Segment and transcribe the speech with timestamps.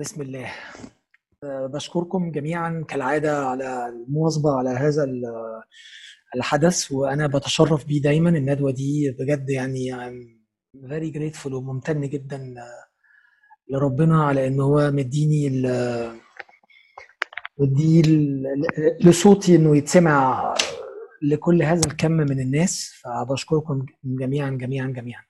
[0.00, 0.52] بسم الله.
[1.44, 5.62] أه، بشكركم جميعا كالعادة على المواظبة على هذا ال-
[6.36, 8.30] الحدث وأنا بتشرف بيه دايما.
[8.30, 9.90] الندوة دي بجد يعني
[10.76, 12.54] very grateful وممتن جدا
[13.70, 15.62] لربنا على إن هو مديني
[17.58, 18.02] مدي
[19.00, 20.54] لصوتي إنه يتسمع
[21.22, 22.92] لكل هذا الكم من الناس.
[23.04, 25.22] فبشكركم جميعا جميعا جميعا.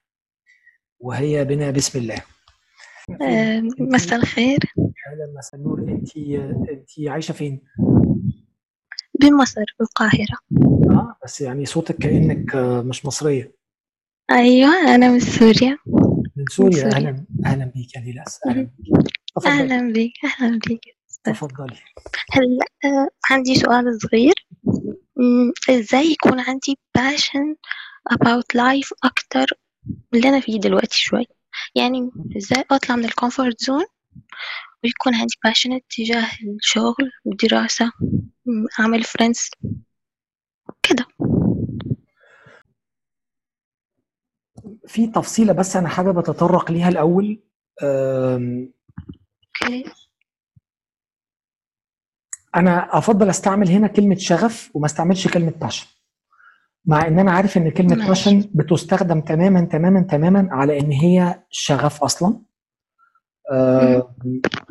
[0.99, 2.15] وهي بنا بسم الله.
[2.15, 2.40] آه،
[3.79, 4.59] مساء الخير.
[4.77, 5.79] أهلا مساء النور.
[5.79, 6.17] انت
[6.69, 7.61] انت عايشة فين؟
[9.19, 10.37] بمصر بالقاهرة.
[10.89, 13.55] آه بس يعني صوتك كأنك آه، مش مصرية.
[14.31, 15.77] أيوة أنا من سوريا.
[16.35, 16.95] من سوريا؟ سوريا.
[16.95, 18.93] أهلا أهلا بيك يا ليلاس أهلا بيك.
[19.93, 20.81] بك أهلا بك
[21.23, 21.77] تفضلي.
[22.31, 24.33] هلا آه، عندي سؤال صغير.
[25.15, 27.55] مم، إزاي يكون عندي passion
[28.13, 29.45] about life أكتر
[29.87, 31.25] من اللي أنا فيه دلوقتي شوي
[31.75, 33.85] يعني إزاي أطلع من ال comfort zone
[34.83, 36.27] ويكون عندي passion تجاه
[36.59, 37.91] الشغل والدراسة
[38.45, 39.49] مم، أعمل friends
[40.83, 41.05] كده.
[44.87, 47.43] في تفصيلة بس أنا حابب أتطرق ليها الأول.
[47.83, 48.73] آم،
[49.63, 49.83] okay.
[52.55, 55.87] أنا أفضل أستعمل هنا كلمة شغف وما أستعملش كلمة passion
[56.85, 58.07] مع إن أنا عارف إن كلمة ماشي.
[58.07, 62.39] passion بتستخدم تماما تماما تماما على إن هي شغف أصلا.
[63.51, 64.15] آه،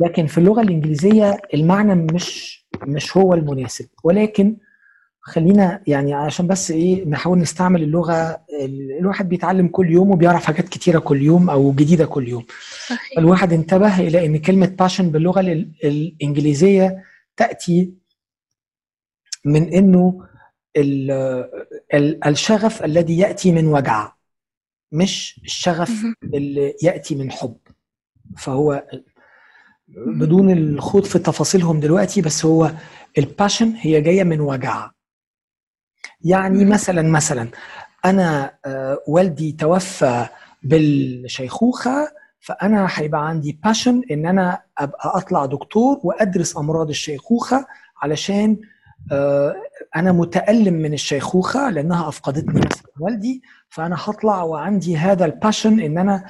[0.01, 3.87] لكن في اللغة الإنجليزية المعنى مش مش هو المناسب.
[4.05, 4.57] ولكن
[5.21, 10.69] خلينا يعني عشان بس إيه نحاول نستعمل اللغة ال- الواحد بيتعلم كل يوم وبيعرف حاجات
[10.69, 12.45] كتيرة كل يوم أو جديدة كل يوم.
[12.89, 13.19] صحيح.
[13.19, 17.05] الواحد انتبه إلى إن كلمة passion باللغة ال- الإنجليزية
[17.37, 17.95] تأتي
[19.45, 20.27] من إنه
[22.27, 24.13] الشغف الذي يأتي من وجع
[24.93, 25.91] مش الشغف.
[26.35, 27.57] اللي يأتي من حب
[28.37, 28.85] فهو
[30.07, 32.71] بدون الخوض في تفاصيلهم دلوقتي بس هو
[33.19, 34.91] الباشن هي جاية من وجع
[36.25, 36.65] يعني.
[36.65, 37.49] مثلا مثلا
[38.05, 40.27] أنا آه، والدي توفى
[40.63, 42.09] بالشيخوخة
[42.41, 47.67] فأنا هيبقى عندي passion إن أنا أبقى أطلع دكتور وأدرس أمراض الشيخوخة
[48.03, 48.57] علشان
[49.13, 49.55] آه،
[49.97, 55.99] أنا متألم من الشيخوخة لأنها أفقدتني مثلا والدي فأنا هطلع وعندي هذا ال passion إن
[55.99, 56.25] أنا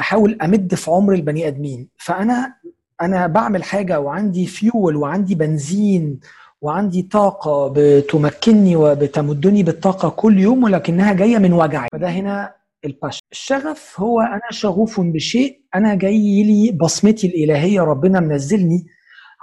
[0.00, 1.88] أحاول أمد في عمر البني آدمين.
[1.98, 2.54] فأنا
[3.02, 6.20] أنا بعمل حاجة وعندي فيول وعندي بنزين
[6.60, 11.88] وعندي طاقة بتمكنني وبتمدني بالطاقة كل يوم ولكنها جاية من وجعي.
[11.92, 12.54] فده هنا
[12.84, 18.86] ال passion الشغف هو أنا شغوف بشيء أنا جاي لي بصمتي الإلهية ربنا منزلني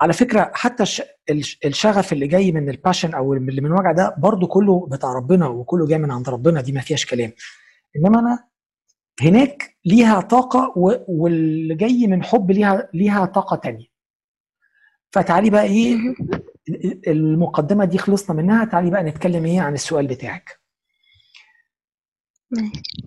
[0.01, 3.91] على فكرة حتى الش- الش- الشغف اللي جاي من ال passion أو اللي من وجع
[3.91, 7.31] ده برضو كله بتاع ربنا وكله جاي من عند ربنا دي ما فيهاش كلام.
[7.95, 8.47] إنما أنا
[9.21, 10.73] هناك ليها طاقة
[11.07, 13.85] واللي جاي من حب ليها ليها طاقة تانية.
[15.11, 15.97] فتعالي بقى إيه.
[17.07, 20.59] المقدمة دي خلصنا منها تعالي بقى نتكلم إيه عن السؤال بتاعك.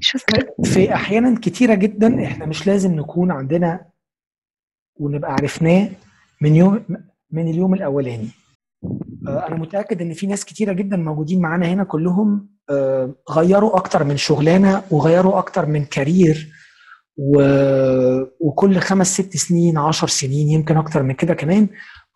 [0.01, 0.45] شكرا.
[0.65, 3.87] في أحيانا كتيرة جدا إحنا مش لازم نكون عندنا
[4.97, 5.89] ونبقى عرفناه
[6.41, 6.85] من يوم
[7.31, 8.29] من اليوم الأولاني.
[9.29, 14.05] آه، أنا متأكد إن في ناس كتيرة جدا موجودين معانا هنا كلهم آه، غيروا أكتر
[14.05, 16.53] من شغلانة وغيروا أكتر من كارير
[17.17, 17.41] و...
[18.41, 21.69] وكل خمس ست سنين عشر سنين يمكن أكتر من كده كمان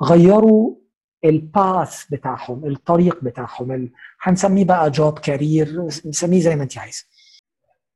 [0.02, 0.76] غيروا
[1.24, 3.90] الباث بتاعهم الطريق بتاعهم ال...
[4.22, 7.04] هنسميه بقى job career نسميه زي ما أنت عايزه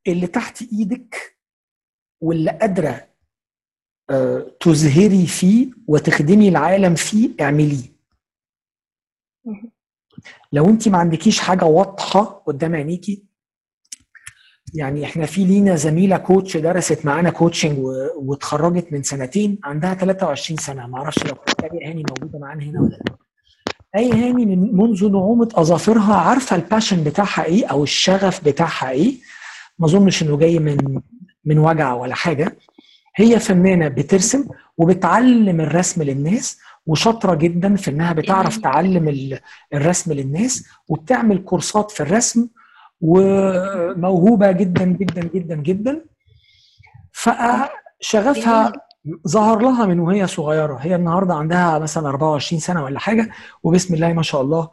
[0.08, 1.36] اللي تحت إيدك
[2.20, 3.06] واللي قادره
[4.60, 7.94] تزهري فيه وتخدمي العالم فيه اعمليه.
[10.52, 13.24] لو انت ما عندكيش حاجة واضحة قدام عينيكي
[14.74, 17.78] يعني إحنا في لينا زميلة coach درست معانا coaching
[18.16, 20.86] واتخرجت من سنتين عندها 23 سنة.
[20.86, 21.34] ما أعرفش لو
[21.64, 23.16] آية هاني موجودة معانا هنا ولا لأ.
[23.96, 29.14] أي هاني من منذ نعومة أظافرها عارفة الباشن بتاعها إيه أو الشغف بتاعها إيه؟
[29.78, 31.00] ما أظنش إنه جاي من
[31.44, 32.56] من وجع ولا حاجة.
[33.16, 34.44] هي فنانه بترسم
[34.78, 38.56] وبتعلم الرسم للناس وشاطرة جدا في إنها بتعرف.
[38.56, 39.38] تعلم ال-
[39.74, 42.48] الرسم للناس وبتعمل كورسات في الرسم
[43.00, 46.00] وموهوبة جدا جدا جدا جدا.
[47.12, 48.72] فشغفها
[49.28, 50.76] ظهر لها من وهي صغيرة.
[50.80, 53.30] هي النهارده عندها مثلا 24 سنة ولا حاجة
[53.62, 54.68] وبسم الله ما شاء الله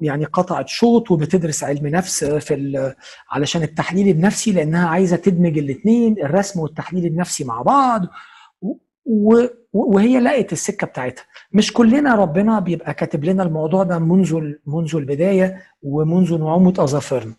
[0.00, 2.94] يعني قطعت شوط وبتدرس علم نفس في
[3.30, 8.06] علشان التحليل النفسي لأنها عايزة تدمج الاثنين الرسم والتحليل النفسي مع بعض
[9.72, 11.24] وهي لقت السكة بتاعتها.
[11.52, 17.34] مش كلنا ربنا بيبقى كاتب لنا الموضوع ده منذ منذ البداية ومنذ نعومة أظافرنا.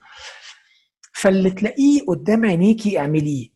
[1.14, 3.50] فاللي تلاقيه قدام عينيكي اعمليه.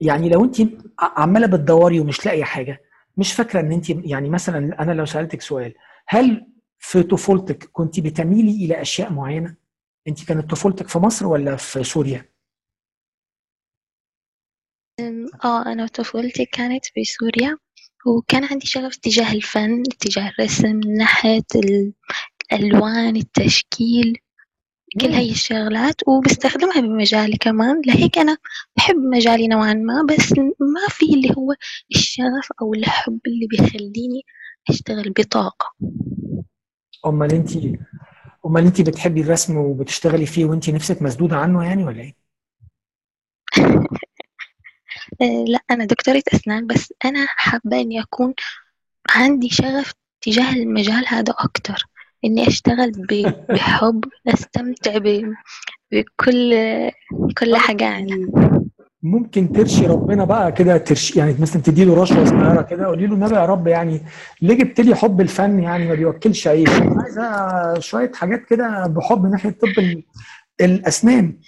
[0.00, 0.56] يعني لو انت
[1.00, 2.80] عمالة بتدوري ومش لاقية حاجة
[3.16, 5.74] مش فاكرة ان انت يعني مثلا أنا لو سألتك سؤال
[6.08, 6.46] هل
[6.84, 9.56] في طفولتك كنت بتميلي إلى أشياء معينة؟
[10.08, 12.28] أنت كانت طفولتك في مصر ولا في سوريا؟
[15.44, 17.58] آه أنا طفولتي كانت في سوريا
[18.06, 21.44] وكان عندي شغف تجاه الفن تجاه الرسم ناحية
[22.52, 24.18] الألوان التشكيل
[25.00, 27.82] كل هاي الشغلات وبستخدمها بمجالي كمان.
[27.86, 28.36] لهيك أنا
[28.76, 31.54] بحب مجالي نوعا ما بس ما في اللي هو
[31.94, 34.22] الشغف أو الحب اللي بيخليني
[34.70, 35.74] أشتغل بطاقة.
[37.06, 37.50] أمال انت
[38.46, 42.14] أمال أنت بتحبي الرسم وبتشتغلي فيه وأنت نفسك مسدودة عنه يعني ولا إيه؟
[45.22, 48.34] آه، لا أنا دكتورة أسنان بس أنا حابة إني أكون
[49.10, 51.84] عندي شغف تجاه المجال هذا أكتر.
[52.24, 55.32] إني أشتغل ب- بحب أستمتع ب-
[55.92, 56.54] بكل
[57.38, 58.61] كل حاجة عنها
[59.02, 63.14] ممكن ترشي ربنا بقى كده ترشي يعني مثلا تدي له رشوة صغيرة كده قولي له
[63.14, 64.00] النبي يا رب يعني
[64.42, 69.26] ليه جبت لي حب الفن يعني ما بيوكلش عيش أنا عايزه شوية حاجات كده بحب
[69.26, 70.02] ناحية طب ال-
[70.60, 71.38] الأسنان.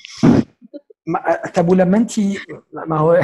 [1.54, 2.12] طب ولما انت
[2.86, 3.20] ما هو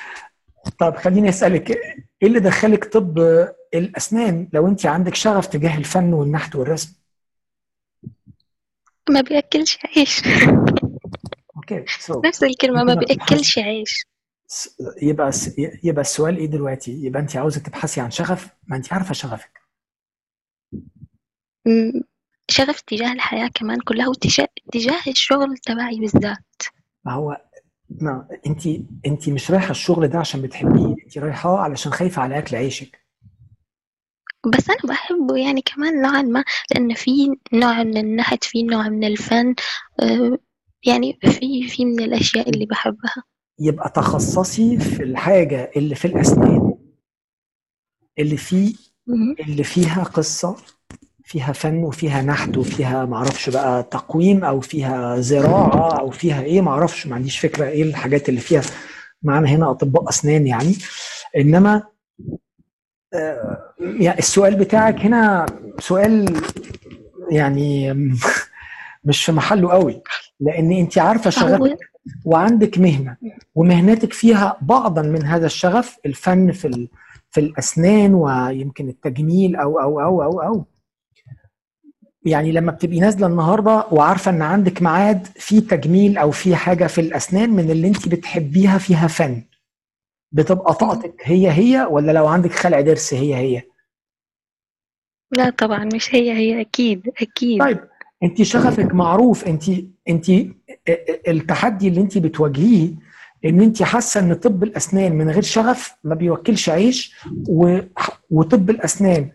[0.80, 3.18] طب خليني أسألك إيه اللي دخلك طب
[3.74, 6.94] الأسنان لو انت عندك شغف تجاه الفن والنحت والرسم؟
[9.10, 10.22] ما بياكلش عيش.
[11.72, 14.06] okay so نفس الكلمة ما بيأكلش عيش.
[15.02, 15.30] يبقى
[15.84, 19.60] يبقى السؤال إيه دلوقتي؟ يبقى انت عاوزة تبحثي عن شغف ما انت عارفة شغفك.
[22.50, 26.62] شغف تجاه الحياة كمان كلها وتجاه تجاه الشغل تبعي بالذات.
[27.04, 27.40] ما هو
[27.90, 28.66] ما انت
[29.06, 33.04] انت مش رايحة الشغل ده عشان بتحبيه انت رايحة علشان خايفة على أكل عيشك.
[34.46, 39.04] بس أنا بحبه يعني كمان نوعا ما لأن في نوع من النحت في نوع من
[39.04, 39.54] الفن
[40.02, 40.38] آه،
[40.86, 43.24] يعني في في من الأشياء اللي بحبها
[43.60, 46.74] يبقى تخصصي في الحاجة اللي في الأسنان
[48.18, 48.36] اللي
[49.06, 49.34] مم.
[49.40, 50.56] اللي فيها قصة
[51.24, 57.06] فيها فن وفيها نحت وفيها معرفش بقى تقويم أو فيها زراعة أو فيها إيه معرفش
[57.06, 58.62] ما عنديش فكرة إيه الحاجات اللي فيها
[59.22, 60.74] معانا هنا أطباء أسنان يعني
[61.36, 61.82] إنما
[63.14, 65.46] آه، يعني السؤال بتاعك هنا
[65.78, 66.42] سؤال
[67.30, 67.92] يعني
[69.04, 70.02] مش في محله قوي
[70.40, 71.76] لأن أنت عارفة شغفك
[72.24, 73.16] وعندك مهنة
[73.54, 76.88] ومهنتك فيها بعضا من هذا الشغف الفن في ال-
[77.30, 80.64] في الأسنان ويمكن التجميل أو أو أو أو أو.
[82.26, 87.00] يعني لما بتبقي نازلة النهارده وعارفة إن عندك ميعاد في تجميل أو في حاجة في
[87.00, 89.42] الأسنان من اللي أنت بتحبيها فيها فن.
[90.32, 93.62] بتبقى طاقتك هي هي ولا لو عندك خلع ضرس هي هي؟
[95.36, 97.60] لا طبعا مش هي هي أكيد أكيد.
[97.60, 97.80] طيب
[98.24, 99.64] انت شغفك معروف انت
[100.08, 100.26] انت
[101.28, 102.90] التحدي اللي انت بتواجهيه
[103.44, 107.16] ان انت حاسة ان طب الأسنان من غير شغف ما بيوكلش عيش.
[108.30, 109.30] وطب الأسنان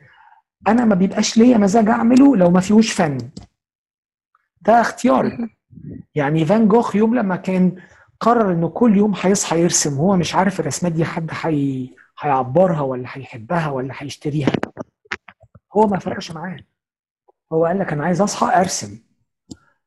[0.67, 3.17] أنا ما بيبقاش ليا مزاج أعمله لو ما فيهوش فن
[4.61, 5.37] ده اختياري.
[6.15, 7.75] يعني فان جوخ يوم لما كان
[8.19, 11.89] قرر إنه كل يوم هيصحى يرسم هو مش عارف الرسمات دي حد حي...
[12.19, 14.51] هيعبرها ولا هيحبها ولا هيشتريها
[15.73, 16.57] هو ما فرقش معاه
[17.53, 18.99] هو قال لك أنا عايز أصحى أرسم.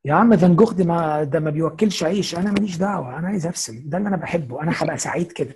[0.05, 2.35] يا عم فان جوخ ده ما ده ما بيوكلش عيش.
[2.35, 3.19] أنا ماليش دعوة.
[3.19, 3.83] أنا عايز أرسم.
[3.89, 4.63] ده اللي أنا بحبه.
[4.63, 5.55] أنا هبقى سعيد كده.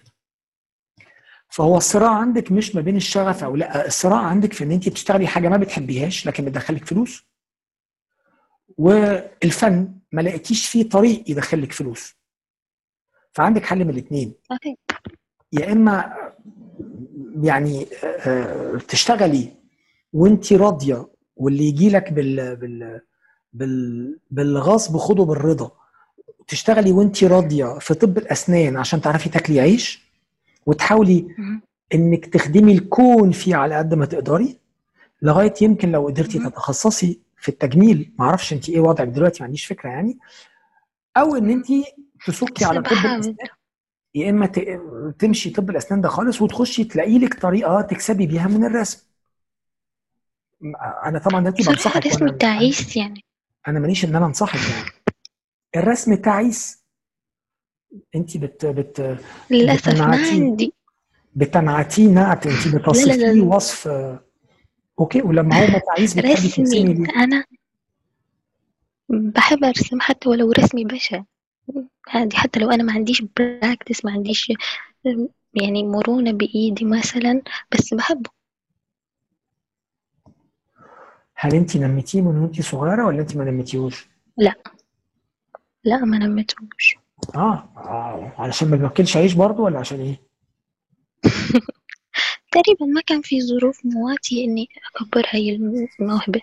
[1.49, 3.87] فهو الصراع عندك مش ما بين الشغف أو لأ.
[3.87, 7.27] الصراع عندك في إن أنت بتشتغلي حاجة ما بتحبيهاش لكن بتدخلك فلوس.
[8.79, 12.15] والفن ما لقيتيش فيه طريق يدخلك فلوس.
[13.33, 14.35] فعندك حل من الاثنين
[15.53, 16.15] يا إما
[17.43, 19.53] يعني آه، تشتغلي
[20.13, 23.01] وأنت راضية واللي يجي لك بال بال
[23.53, 25.71] بال بالغصب خده بالرضا.
[26.49, 30.07] تشتغلي وانت راضية في طب الأسنان عشان تعرفي تاكلي عيش
[30.67, 31.27] وتحاولي.
[31.95, 34.59] إنك تخدمي الكون فيه على قد ما تقدري
[35.23, 36.39] لغاية يمكن لو قدرتي.
[36.39, 38.13] تتخصصي في التجميل.
[38.19, 40.19] معرفش انت إيه وضعك دلوقتي ما عنديش فكرة يعني.
[41.17, 41.67] أو إن انت
[42.27, 43.37] تسكي على طب الأسنان.
[44.15, 44.47] يا إما
[45.19, 49.07] تمشي طب الأسنان ده خالص وتخشي تلاقي لك طريقة تكسبي بيها من الرسم.
[51.05, 53.25] أنا طبعا دلوقتي بنصحك الرسم وأنا تعيس يعني.
[53.69, 54.91] أنا ماليش إن أنا أنصحك يعني.
[55.77, 56.83] الرسم تعيس
[58.15, 59.19] انت بت بت
[59.51, 60.73] للأسف ما عندي.
[61.35, 63.89] بتنعتيه نعت انت بتصفيه وصف
[64.99, 67.45] okay ولما هو تعيس بتحبي رسمي ترسمي ليه؟ أنا
[69.09, 71.23] بحب أرسم حتى ولو رسمي بشع.
[72.09, 74.53] عادي حتى لو أنا ما عنديش practice ما عنديش
[75.55, 78.31] يعني مرونة بإيدي مثلا بس بحبه.
[81.37, 84.55] هل انت نميتيه من وانت صغيرة ولا انت ما نميتيهوش؟ لا
[85.85, 86.97] لا ما نمتهوش
[87.35, 88.33] آه, آه.
[88.39, 90.21] علشان ما بياكلش عيش برضه ولا عشان إيه؟
[92.53, 95.57] تقريبا ما كان في ظروف مواتية إني أكبر هاي
[96.01, 96.41] الموهبة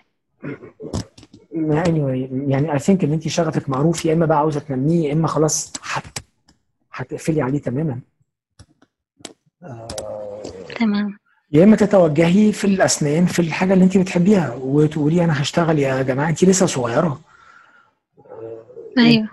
[1.54, 5.28] anyway يعني I think إن انت شغفك معروف يا إما بقى عاوزة تنميه يا إما
[5.28, 6.18] خلاص هت
[6.92, 8.00] هتقفلي عليه تماما
[10.76, 11.18] تمام
[11.54, 16.28] يا إما تتوجهي في الأسنان في الحاجة اللي انت بتحبيها وتقولي أنا هشتغل يا جماعة
[16.28, 17.20] انت لسه صغيرة.
[18.98, 19.28] أيوه.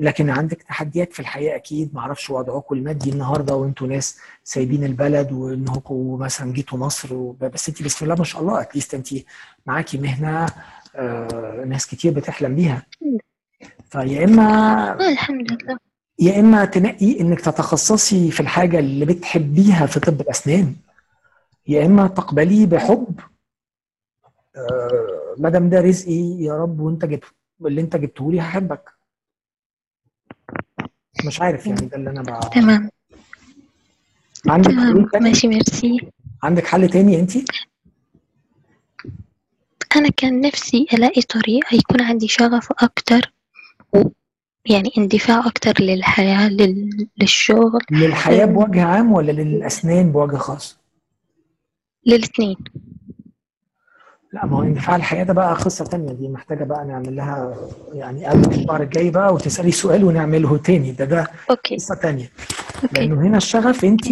[0.00, 5.32] لكن عندك تحديات في الحياة أكيد ما أعرفش وضعكم المادي النهارده وأنتوا ناس سايبين البلد
[5.32, 9.08] وانكم مثلا جيتوا مصر بس انت بسم الله ما شاء الله اتليست انت
[9.66, 10.46] معاكي مهنة
[10.96, 12.82] آه، ناس كتير بتحلم بيها.
[13.90, 15.78] فيا إما الحمد لله.
[16.18, 20.74] يا إما تنقي إنك تتخصصي في الحاجة اللي بتحبيها في طب الأسنان.
[21.66, 23.20] يا إما تقبليه بحب
[24.56, 27.24] آه، ما دام ده رزقي يا رب وأنت جبت
[27.66, 28.90] اللي أنت جبته لي هحبك.
[31.26, 32.90] مش عارف يعني ده اللي أنا بقى تمام.
[34.48, 35.08] عندك تمام.
[35.22, 36.10] ماشي ميرسي.
[36.42, 37.32] عندك حل تاني انت
[39.96, 43.32] أنا كان نفسي ألاقي طريقة يكون عندي شغف أكتر
[43.94, 44.02] و
[44.66, 47.08] يعني اندفاع أكتر للحياة لل...
[47.18, 50.81] للشغل للحياة بوجه عام ولا للأسنان بوجه خاص؟
[52.06, 52.56] للاتنين
[54.32, 56.12] لا ما هو اندفاع الحياة ده بقى قصة تانية.
[56.12, 57.56] دي محتاجة بقى نعمل لها
[57.92, 60.92] يعني قبل الشهر الجاي بقى وتسألي سؤال ونعمله تاني.
[60.92, 61.74] ده ده okay.
[61.76, 62.30] قصة تانية.
[62.82, 62.94] okay.
[63.00, 64.06] لأنه هنا الشغف انت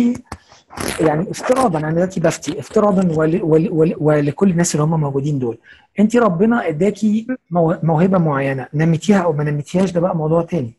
[1.01, 5.59] يعني افتراضا أنا دلوقتي بفتي افتراضا ول ول ول ولكل الناس اللي هم موجودين دول.
[6.01, 10.73] انت ربنا اداكي مو- موهبة معينة نميتيها أو ما نميتيهاش ده بقى موضوع تاني.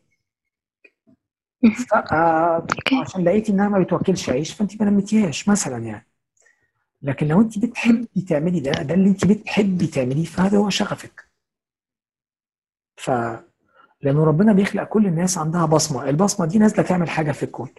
[3.01, 6.07] عشان لقيتي إنها ما بتوكلش عيش فانت ما نميتيهاش مثلا يعني.
[7.01, 11.25] لكن لو انت بتحبي تعملي ده ده اللي انت بتحبي تعمليه فهذا هو شغفك.
[12.97, 13.11] ف
[14.01, 16.09] لأنه ربنا بيخلق كل الناس عندها بصمة.
[16.09, 17.69] البصمة دي نازلة تعمل حاجة في الكون.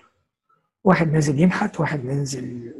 [0.84, 2.74] واحد نازل ينحت واحد نازل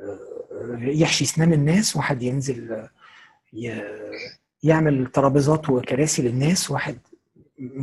[0.00, 2.90] آه، يحشي أسنان الناس واحد ينزل آه،
[4.62, 6.98] يعمل ترابيزات وكراسي للناس واحد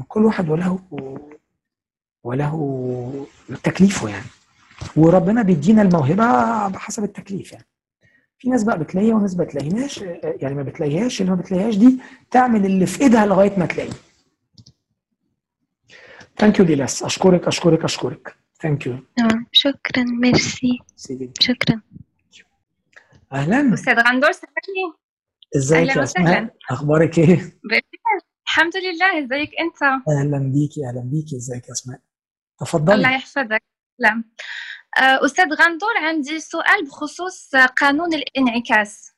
[0.07, 0.79] كل واحد وله
[2.23, 3.27] وله
[3.63, 4.25] تكليفه يعني.
[4.95, 7.65] وربنا بيدينا الموهبة بحسب التكليف يعني.
[8.39, 11.99] في ناس بقى بتلاقيها وناس ما بتلاقيهاش يعني ما بتلاقيهاش اللي ما بتلاقيهاش دي
[12.31, 13.89] تعمل اللي في ايدها لغاية ما تلاقي
[16.37, 17.03] thank you ديلاس.
[17.03, 18.35] أشكرك أشكرك أشكرك.
[18.61, 20.03] thank you تمام شكرا.
[20.03, 20.79] ميرسي.
[21.41, 21.81] شكرا.
[23.33, 23.73] أهلا.
[23.73, 24.93] أستاذ غندور سامحني؟
[25.57, 26.29] إزيك يا وسهلاً.
[26.29, 27.59] أسماء؟ أخبارك إيه؟
[28.45, 29.19] الحمد لله.
[29.25, 31.35] إزيك أنت؟ أهلا بيكي أهلا بيكي.
[31.37, 33.63] إزيك يا أسماء؟ الله تفضلي يحفظك.
[33.99, 34.23] لا آه،
[34.97, 39.11] أستاذ غندور عندي سؤال بخصوص قانون الانعكاس.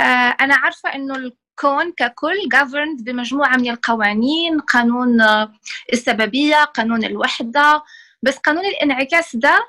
[0.00, 5.52] آه، أنا عارفة إنه الكون ككل governed بمجموعة من القوانين قانون آه،
[5.92, 7.82] السببية قانون الوحدة.
[8.22, 9.66] بس قانون الانعكاس ده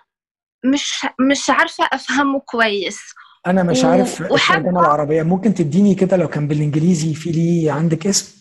[0.66, 3.00] مش مش عارفة أفهمه كويس.
[3.48, 5.24] أنا مش عارف وحابة- الترجمه العربية.
[5.24, 8.40] ممكن تديني كده لو كان بالإنجليزي في ليه عندك اسم؟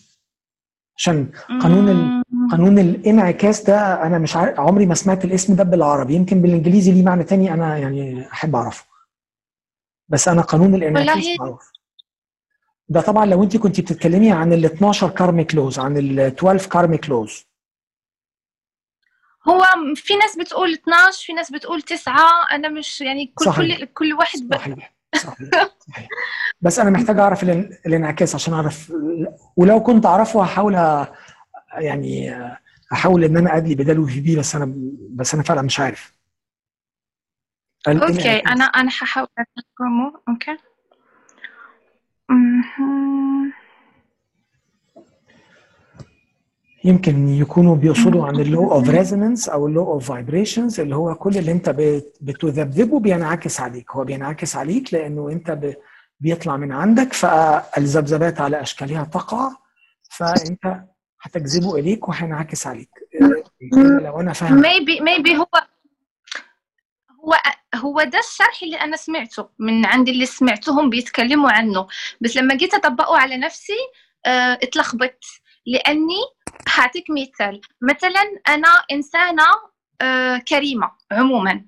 [0.97, 1.31] عشان
[1.61, 6.41] قانون ال- قانون الانعكاس ده أنا مش عارف عمري ما سمعت الاسم ده بالعربي يمكن
[6.41, 8.85] بالانجليزي ليه معنى تاني أنا يعني احب اعرفه.
[10.09, 11.71] بس أنا قانون الانعكاس معروف.
[12.89, 17.09] ده طبعا لو انت كنت بتتكلمي عن ال 12 karmic laws عن ال 12 karmic
[17.09, 17.45] laws
[19.49, 19.63] هو
[19.95, 22.15] في ناس بتقول 12 في ناس بتقول 9
[22.51, 23.77] أنا مش يعني كل صحيح.
[23.77, 24.53] كل كل واحد ب...
[24.55, 24.93] صحيح.
[25.15, 25.49] صحيح.
[25.89, 26.07] صحيح
[26.61, 28.93] بس أنا محتاج أعرف الان- الانعكاس عشان أعرف
[29.57, 30.75] ولو كنت أعرفه هحاول
[31.73, 32.33] يعني
[32.93, 34.73] أحاول إن أنا ادلي بداله في بي بس أنا
[35.09, 36.13] بس أنا فعلا مش عارف.
[37.87, 38.35] أوكي.
[38.39, 40.57] أنا أنا هحاول اترجمه okay.
[46.83, 51.15] يمكن يكونوا بيقصدوا عن ال law of resonance أو ال law of vibrations اللي هو
[51.15, 53.91] كل اللي أنت بت- بتذبذبه بينعكس عليك.
[53.91, 55.75] هو بينعكس عليك لأنه أنت ب-
[56.19, 59.51] بيطلع من عندك فالذبذبات على أشكالها تقع.
[60.11, 60.83] فأنت
[61.21, 62.89] هتجذبه إليك وهينعكس عليك.
[64.01, 65.47] لو أنا فاهم maybe maybe هو
[67.25, 67.33] هو
[67.75, 71.87] هو ده الشرح اللي أنا سمعته من عند اللي سمعتهم بيتكلموا عنه.
[72.21, 73.77] بس لما جيت أطبقه على نفسي
[74.25, 75.23] آه، اتلخبطت.
[75.65, 76.19] لأني
[76.69, 77.61] هعطيك مثال.
[77.81, 79.43] مثلا أنا إنسانة
[80.01, 81.65] آه، كريمة عموما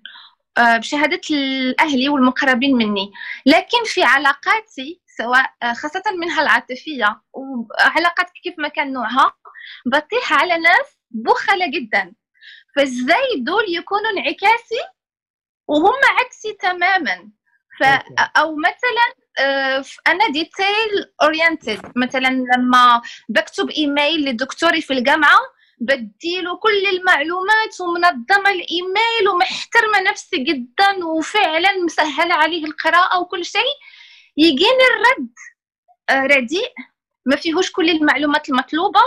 [0.58, 3.12] آه، بشهادة الأهلي والمقربين مني.
[3.46, 9.34] لكن في علاقاتي سواء آه، خاصة منها العاطفية وعلاقات كيف ما كان نوعها
[9.86, 12.14] بطيح على ناس بخلة جدا.
[12.76, 14.82] فإزاي دول يكونوا انعكاسي
[15.68, 17.30] وهم عكسي تماما؟
[17.80, 17.84] ف.
[18.38, 25.40] أو مثلا آه، أنا detail oriented مثلا لما بكتب إيميل لدكتوري في الجامعة
[25.80, 33.74] بديله كل المعلومات ومنظمة الإيميل ومحترمة نفسي جدا وفعلا مسهلة عليه القراءة وكل شيء
[34.38, 35.30] يجيني الرد.
[36.10, 36.72] آه، رديء.
[37.26, 39.02] ما فيهوش كل المعلومات المطلوبة.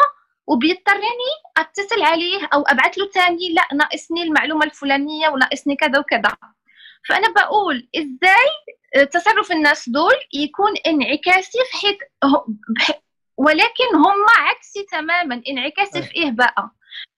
[0.47, 6.37] وبيضطرني أتصل عليه أو ابعث له تاني لا ناقصني المعلومة الفلانية وناقصني كذا وكذا.
[7.09, 8.49] فأنا بقول إزاي
[8.97, 11.97] آه، تصرف الناس دول يكون انعكاسي في حيث
[13.37, 16.71] ولكن هم عكسي تماما انعكاسي في إيه بقى؟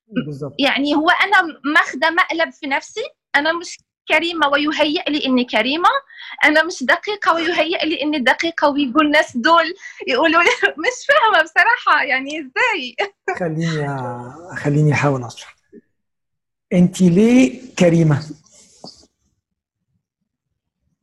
[0.09, 0.53] بالظبط.
[0.59, 1.43] يعني هو أنا
[1.75, 3.03] ماخذه مقلب في نفسي
[3.37, 3.79] أنا مش
[4.09, 5.89] كريمة ويهيئ لي إني كريمة.
[6.45, 9.75] أنا مش دقيقة ويهيئ لي إني دقيقة ويقول الناس دول
[10.09, 10.51] يقولوا لي
[10.85, 12.97] مش فاهمة بصراحة يعني إزاي؟
[13.39, 13.89] خليني
[14.57, 15.57] خليني أحاول اشرح
[16.73, 18.23] انت ليه كريمة؟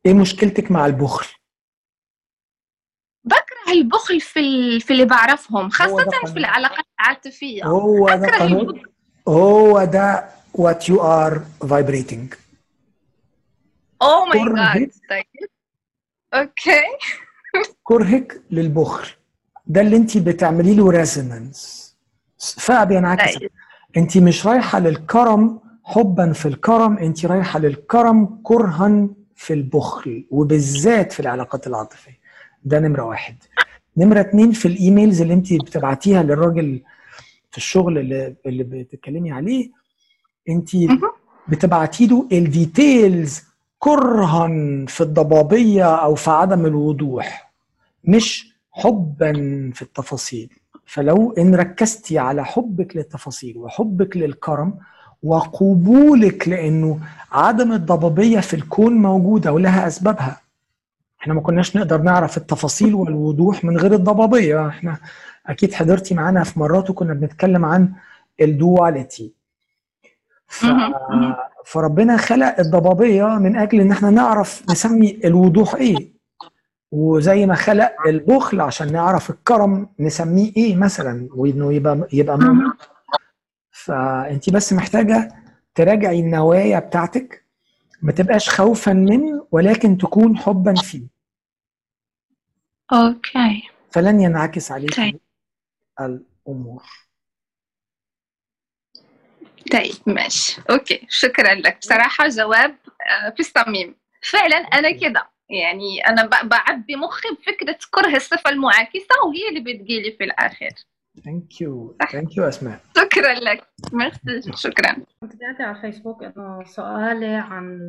[0.05, 1.27] إيه مشكلتك مع البخل؟
[3.23, 4.79] بكره البخل في.
[4.79, 6.39] في اللي بعرفهم خاصة في.
[6.39, 7.65] العلاقات العاطفية.
[7.65, 8.77] هو ده.
[9.27, 12.42] هو ده what you are vibrating.
[14.03, 14.79] oh my.
[14.79, 15.25] God طيب.
[16.33, 16.81] okay.
[17.83, 19.07] كرهك للبخل.
[19.67, 21.83] ده اللي انت بتعملي له resonance
[22.59, 23.49] فبينعكس طيب.
[23.97, 31.19] انت مش رايحة للكرم حبا في الكرم انت رايحة للكرم كرها في البخل وبالذات في
[31.19, 32.19] العلاقات العاطفية.
[32.63, 33.35] ده نمرة واحد.
[33.97, 36.81] نمرة اتنين في ال emails اللي انت بتبعتيها للراجل
[37.51, 39.71] في الشغل اللي, اللي بتتكلمي عليه
[40.49, 40.69] انت.
[41.47, 43.41] بتبعتي له ال details
[43.83, 44.47] كرها
[44.87, 47.53] في الضبابية أو في عدم الوضوح
[48.03, 49.33] مش حبا
[49.73, 50.49] في التفاصيل.
[50.85, 54.73] فلو إن ركزتي على حبك للتفاصيل وحبك للكرم
[55.23, 56.99] وقبولك لأنه
[57.31, 60.41] عدم الضبابية في الكون موجودة ولها أسبابها.
[61.21, 64.67] إحنا ما كناش نقدر نعرف التفاصيل والوضوح من غير الضبابية.
[64.67, 64.97] إحنا
[65.47, 67.93] أكيد حضرتي معانا في مرات وكنا بنتكلم عن
[68.41, 69.33] الدواليتي.
[70.47, 70.65] ف...
[71.65, 76.13] فربنا خلق الضبابية من أجل إن إحنا نعرف نسمي الوضوح إيه.
[76.91, 82.73] وزي ما خلق البخل عشان نعرف الكرم نسميه إيه مثلا وإنه يبقى يبقى مهم.
[83.71, 85.31] فانت بس محتاجة
[85.75, 87.43] تراجعي النوايا بتاعتك.
[88.01, 91.03] ما تبقاش خوفا منه ولكن تكون حبا فيه.
[92.93, 93.63] أوكي.
[93.91, 95.19] فلن ينعكس عليك طيب.
[96.01, 96.83] الأمور.
[99.71, 100.61] طيب ماشي.
[100.69, 101.77] okay شكرا لك.
[101.79, 102.75] بصراحة جواب
[103.09, 103.95] آه، في الصميم.
[104.21, 105.29] فعلا أنا كده.
[105.49, 110.69] يعني أنا ب- بعبي مخي بفكرة كره الصفة المعاكسة وهي اللي بتجيلي في الآخر.
[111.25, 112.79] thank you thank you أسماء.
[112.97, 113.67] شكرا لك.
[113.93, 114.51] ميرسي.
[114.55, 114.95] شكرا.
[115.21, 117.79] كنت على الفيسبوك إنه سؤالي عن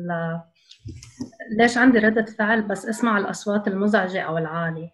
[1.59, 4.89] ليش عندي ردة فعل بس أسمع الأصوات المزعجة أو العالية؟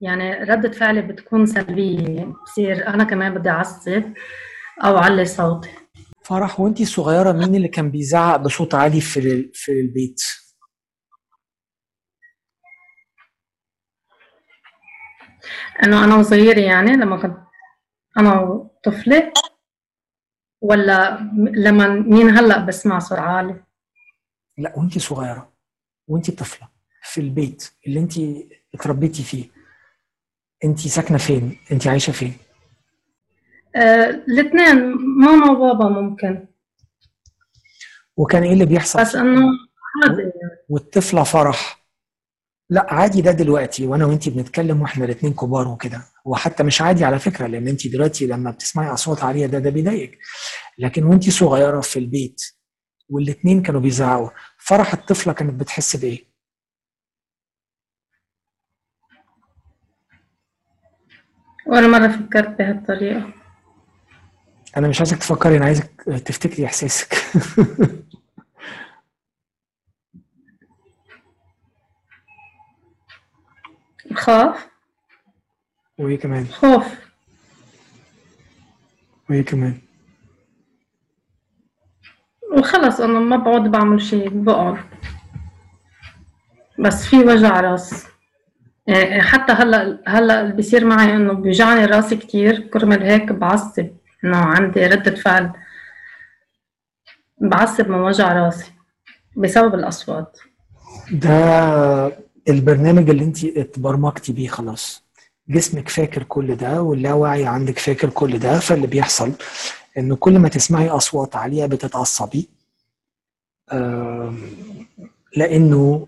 [0.00, 2.24] يعني ردة فعلي بتكون سلبية.
[2.42, 4.02] بصير أنا كمان بدي أعصب.
[4.84, 5.70] أو أعلي صوتي.
[6.24, 10.20] فرح وانت صغيرة مين اللي كان بيزعق بصوت عالي في في البيت؟
[15.84, 17.36] إنه أنا وصغيرة يعني لما كنت
[18.18, 19.32] أنا وطفلة
[20.62, 23.64] ولا لما مين هلأ بسمع صوت عالي.
[24.58, 25.52] لا وانت صغيرة
[26.08, 26.68] وانت طفلة
[27.02, 28.12] في البيت اللي انت
[28.74, 29.50] اتربيتي فيه
[30.64, 32.36] انت ساكنة فين؟ انت عايشة فين؟
[33.76, 36.46] الاثنين ماما وبابا ممكن.
[38.16, 40.32] وكان إيه اللي بيحصل؟ بس عادي.
[40.68, 41.84] والطفلة فرح.
[42.70, 46.02] لا عادي ده دلوقتي وأنا وانت بنتكلم وإحنا الاثنين كبار وكده.
[46.24, 50.18] وحتى مش عادي على فكرة لأن انت دلوقتي لما بتسمعي أصوات عالية ده ده بيضايقك.
[50.78, 52.42] لكن وانت صغيرة في البيت
[53.08, 56.34] والاثنين كانوا بيزعقوا فرح الطفلة كانت بتحس بإيه؟
[61.66, 63.43] ولا مرة فكرت بهالطريقة.
[64.76, 65.90] أنا مش عايزك تفكري أنا عايزك
[66.24, 67.14] تفتكري إحساسك.
[74.14, 74.68] خاف
[75.98, 76.86] وإيه كمان؟ خوف.
[79.30, 79.78] وإيه كمان؟
[82.58, 84.78] وخلص أنا ما بقعد بعمل شيء بقعد.
[86.78, 88.06] بس في وجع راس.
[88.86, 93.88] يعني حتى هلأ هلأ اللي بيصير معي إنه بيوجعني راسي كتير كرمال هيك بعصب.
[94.24, 95.52] إنه عندي ردة فعل
[97.40, 98.72] بعصب من وجع راسي
[99.36, 100.38] بسبب الأصوات.
[101.12, 101.38] ده
[102.48, 105.04] البرنامج اللي انت اتبرمجتي بيه خلاص.
[105.48, 109.32] جسمك فاكر كل ده واللاوعي عندك فاكر كل ده فاللي بيحصل
[109.98, 112.48] إنه كل ما تسمعي أصوات عالية بتتعصبي.
[115.36, 116.06] لأنه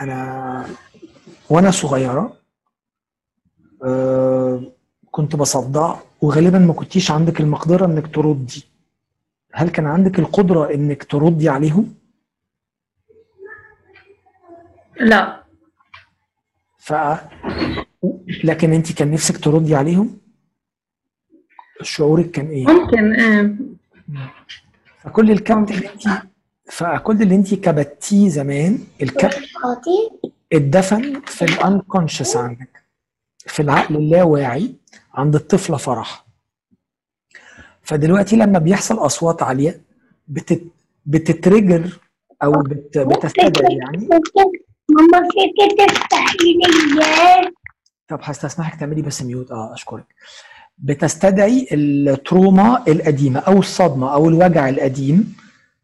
[0.00, 0.66] أنا
[1.50, 2.36] وأنا صغيرة
[5.18, 8.64] كنت بصدع وغالبا ما كنتيش عندك المقدرة إنك تردي.
[9.52, 11.94] هل كان عندك القدرة إنك تردي عليهم؟
[15.00, 15.44] لا.
[16.78, 16.92] ف
[18.44, 20.18] لكن أنت كان نفسك تردي عليهم؟
[21.82, 23.56] شعورك كان إيه؟ ممكن إيه
[24.98, 26.22] فكل الكبت اللي أنت
[26.70, 29.38] فكل اللي أنت كبتيه زمان الكبت
[30.52, 32.82] اتدفن في الأنكونشس عندك
[33.38, 34.74] في العقل اللاواعي.
[35.18, 36.26] عند الطفلة فرح.
[37.82, 39.80] فدلوقتي لما بيحصل أصوات عالية
[40.28, 40.62] بتت...
[41.06, 41.98] بتترجر
[42.42, 42.98] أو بت...
[42.98, 44.08] بتستدعي يعني.
[44.88, 47.50] ماما فيك تفتحي لي
[48.08, 49.50] طب هستسمحك تعملي بس ميوت.
[49.50, 50.06] آه أشكرك.
[50.78, 55.36] بتستدعي ال trauma القديمة أو الصدمة أو الوجع القديم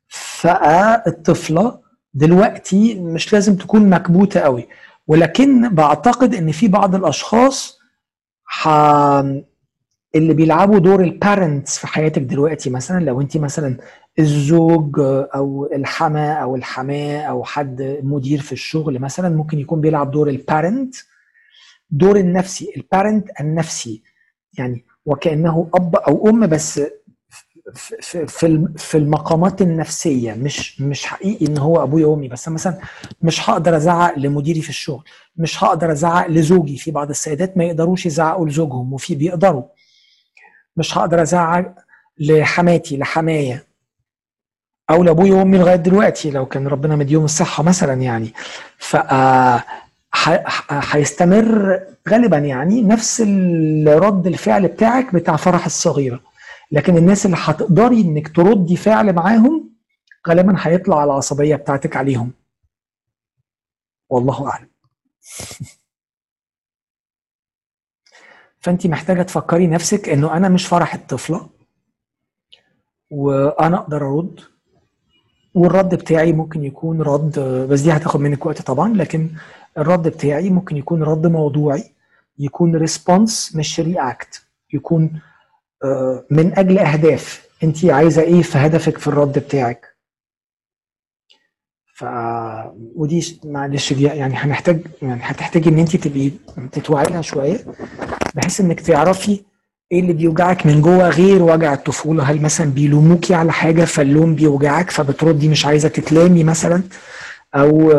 [0.09, 1.81] فالطفله
[2.15, 4.69] دلوقتي مش لازم تكون مكبوتة قوي.
[5.07, 7.84] ولكن بعتقد إن في بعض الأشخاص
[8.55, 8.69] ح...
[10.15, 13.77] اللي بيلعبوا دور ال parents في حياتك دلوقتي مثلا لو انت مثلا
[14.19, 14.95] الزوج
[15.35, 20.38] أو الحما أو الحماة أو حد مدير في الشغل مثلا ممكن يكون بيلعب دور ال
[20.38, 20.95] parent
[21.91, 24.03] دور النفسي البارنت النفسي.
[24.59, 26.81] يعني وكأنه أب أو أم بس
[27.73, 32.79] في في المقامات النفسية مش مش حقيقي إن هو أبويا وأمي بس مثلا
[33.23, 35.05] مش هقدر أزعق لمديري في الشغل
[35.37, 39.63] مش هقدر أزعق لزوجي في بعض السيدات ما يقدروش يزعقوا لزوجهم وفي بيقدروا.
[40.77, 41.75] مش هقدر أزعق
[42.19, 43.63] لحماتي لحمايا
[44.91, 48.33] أو لأبويا وأمي لغاية دلوقتي لو كان ربنا مديهم الصحة مثلا يعني.
[48.79, 48.97] ف
[50.71, 53.21] هيستمر غالبا يعني نفس
[53.87, 56.21] رد الفعل بتاعك بتاع فرح الصغيرة.
[56.73, 59.71] لكن الناس اللي هتقدري إنك تردي فعل معاهم
[60.29, 62.33] غالبا هيطلع العصبية بتاعتك عليهم.
[64.11, 64.69] والله أعلم.
[68.61, 71.49] فأنت محتاجة تفكري نفسك إنه أنا مش فرح الطفلة
[73.11, 74.41] وأنا أقدر أرد
[75.55, 77.39] والرد بتاعي ممكن يكون رد
[77.71, 79.31] بس دي هتاخد منك وقت طبعا لكن
[79.79, 81.85] الرد بتاعي ممكن يكون رد موضوعي
[82.39, 85.21] يكون response مش react يكون
[86.31, 87.45] من أجل أهداف.
[87.63, 89.95] أنت عايزة إيه في هدفك في الرد بتاعك؟
[91.95, 92.05] ف
[92.97, 96.31] ودي معلش دي يعني هنحتاج يعني هتحتاجي إن أنت تبقي
[96.73, 97.65] تتوعي لها شوية.
[98.35, 99.41] بحيث إنك تعرفي
[99.93, 102.23] إيه اللي بيوجعك من جوه غير وجع الطفولة.
[102.25, 106.83] هل مثلا بيلوموكي على حاجة فاللوم بيوجعك فبتردي مش عايزة تتلامي مثلا؟
[107.55, 107.93] أو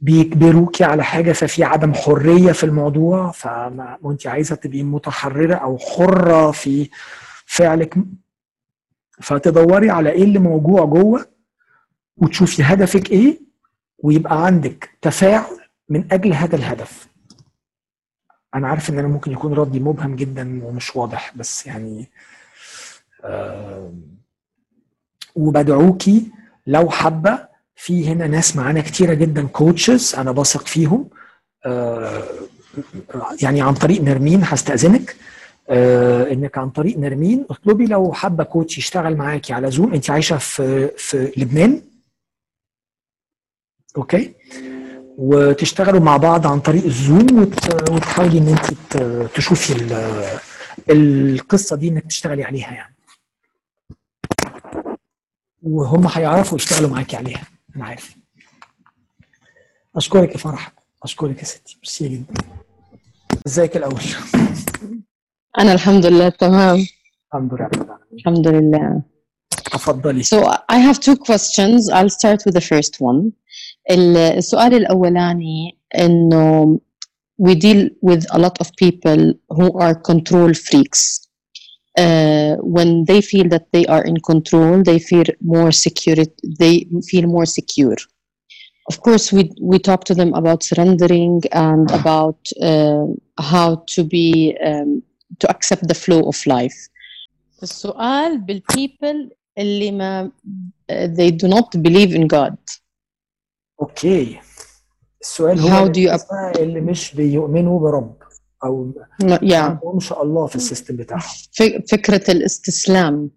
[0.00, 6.50] بيجبروكي على حاجة ففي عدم حرية في الموضوع فما وانت عايزة تبقي متحررة أو حرة
[6.50, 6.90] في
[7.46, 7.94] فعلك.
[9.20, 11.26] فتدوري على إيه اللي موجوع جوه
[12.16, 13.40] وتشوفي هدفك إيه
[13.98, 15.58] ويبقى عندك تفاعل
[15.88, 17.08] من أجل هذا الهدف.
[18.54, 22.10] أنا عارف إن أنا ممكن يكون ردي مبهم جدا ومش واضح بس يعني
[23.24, 23.92] آه
[25.34, 26.30] وبدعوكي
[26.66, 27.49] لو حابة
[27.82, 31.08] في هنا ناس معانا كتيرة جدا coaches أنا بثق فيهم.
[31.66, 32.22] آه
[33.42, 35.16] يعني عن طريق نرمين هستأذنك.
[35.68, 40.38] آه إنك عن طريق نرمين اطلبي لو حابة coach يشتغل معاكي على زوم انت عايشة
[40.38, 41.82] في في لبنان.
[43.96, 44.34] okay؟
[45.18, 47.90] وتشتغلوا مع بعض عن طريق الزوم وت...
[47.90, 48.96] وتحاولي إن انت
[49.34, 49.92] تشوفي ال...
[50.90, 52.94] القصة دي إنك تشتغلي عليها يعني.
[55.62, 57.42] وهم هيعرفوا يشتغلوا معاكي عليها.
[57.76, 58.16] أنا عارف.
[59.96, 60.72] أشكرك يا فرح.
[61.02, 61.76] أشكرك يا ستي.
[61.76, 62.34] ميرسي جدا.
[63.46, 64.02] إزيك الأول؟
[65.58, 66.86] أنا الحمد لله تمام.
[67.26, 67.96] الحمد لله.
[68.12, 69.02] الحمد لله.
[69.72, 70.22] تفضلي.
[70.22, 70.36] So
[70.72, 71.88] I have two questions.
[71.88, 73.30] I'll start with the first one.
[73.90, 76.80] السؤال الأولاني إنه
[77.42, 81.29] we deal with a lot of people who are control freaks.
[81.99, 86.17] Uh, when they feel that they are in control, they feel more secure.
[86.59, 87.95] They feel more secure.
[88.91, 93.05] Of course, we we talk to them about surrendering and about uh,
[93.53, 95.01] how to be um,
[95.39, 96.89] to accept the flow of life.
[97.63, 100.31] السؤال بالpeople اللي ما
[100.91, 102.57] they do not believe in God.
[103.81, 104.39] اوكي
[105.21, 108.15] السؤال هو How do you بالنسبة اللي مش بيؤمنوا برب
[108.64, 108.92] أو
[109.42, 109.78] يا.
[109.94, 111.22] ما شاء الله في السيستم بتاعهم
[111.90, 113.30] فكرة الاستسلام.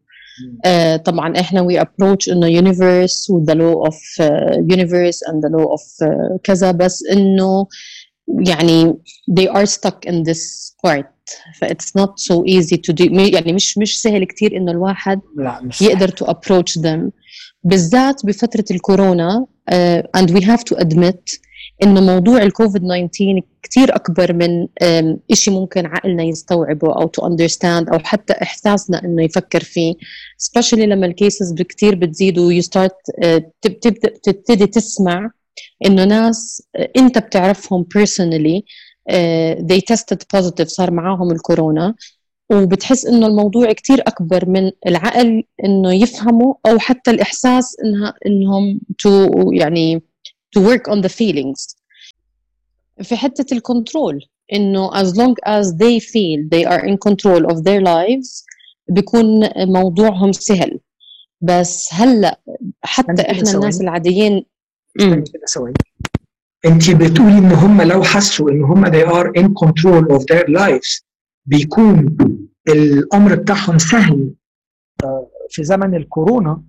[0.66, 4.02] آه طبعا إحنا وي ابروتش انه يونيفرس وذا لو اوف
[4.72, 5.84] يونيفرس اند ذا لو اوف
[6.44, 7.68] كذا بس إنه
[8.48, 8.94] يعني
[9.40, 11.06] they are stuck in this part.
[11.60, 13.20] ف it's not so easy to do.
[13.34, 16.18] يعني مش مش سهل كتير إنه الواحد لا مش يقدر سهل.
[16.28, 17.10] to approach them.
[17.64, 21.40] بالذات بفترة الكورونا uh, and we have to admit
[21.84, 24.68] إنه موضوع الكوفيد 19 كثير أكبر من
[25.32, 29.94] إشي ممكن عقلنا يستوعبه أو to understand أو حتى إحساسنا إنه يفكر فيه.
[30.38, 32.96] specially لما ال cases كثير بتزيد و you start
[33.62, 35.32] تبدأ تبتدي تسمع
[35.86, 38.62] إنه ناس آه، أنت بتعرفهم personally
[39.10, 41.96] آه، they tested positive صار معاهم الكورونا
[42.52, 49.32] وبتحس إنه الموضوع كتير أكبر من العقل إنه يفهمه أو حتى الإحساس انها إنهم to
[49.54, 50.02] يعني
[50.56, 51.76] to work on the feelings.
[53.04, 54.20] في حتة الكنترول
[54.54, 58.46] إنه as long as they feel they are in control of their lives
[58.90, 60.80] بيكون موضوعهم سهل.
[61.42, 62.40] بس هلأ
[62.84, 63.82] حتى إحنا الناس.
[63.82, 64.46] العاديين
[66.66, 71.04] انت بتقولي إن هم لو حسوا إن هم they are in control of their lives
[71.46, 72.18] بيكون
[72.70, 74.34] الأمر بتاعهم سهل
[75.04, 76.64] آه، في زمن الكورونا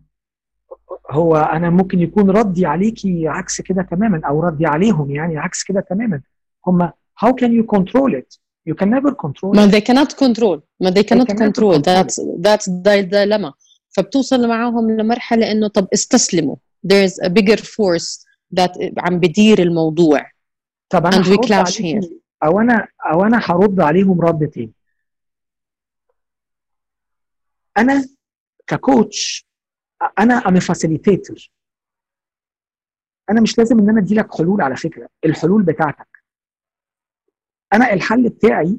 [1.10, 5.80] هو أنا ممكن يكون ردي عليكي عكس كده تماما أو ردي عليهم يعني عكس كده
[5.80, 6.20] تماما.
[6.66, 6.88] هم
[7.24, 8.38] how can you control it
[8.68, 9.70] you can never control ما it.
[9.70, 10.60] they cannot control.
[10.80, 11.74] ما they cannot cannot control.
[11.74, 11.82] control.
[11.82, 13.52] that's that's the dilemma.
[13.96, 16.56] فبتوصل معاهم لمرحلة إنه طب استسلموا.
[16.86, 18.24] There is a bigger force
[18.60, 20.30] that عم بدير الموضوع.
[20.90, 24.72] طب أنا And we clash عليكي أو أنا أو أنا هرد عليهم رد تاني
[27.78, 28.08] أنا
[28.66, 29.46] ك coach
[30.18, 31.50] أنا I'm facilitator
[33.30, 36.24] أنا مش لازم إن أنا أدي لك حلول على فكرة الحلول بتاعتك.
[37.72, 38.78] أنا الحل بتاعي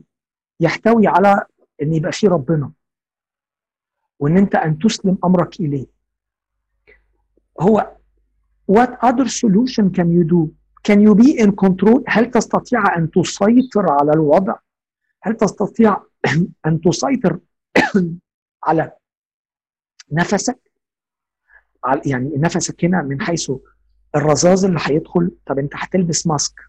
[0.60, 1.46] يحتوي على
[1.82, 2.72] إن يبقى في ربنا
[4.20, 5.86] وإن أنت أن تسلم أمرك إليه.
[7.62, 7.96] هو
[8.72, 10.52] what other solution can you do
[10.88, 14.56] can you be in control هل تستطيع أن تسيطر على الوضع؟
[15.24, 16.04] هل تستطيع
[16.66, 17.40] أن تسيطر
[18.64, 18.92] على
[20.12, 20.65] نفسك؟
[22.06, 23.52] يعني نفسك هنا من حيث
[24.16, 26.60] الرذاذ اللي هيدخل طب أنت هتلبس ماسك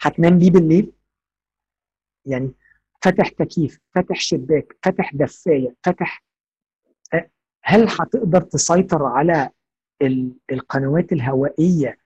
[0.00, 0.92] هتنام بيه بالليل؟
[2.26, 2.52] يعني
[3.02, 6.24] فاتح تكييف فاتح شباك فاتح دفاية فاتح
[7.14, 7.30] أه،
[7.62, 9.50] هل هتقدر تسيطر على
[10.02, 11.98] ال- القنوات الهوائية؟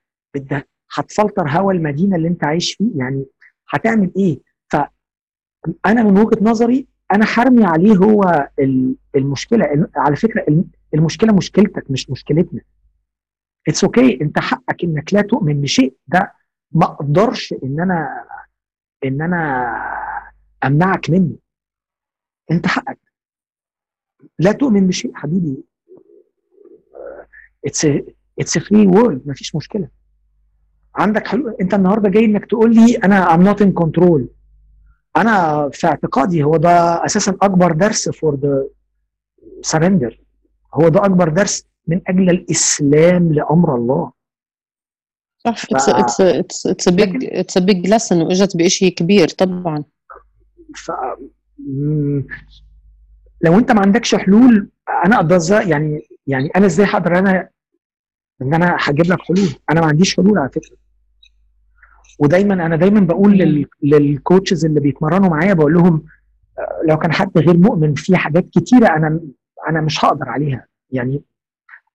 [0.95, 3.27] هتفلتر هواء المدينة اللي أنت عايش فيه؟ يعني
[3.69, 4.41] هتعمل إيه؟
[4.71, 9.65] فانا من وجهة نظري أنا حرمي عليه هو ال- المشكلة.
[9.65, 10.45] ال- على فكرة
[10.95, 12.61] المشكلة مشكلتك مش مشكلتنا.
[13.69, 14.23] it's okay okay.
[14.23, 15.97] انت حقك انك لا تؤمن بشيء.
[16.07, 16.33] ده
[16.73, 18.25] ما أقدرش ان أنا
[19.05, 19.73] ان أنا
[20.65, 21.37] امنعك منه.
[22.51, 22.99] انت حقك.
[24.39, 25.65] لا تؤمن بشيء حبيبي.
[27.67, 27.87] it's
[28.41, 29.89] it's free world مفيش مشكلة.
[30.95, 34.29] عندك حلول انت النهارده جاي انك تقول لي أنا I'm not in control
[35.17, 38.67] أنا في اعتقادي هو ده أساسا أكبر درس for the
[39.61, 40.22] surrender
[40.75, 44.13] هو ده أكبر درس من أجل الاستسلام لأمر الله.
[45.45, 49.85] صح ف- it's a, it's a big it's a big lesson وإجت بشيء كبير طبعا.
[50.77, 50.91] ف
[53.41, 54.69] لو أنت ما عندكش حلول
[55.07, 57.49] أنا أقدر إزاي يعني يعني أنا إزاي هقدر أنا
[58.43, 60.77] إن أنا هجيب لك حلول؟ أنا ما عنديش حلول على فكرة.
[62.19, 63.67] ودايما أنا دايما بقول لل...
[63.83, 66.05] للكوتشز اللي بيتمرنوا معايا بقول لهم
[66.59, 69.21] آه، لو كان حد غير مؤمن في حاجات كتيرة أنا
[69.69, 70.67] أنا مش هقدر عليها.
[70.91, 71.23] يعني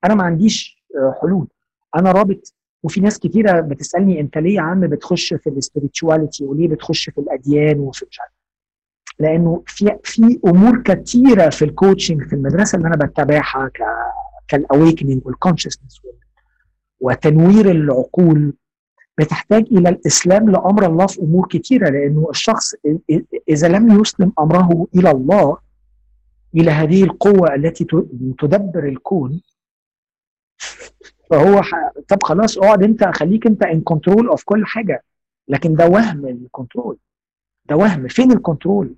[0.05, 1.47] أنا ما عنديش آه، حلول.
[1.95, 2.53] أنا رابط
[2.83, 7.79] وفي ناس كتيرة بتسألني أنت ليه يا عم بتخش في السبirituality وليه بتخش في الأديان
[7.79, 8.31] وفي مش عارف.
[9.19, 13.77] لأنه في في أمور كتيرة في ال coaching في المدرسة اللي أنا بتابعها ك
[14.47, 16.01] كال awakening وال consciousness
[16.99, 18.53] وتنوير العقول
[19.17, 21.89] بتحتاج إلى الاستسلام لأمر الله في أمور كتيرة.
[21.89, 22.73] لأنه الشخص
[23.49, 25.57] إذا لم يسلم أمره إلى الله
[26.55, 27.83] إلى هذه القوة التي
[28.39, 29.41] تدبر الكون
[31.29, 31.91] فهو ح...
[32.07, 35.03] طب خلاص اقعد انت خليك انت in control of كل حاجة.
[35.47, 36.97] لكن ده وهم ال control
[37.65, 38.07] ده وهم.
[38.07, 38.95] فين ال control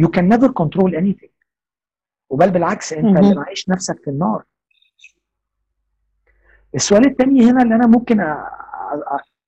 [0.00, 1.30] you can never control anything.
[2.30, 3.18] وبل بالعكس انت.
[3.18, 4.44] اللي معيش نفسك في النار.
[6.74, 8.34] السؤال الثاني هنا اللي أنا ممكن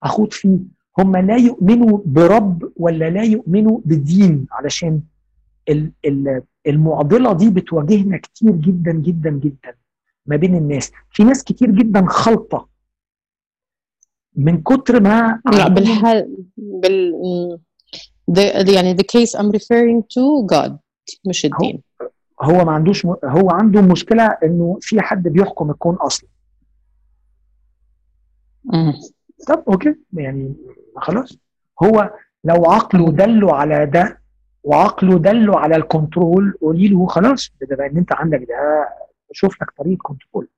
[0.03, 0.59] أخوض فيه
[0.99, 5.03] هم لا يؤمنوا برب ولا لا يؤمنوا بدين؟ علشان
[6.67, 9.75] المعضلة دي بتواجهنا كتير جدا جدا جدا
[10.27, 10.93] ما بين الناس.
[11.11, 12.69] في ناس كتير جدا خلطه
[14.37, 17.59] من كتر ما لا بالحال بال
[18.31, 20.73] the, يعني the case I'm referring to God
[21.27, 21.83] مش الدين.
[22.43, 23.15] هو ما عندوش م...
[23.25, 26.29] هو عنده مشكلة إنه في حد بيحكم الكون أصلا.
[29.49, 30.55] طب okay يعني
[30.97, 31.39] خلاص.
[31.83, 32.11] هو
[32.45, 34.22] لو عقله دله على ده
[34.65, 38.89] وعقله دله على ال control قولي له خلاص بما إن أنت عندك ده
[39.33, 40.49] شوف لك طريقة control.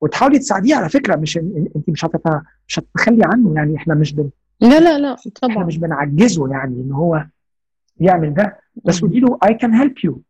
[0.00, 2.22] وتحاولي تساعديه على فكرة مش أنت مش هتت...
[2.68, 4.30] مش هتتخلي عنه يعني إحنا مش بن...
[4.60, 7.26] لا لا لا إحنا طبعا مش بنعجزه يعني إن هو
[8.00, 8.60] يعمل ده.
[8.84, 10.22] بس قولي له I can help you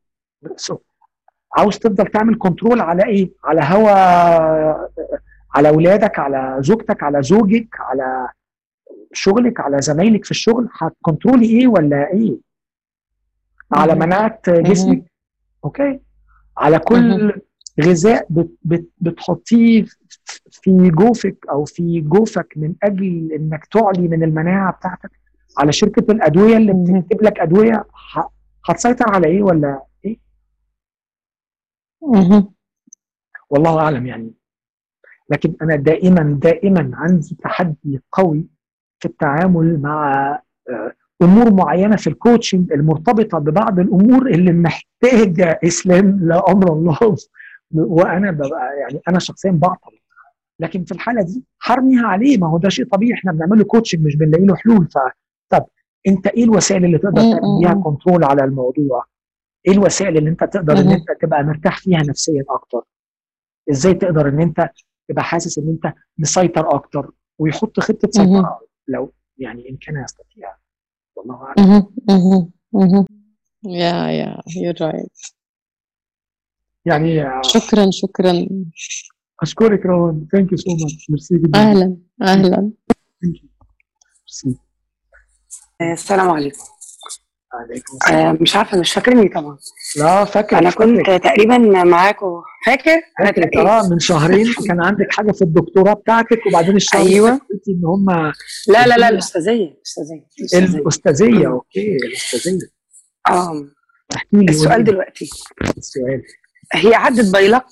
[1.57, 3.91] عاوز تفضل تعمل control على إيه؟ على هوا
[5.55, 8.29] على اولادك على زوجتك على زوجك على
[9.13, 12.37] شغلك على زمايلك في الشغل هت control ي إيه ولا إيه؟
[13.73, 13.95] على.
[13.95, 15.05] مناعة جسمك
[15.65, 16.01] أوكي
[16.59, 17.33] على كل
[17.81, 19.85] غذاء بت بت بتحطيه
[20.51, 25.11] في جوفك أو في جوفك من أجل إنك تعلي من المناعة بتاعتك
[25.59, 26.73] على شركة الأدوية اللي.
[26.73, 27.87] بتكتب لك أدوية
[28.65, 30.19] هتسيطر على إيه ولا إيه؟
[33.51, 34.33] والله أعلم يعني
[35.31, 38.47] لكن أنا دائما دائما عندي تحدي قوي
[39.01, 40.13] في التعامل مع
[40.71, 46.99] آه، أمور معينة في ال coaching المرتبطة ببعض الأمور اللي محتاجة إسلام لا أمر الله
[47.75, 49.99] وأنا ببقى يعني أنا شخصيا بعطل
[50.61, 54.07] لكن في الحالة دي هرميها عليه ما هو ده شيء طبيعي إحنا بنعمل له coaching
[54.07, 54.99] مش بنلاقي له حلول ف
[55.49, 55.65] طب
[56.09, 57.75] أنت إيه الوسائل اللي تقدر تعمل بيها.
[57.75, 59.05] control على الموضوع؟
[59.67, 60.89] إيه الوسائل اللي أنت تقدر إن.
[60.91, 62.83] أنت تبقى مرتاح فيها نفسيا أكتر؟
[63.71, 64.71] إزاي تقدر إن أنت
[65.09, 68.09] تبقى حاسس إن أنت مسيطر أكتر ويحط خطة.
[68.11, 70.55] سيطرة لو يعني إن كان يستطيع
[71.17, 71.95] والله أعلم مهم.
[72.09, 72.51] مهم.
[72.73, 73.07] مهم.
[73.67, 75.33] Yeah, yeah, you're right.
[76.87, 78.49] يعني آه، شكرا شكرا
[79.43, 82.71] أشكرك روان thank you so much merci جدا أهلا أهلا
[83.23, 84.59] ميرسي
[85.83, 86.65] السلام عليكم
[88.11, 89.59] آه، مش عارفة مش فاكرني طبعا.
[89.97, 90.59] لا فاكر.
[90.59, 96.47] أنا كنت تقريبا معاكم فاكر؟ اترقيت آه من شهرين كان عندك حاجة في الدكتوراه بتاعتك
[96.47, 98.07] وبعدين الشهر قلتي إن هم
[98.69, 101.47] لا لا لا الأستاذية الأستاذية الأستاذية.
[101.49, 102.59] okay الأستاذية.
[103.29, 103.65] آه.
[104.17, 105.31] احكي لي السؤال دلوقتي.
[105.79, 106.23] السؤال.
[106.75, 107.65] هي عدت by luck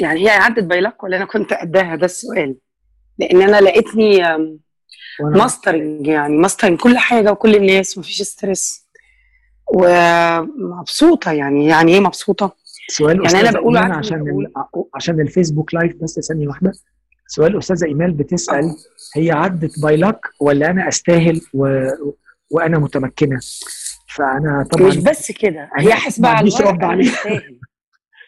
[0.00, 2.56] يعني هي عدت by luck ولا أنا كنت قدها؟ ده السؤال.
[3.18, 4.22] لأن أنا لقيتني
[5.20, 8.89] mastering يعني mastering كل حاجة وكل الناس مفيش stress
[9.74, 12.56] ومبسوطة يعني يعني إيه مبسوطة؟
[12.88, 14.52] سؤال يعني أنا بقول عشان بقول-
[14.94, 16.72] عشان الفيسبوك live بس ثانية واحدة.
[17.26, 18.76] سؤال أستاذة إيمان بتسأل.
[19.16, 21.86] هي عدت by luck ولا أنا أستاهل و...
[22.50, 23.38] وأنا متمكنة؟
[24.14, 27.00] فأنا طبعا مش بس كده هي حسبة ما على الورق أنا.
[27.00, 27.58] أستاهل.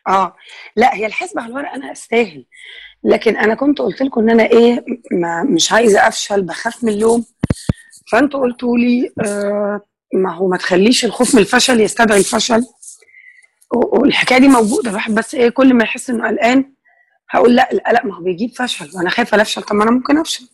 [0.09, 0.35] آه
[0.77, 2.47] لا هي الحسبة على الورق أنا أستاهل.
[3.05, 7.25] لكن أنا كنت قلت لكم إن أنا إيه ما مش عايزة أفشل بخاف من اللوم.
[8.13, 9.81] فأنتوا قلتوا لي آه
[10.15, 12.63] ما هو ما تخليش الخوف من الفشل يستدعي الفشل.
[13.75, 16.73] والحكاية دي موجودة الواحد بس إيه كل ما يحس إنه قلقان
[17.31, 20.49] هقول لأ القلق ما هو بيجيب فشل وأنا خايفة أفشل طب ما أنا ممكن أفشل.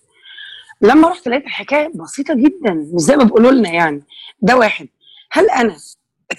[0.81, 4.03] لما رحت لقيت الحكاية بسيطة جدا مش زي ما بيقولوا لنا يعني.
[4.43, 4.89] ده واحد.
[5.33, 5.77] هل أنا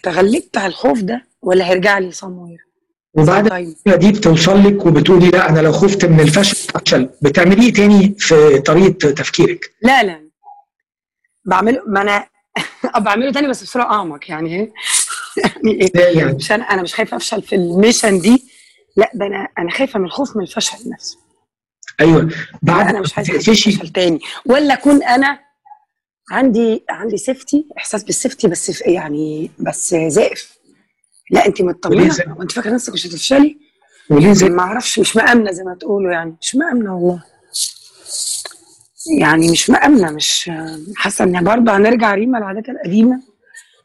[0.04, 2.70] تغلبت على الخوف ده ولا هيرجع لي somewhere
[3.14, 8.16] وبعد؟ دي بتوصل لك وبتقولي لأ أنا لو خفت من الفشل افشل بتعملي إيه تاني
[8.18, 9.60] في طريقة تفكيرك.
[9.82, 10.30] لا لا.
[11.46, 12.28] بعمله ما أنا
[13.00, 14.74] بعمله تاني بس بصورة أعمق يعني إيه؟
[15.44, 18.44] يعني إيه؟ إزاي يعني مش أنا مش خايفة أفشل في ال mission دي.
[18.98, 21.18] لأ ده أنا أنا خايفة من الخوف من الفشل نفسه.
[22.00, 22.30] أيوه.
[22.62, 24.20] بعد أنا مش عايزة افشل تاني.
[24.46, 25.40] ولا أكون أنا
[26.32, 30.60] عندي عندي safety إحساس بال safety بس في يعني بس زائف.
[31.32, 33.58] لأ انت مطمنة؟ وانت فاكرة نفسك مش هتفشلي؟
[34.10, 37.24] وليه زي ما أعرفش مش مأمنة زي ما تقولوا يعني مش مأمنة والله.
[39.20, 40.52] يعني مش مأمنة مش
[40.96, 43.22] حاسة ان برضه هنرجع ريما العادات القديمة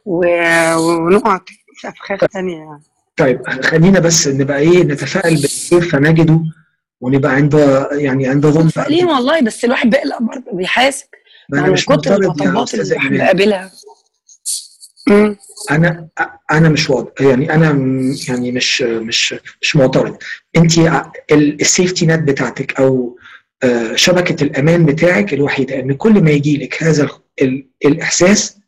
[0.05, 1.41] و- ونقع
[1.81, 2.83] في أفخاخ تانية يعني.
[3.17, 6.41] طيب خلينا بس نبقى إيه نتفائل بالخير فنجده
[7.01, 7.55] ونبقى عند
[7.93, 11.07] يعني عند ظن متفائلين والله بس الواحد بيقلق برضه بيحاسب
[11.55, 13.71] أنا مش كتر المطبات اللي
[15.09, 15.37] مم.
[15.71, 16.09] أنا
[16.51, 17.67] أنا مش واضح يعني أنا
[18.29, 20.17] يعني مش مش مش معترض.
[20.57, 20.73] انت
[21.33, 23.19] السيفتي نت بتاعتك أو
[23.95, 27.11] شبكة الأمان بتاعك الوحيدة إن كل ما يجي لك هذا ال-
[27.43, 28.59] ال- الإحساس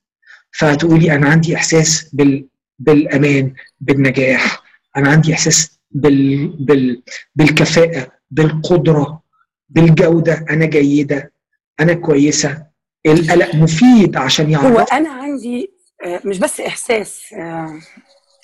[0.58, 4.62] فهتقولي أنا عندي إحساس بال بالأمان بالنجاح.
[4.96, 7.02] أنا عندي إحساس بال بال
[7.34, 9.22] بالكفاءة بالقدرة
[9.68, 10.44] بالجودة.
[10.50, 11.32] أنا جيدة
[11.80, 12.66] أنا كويسة.
[13.06, 15.70] القلق مفيد عشان هو يعرف أنا عندي
[16.06, 17.80] آه، مش بس إحساس آه،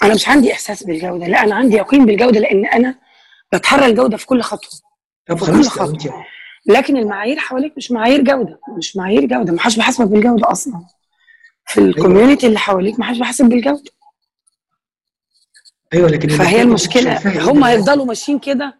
[0.02, 2.94] أنا مش عندي إحساس بالجودة لا أنا عندي يقين بالجودة لأن أنا
[3.52, 4.70] بتحرى الجودة في كل خطوة
[5.26, 6.02] طب في كل خلاص لو أنت
[6.66, 10.80] لكن المعايير حواليك مش معايير جودة مش معايير جودة ما حدش بيحاسبك بالجودة أصلا.
[11.66, 13.90] في الكوميونتي اللي حواليك ما حدش بيحاسب بالجودة.
[15.94, 18.78] أيوه لكن فهي المشكلة هم؟ هيفضلوا ماشيين كده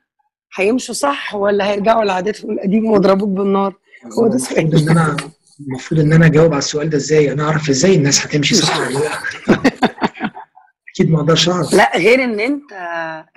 [0.54, 3.74] هيمشوا صح ولا هيرجعوا لعادتهم القديمه ويضربوك بالنار؟
[4.18, 5.16] هو ده المفروض سؤال إن أنا
[5.60, 8.78] المفروض إن أنا أجاوب على السؤال ده إزاي؟ أنا أعرف إزاي الناس هتمشي مش صح.
[8.78, 9.10] ولا لأ.
[10.94, 11.74] أكيد ما أقدرش أعرف.
[11.74, 12.72] لا غير إن أنت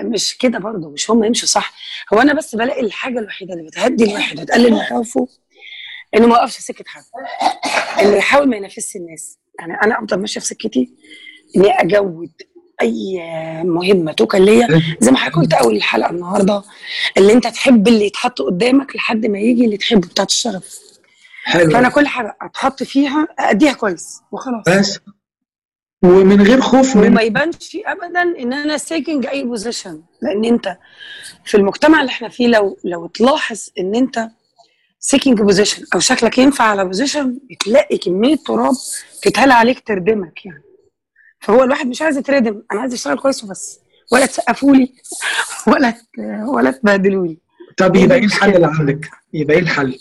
[0.02, 1.74] مش كده برضه مش هم يمشوا صح.
[2.14, 5.28] هو أنا بس بلاقي الحاجة الوحيدة اللي بتهدي الواحد وتقلل مخاوفه
[6.16, 7.04] إنه ما يقفش في سكة حد.
[8.02, 9.38] انه يحاول ما ينافسش الناس.
[9.60, 10.90] يعني أنا أفضل ماشية في سكتي
[11.58, 12.32] إني أجود
[12.82, 13.20] أي
[13.64, 16.64] مهمة توكل ليا زي ما حضرتك قلت أول الحلقة النهارده
[17.18, 20.80] اللي أنت تحب اللي يتحط قدامك لحد ما يجي اللي تحبه بتاعت الشرف.
[21.44, 21.72] حلو.
[21.72, 24.64] فأنا كل حاجة أتحط فيها أديها كويس وخلاص.
[24.68, 25.00] بس
[26.06, 30.78] ومن غير خوف من وما يبانش ابدا إن أنا seeking أي position لأن أنت
[31.46, 34.28] في المجتمع اللي إحنا فيه لو لو تلاحظ إن أنت
[35.00, 38.74] seeking position أو شكلك ينفع على position بتلاقي كمية تراب
[39.22, 40.64] تتهال عليك تردمك يعني.
[41.40, 43.80] فهو الواحد مش عايز يتردم أنا عايز أشتغل كويس وبس.
[44.12, 44.94] ولا تسقفوا لي
[45.68, 45.94] ولا
[46.48, 47.38] ولا تبهدلوا لي
[47.78, 49.98] طب يبقى إيه الحل اللي عندك؟ يبقى إيه الحل؟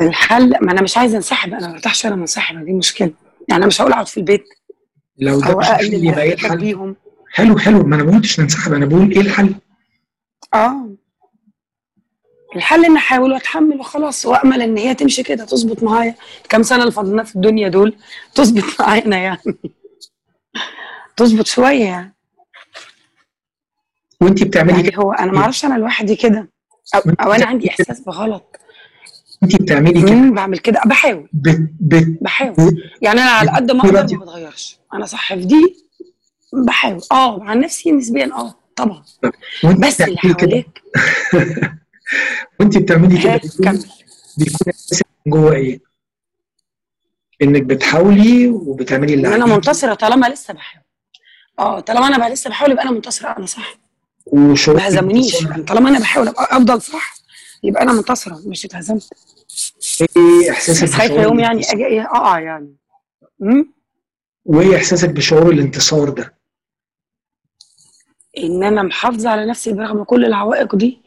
[0.00, 3.10] الحل ما أنا مش عايزة انسحب أنا ما برتاحش وأنا منسحبة دي مشكلة.
[3.48, 4.44] يعني أنا مش هقول أقعد في البيت
[5.18, 6.96] لو ده أو مش الحل يبقى إيه الحل؟ بيهم
[7.30, 9.54] حلو حلو ما أنا ما قلتش ننسحب أنا بقول إيه الحل؟
[10.54, 10.90] آه.
[12.56, 16.14] الحل ان أحاول وأتحمل وخلاص وامل إن هي تمشي كده تظبط معايا.
[16.48, 17.96] كام سنة اللي فاضلنا في الدنيا دول؟
[18.34, 19.38] تظبط معانا يعني.
[21.16, 22.14] تظبط شوية يعني.
[24.20, 26.48] وانت بتعملي يعني هو أنا ما أعرفش أنا لوحدي كده؟
[26.94, 28.56] أو, أو أنا عندي إحساس بغلط؟
[29.44, 30.30] انت بتعملي كده.
[30.30, 30.80] بعمل كده.
[30.86, 31.28] بحاول.
[31.32, 32.82] بت بت بحاول.
[33.02, 34.78] يعني أنا على قد ما أقدر ما بتغيرش.
[34.94, 35.76] أنا صح في دي
[36.66, 37.00] بحاول.
[37.12, 39.02] آه عن نفسي نسبيا آه طبعا.
[39.64, 40.82] وانت بس اللي حواليك.
[42.60, 43.40] وانت بتعملي كده
[44.38, 44.72] بيكون
[45.26, 45.80] جوه إيه؟
[47.42, 50.84] إنك بتحاولي وبتعملي اللي إن أنا منتصرة طالما لسه بحاول.
[51.58, 53.28] آه طالما أنا بقى لسه بحاول يبقى أنا منتصرة.
[53.38, 53.78] أنا صح.
[54.26, 55.22] وشعور ما.
[55.50, 57.14] يعني طالما أنا بحاول أبقى أفضل صح
[57.62, 58.40] يبقى أنا منتصرة.
[58.46, 59.08] مش اتهزمت.
[60.16, 62.76] إيه إحساسك بس خايفة يوم يعني؟ أجي إيه اقع يعني
[63.42, 63.74] امم
[64.44, 66.34] وايه إحساسك بشعور الانتصار ده؟
[68.38, 71.02] ان أنا محافظة على نفسي برغم كل العوائق دي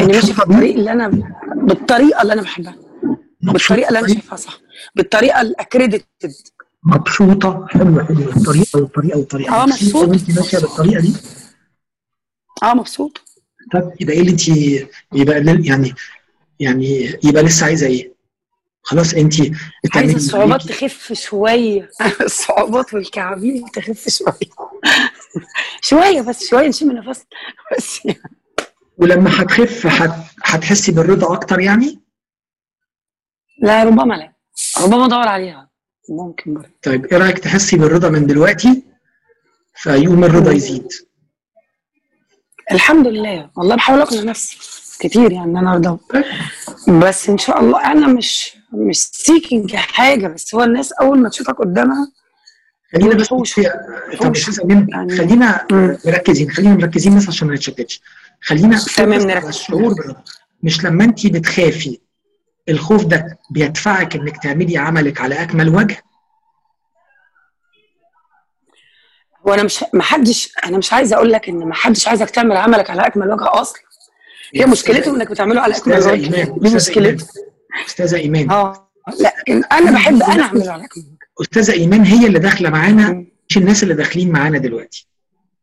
[0.00, 1.08] إني ماشية في؟ الطريق اللي أنا
[1.56, 2.76] بالطريقة اللي أنا بحبها
[3.42, 4.58] بالطريقة اللي أنا بيه؟ شايفاها صح
[4.94, 6.06] بالطريقة الاكريديتد
[6.84, 10.08] مبسوطة حلوة حلوة الطريقة والطريقة والطريقة آه مبسوطة.
[10.10, 11.14] وانت ماشية بالطريقة دي
[12.62, 13.20] آه مبسوط
[13.72, 14.48] طب يبقى إيه اللي انت
[15.12, 15.94] يبقى يعني
[16.60, 18.16] يعني يبقى لسه عايزة إيه؟
[18.82, 19.34] خلاص انت
[19.94, 20.62] عايزة الصعوبات.
[20.62, 21.90] تخف شوية.
[22.20, 24.50] الصعوبات والكعابين تخف شوية.
[25.82, 27.26] شوية بس شوية نشم نفسنا.
[27.76, 28.18] بس يعني.
[28.98, 32.00] ولما هتخف هت- هتحسي بالرضا أكتر يعني؟
[33.62, 34.32] لا ربما لا.
[34.82, 35.70] ربما أدور عليها.
[36.10, 36.68] ممكن برضه.
[36.82, 38.82] طيب إيه رأيك تحسي بالرضا من دلوقتي؟
[39.76, 40.88] فيقوم الرضا يزيد.
[42.72, 43.50] الحمد لله.
[43.56, 44.58] والله بحاول أقنع نفسي.
[44.96, 45.98] كتير يعني ان أنا أرضى.
[46.88, 51.54] بس إن شاء الله أنا مش مش سيكينج حاجة بس هو الناس أول ما تشوفك
[51.58, 52.12] قدامها
[52.92, 55.98] خلينا بس يعني- خلينا مم.
[56.06, 58.00] مركزين خلينا مركزين بس عشان ما نتشتتش.
[58.42, 59.46] خلينا تمام، نركز.
[59.48, 59.94] الشعور
[60.62, 61.98] مش لما انت بتخافي
[62.68, 65.96] الخوف ده بيدفعك إنك تعملي عملك على أكمل وجه؟
[69.48, 72.56] هو أنا مش ما حدش أنا مش عايزة أقول لك إن ما حدش عايزك تعمل
[72.56, 73.80] عملك على أكمل وجه أصلا.
[74.54, 76.14] هي مشكلته إنك بتعمله على اكمل وجه
[76.58, 77.26] دي مشكلته
[77.86, 78.50] أستاذة إيمان.
[78.50, 78.90] آه.
[79.20, 83.24] لكن أنا بحب أنا أعمله على اكمل وجه أستاذة إيمان هي اللي داخلة معانا.
[83.48, 85.08] مش الناس اللي داخلين معانا دلوقتي.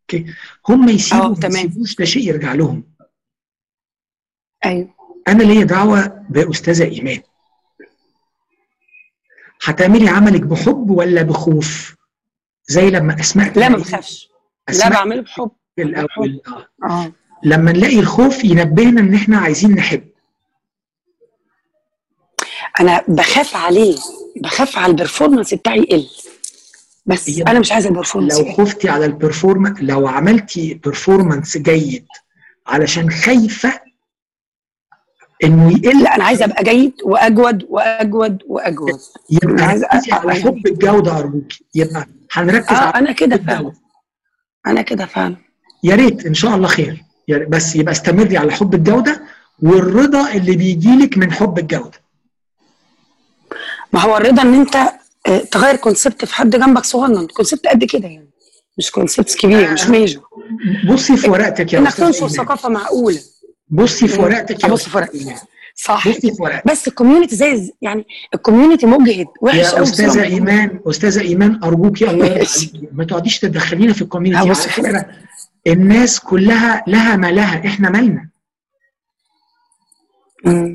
[0.01, 0.25] أوكي؟
[0.69, 1.65] هم يسيبوا آه، ما تمام.
[1.65, 2.83] يسيبوش ده شيء يرجع لهم.
[4.65, 4.93] أيوه.
[5.27, 7.19] أنا ليا دعوة بأستاذة إيمان.
[9.63, 11.95] هتعملي عملك بحب ولا بخوف؟
[12.65, 14.29] زي لما اسماء لا ما بخافش.
[14.79, 15.51] لا بعمله بحب.
[15.79, 16.41] الأول.
[16.47, 16.67] آه.
[16.89, 17.11] آه.
[17.43, 20.03] لما نلاقي الخوف ينبهنا إن إحنا عايزين نحب.
[22.79, 23.97] أنا بخاف عليه
[24.41, 26.07] بخاف على ال performance بتاعي يقل.
[27.05, 31.57] بس هي- أنا مش عايزة ال performance لو خفتي على ال performance لو عملتي performance
[31.57, 32.05] جيد
[32.67, 33.79] علشان خايفة
[35.43, 36.03] إنه يقل.
[36.03, 38.99] لا أنا عايزة أبقى جيد وأجود وأجود وأجود.
[39.29, 43.73] يبقى أ- على حب الجودة ارجوكي يبقى هنركز آه على أنا كده فعلا.
[44.67, 45.35] أنا كده فعلا.
[45.83, 47.03] يا ريت إن شاء الله خير.
[47.27, 47.47] يا ريت.
[47.49, 49.21] بس يبقى استمري على حب الجودة
[49.63, 52.03] والرضا اللي بيجي لك من حب الجودة
[53.93, 54.75] ما هو الرضا إن أنت
[55.27, 58.29] آه، تغير concept في حد جنبك صغنن concept قد كده يعني
[58.77, 60.23] مش concept كبير مش major
[60.89, 62.27] بصي في ورقتك يا إنك تنشر.
[62.27, 63.19] ثقافة معقولة
[63.69, 64.21] بصي في.
[64.21, 64.97] ورقتك يا أبص في.
[65.13, 65.35] إيمان.
[65.75, 68.05] صح بصي في ورقتك بس ال community زي يعني
[68.35, 72.69] ال community مجهد وحش يا أستاذة إيمان أستاذة إيمان ارجوكي الله يرضى ماشي.
[72.73, 75.05] عليكي ما تقعديش تدخلينا في ال community على فكره
[75.67, 78.29] الناس كلها لها ما لها إحنا مالنا.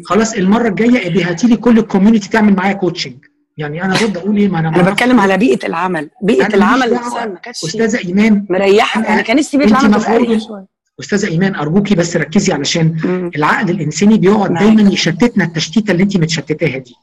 [0.06, 3.16] خلاص المرة الجاية ابقي هاتي لي كل ال community تعمل معايا coaching
[3.56, 4.90] يعني أنا ارد أقول إيه؟ ما أنا أنا.
[4.90, 6.10] بتكلم على بيئة العمل.
[6.22, 7.32] بيئة العمل ماليش نفسها دعوة.
[7.32, 8.46] ما كانتش أستاذة إيمان.
[8.50, 9.02] مريحة.
[9.02, 10.66] أنا- أنا كان نفسي بيئة العمل تبقى شوية.
[11.00, 13.30] أستاذة إيمان أرجوكي بس ركزي علشان مم.
[13.36, 14.54] العقل الإنساني بيقعد.
[14.54, 16.94] دايما يشتتنا التشتيتة اللي انت متشتتاها دي.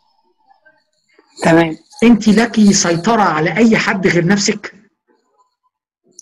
[1.43, 1.77] تمام.
[2.03, 4.73] انت لك سيطرة على أي حد غير نفسك.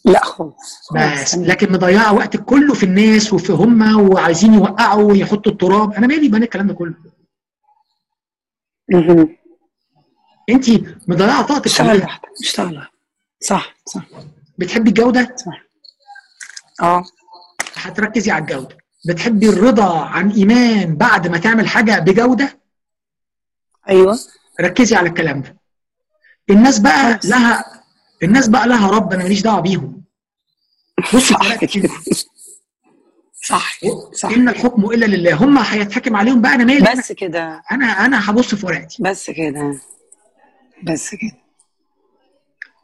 [0.06, 1.36] لا خالص بس.
[1.36, 5.94] لكن مضيعه وقتك كله في الناس وفي هم وعايزين يوقعوا ويحطوا التراب.
[5.94, 6.96] أنا مالي بان الكلام ده كله.
[10.50, 10.70] انت
[11.08, 12.92] مضيعه طاقتك اشتغل لوحدك اشتغل لوحدك.
[13.42, 14.06] صح صح.
[14.58, 15.36] بتحبي الجودة؟
[16.82, 17.04] آه.
[17.76, 18.78] هتركزي على الجودة.
[19.08, 22.60] بتحبي الرضا عن إيمان بعد ما تعمل حاجة بجودة؟
[23.90, 24.20] أيوه.
[24.62, 25.58] ركزي على الكلام ده.
[26.50, 27.20] الناس بقى.
[27.24, 27.83] لها
[28.24, 30.04] الناس بقى لها رب أنا ماليش دعوة بيهم.
[31.14, 31.58] بصي صح
[33.44, 33.80] صح
[34.14, 34.30] صح.
[34.30, 35.34] إن الحكم إلا لله.
[35.34, 37.64] هم هيتحكم عليهم بقى أنا مالي بس كده.
[37.72, 39.04] أنا أنا هبص في ورقتي.
[39.04, 39.80] بس كده.
[40.84, 41.32] بس كده.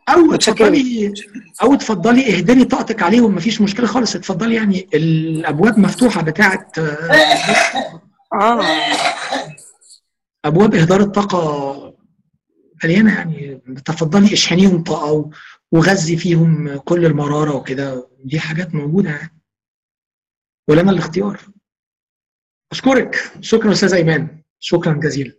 [0.09, 0.33] أو.
[0.33, 1.13] اتفضلي
[1.61, 4.15] أو اتفضلي اهدري طاقتك عليهم مفيش مشكلة خالص.
[4.15, 7.15] اتفضلي يعني الأبواب مفتوحة بتاعت آه،
[8.33, 8.61] آه.
[10.45, 11.93] أبواب إهدار الطاقة.
[12.83, 13.61] مليانة يعني.
[13.85, 15.29] تفضلي اشحنيهم طاقه
[15.71, 18.09] وغذي فيهم كل المرارة وكده.
[18.23, 19.39] دي حاجات موجودة يعني.
[20.67, 21.41] ولنا الاختيار.
[22.71, 23.31] أشكرك.
[23.41, 24.43] شكرا أستاذة إيمان.
[24.59, 25.33] شكرا جزيلا.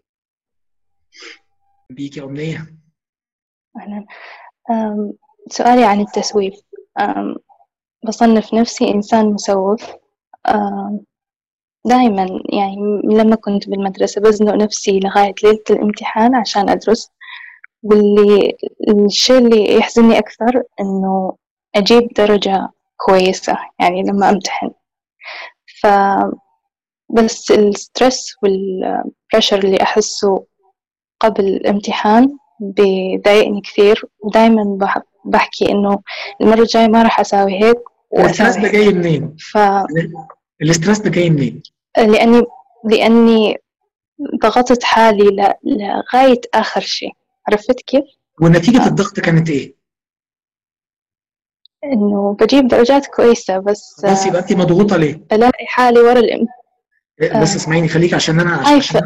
[1.91, 2.75] بيك يا أمنية.
[3.77, 4.07] أهلا.
[4.71, 5.13] أم،
[5.49, 6.55] سؤالي عن التسويف.
[8.07, 9.91] بصنف نفسي إنسان مسوف.
[11.87, 17.11] دائما يعني لما كنت بالمدرسة بزنق نفسي لغاية ليلة الامتحان عشان أدرس.
[17.83, 18.57] واللي
[18.89, 21.37] الشيء اللي يحزنني أكثر إنه
[21.75, 24.71] أجيب درجة كويسة يعني لما أمتحن
[25.81, 25.87] ف
[27.11, 30.45] بس ال stress وال pressure اللي أحسه
[31.21, 35.99] قبل الامتحان بيضايقني كثير ودايما بح- بحكي إنه
[36.41, 37.77] المرة الجاية ما راح أساوي هيك
[38.19, 39.59] ال stress ده جاي منين؟ ف
[40.63, 41.63] ال stress ده جاي منين؟
[41.99, 42.43] لأني
[42.85, 43.57] لأني
[44.43, 47.13] ضغطت حالي لغاية آخر شيء
[47.51, 48.05] عرفت كيف؟
[48.43, 49.75] ونتيجة الضغط كانت إيه؟
[51.85, 56.47] إنه بجيب درجات كويسة بس خلاص يبقى انت مضغوطة ليه؟ بلاقي حالي ورا الام
[57.23, 59.01] إيه، بس اسمعيني خليك عشان أنا عشان خايفة.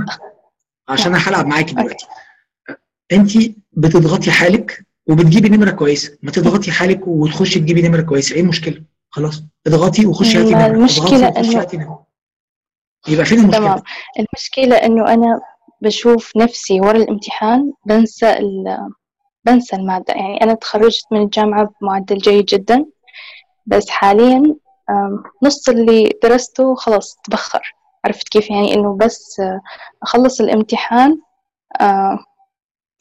[0.89, 2.07] عشان, أنا هلعب معاكي دلوقتي.
[3.13, 3.31] انت
[3.73, 6.19] بتضغطي حالك وبتجيبي نمرة كويسة.
[6.23, 8.35] ما تضغطي حالك وتخشي تجيبي نمرة كويسة.
[8.35, 9.43] إيه المشكلة؟ خلاص.
[9.67, 10.77] اضغطي وخشي هاتي ما نمرة.
[10.77, 12.05] المشكلة إنه-
[13.09, 13.83] يبقى فين المشكلة؟ تمام.
[14.19, 15.41] المشكلة إنه أنا
[15.81, 18.79] بشوف نفسي ورا الامتحان بنسى ال...
[19.45, 20.15] بنسى المادة.
[20.15, 22.85] يعني أنا تخرجت من الجامعة بمعدل جيد جدا
[23.67, 24.55] بس حاليا
[25.43, 27.75] نص اللي درسته خلاص تبخر.
[28.05, 29.61] عرفت كيف؟ يعني إنه بس آه،
[30.03, 31.19] أخلص الامتحان
[31.81, 32.19] آه،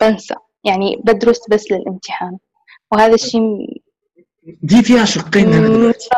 [0.02, 0.36] بنسى.
[0.64, 2.38] يعني بدرس بس للامتحان.
[2.92, 3.42] وهذا الشيء
[4.64, 5.54] دي فيها شقين.
[5.54, 6.10] هنا دلوقتي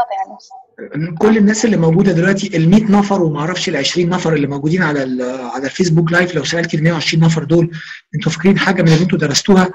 [1.18, 4.84] كل الناس اللي موجودة دلوقتي ال 100 نفر وما أعرفش ال 20 نفر اللي موجودين
[4.84, 5.24] على
[5.54, 7.72] على الفيسبوك live لو سالتي ال 120 نفر دول
[8.16, 9.70] أنتوا فاكرين حاجة من اللي أنتوا درستوها؟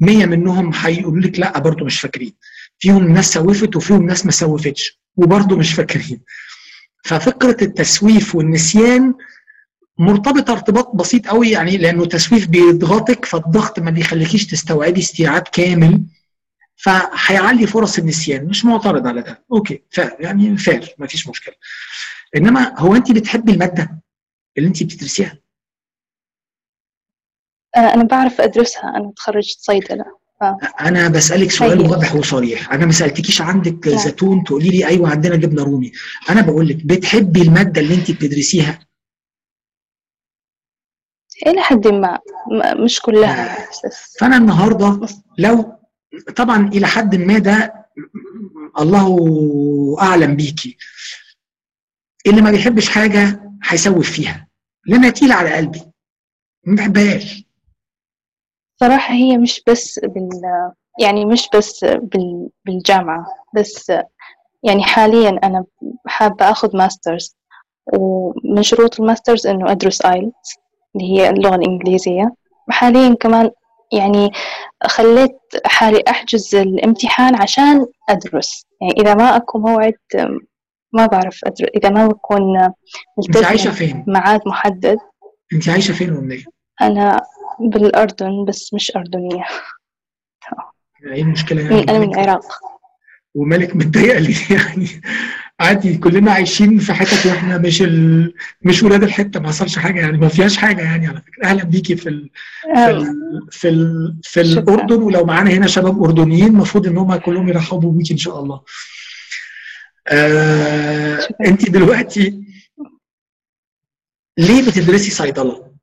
[0.00, 2.32] 100 منهم هيقولوا لك لا برضه مش فاكرين.
[2.78, 6.20] فيهم ناس سوفت وفيهم ناس ما سوفتش وبرضه مش فاكرين.
[7.04, 9.14] ففكرة التسويف والنسيان
[9.98, 16.02] مرتبطة ارتباط بسيط قوي يعني لأنه التسويف بيضغطك فالضغط ما بيخليكيش تستوعبي استيعاب كامل.
[16.76, 19.44] فهيعلي فرص النسيان مش معترض على ده.
[19.52, 21.54] okay fair يعني fair ما فيش مشكلة.
[22.36, 24.02] إنما هو انت بتحبي المادة
[24.58, 25.38] اللي انت بتدرسيها؟
[27.76, 30.04] آه، أنا بعرف أدرسها أنا تخرجت صيدلة
[30.80, 31.90] أنا بسألك سؤال طيب.
[31.90, 32.72] واضح وصريح.
[32.72, 35.92] أنا ما سألتكيش عندك زيتون تقولي لي أيوه عندنا جبنة رومي.
[36.30, 38.78] أنا بقول لك بتحبي المادة اللي انت بتدرسيها؟
[41.46, 42.18] إلى حد ما
[42.84, 45.00] مش كلها بس فأنا النهارده
[45.38, 45.72] لو
[46.36, 47.86] طبعا إلى حد ما ده
[48.78, 49.16] الله
[50.02, 50.76] أعلم بيكي
[52.26, 54.48] اللي ما بيحبش حاجة هيسوف فيها.
[54.86, 55.82] لأنها تقيلة على قلبي.
[56.66, 57.44] ما بحبهاش.
[58.80, 60.30] صراحة هي مش بس بال
[61.00, 62.48] يعني مش بس بال...
[62.64, 63.92] بالجامعة بس
[64.62, 65.64] يعني حاليا أنا
[66.06, 67.36] حابة أخذ ماسترز.
[67.92, 70.54] ومن شروط ال masters إنه أدرس IELTS
[70.96, 72.34] اللي هي اللغة الإنجليزية.
[72.70, 73.50] حاليا كمان
[73.92, 74.30] يعني
[74.86, 79.94] خليت حالي أحجز الامتحان عشان أدرس يعني إذا ما أكو موعد
[80.92, 84.96] ما بعرف أدرس إذا ما بكون أنت عايشة ملتزمة فين؟ ميعاد محدد
[85.52, 86.44] أنت عايشة فين ومنين؟
[86.82, 87.20] أنا
[87.60, 89.44] بالأردن بس مش أردنية
[91.06, 92.44] إيه المشكلة من- أنا يعني؟ من العراق
[93.34, 94.86] ومالك متضايقه ليه يعني؟
[95.60, 98.34] عادي كلنا عايشين في حتت وإحنا مش ال...
[98.62, 101.96] مش ولاد الحتة ما حصلش حاجة يعني ما فيهاش حاجة يعني على فكرة أهلا بيكي
[101.96, 102.30] في ال...
[102.74, 103.48] في ال...
[103.50, 104.16] في, ال...
[104.22, 104.40] في.
[104.40, 108.60] الأردن ولو معانا هنا شباب أردنيين المفروض إن هم كلهم يرحبوا بيكي إن شاء الله.
[110.08, 111.28] آه...
[111.46, 112.44] انت دلوقتي
[114.38, 115.74] ليه بتدرسي صيدلة؟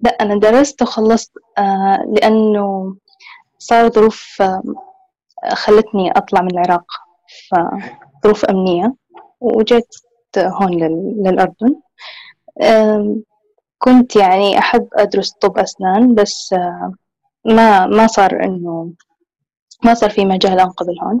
[0.00, 2.96] لا أنا درست وخلصت آه لأنه
[3.58, 4.62] صار ظروف آه
[5.54, 6.84] خلتني أطلع من العراق
[7.50, 8.94] فظروف أمنية
[9.40, 9.88] وجيت
[10.38, 11.74] هون لل- للأردن.
[13.78, 16.92] كنت يعني أحب أدرس طب أسنان بس آه
[17.44, 18.92] ما ما صار إنه
[19.84, 21.20] ما صار في مجال أنقذ هون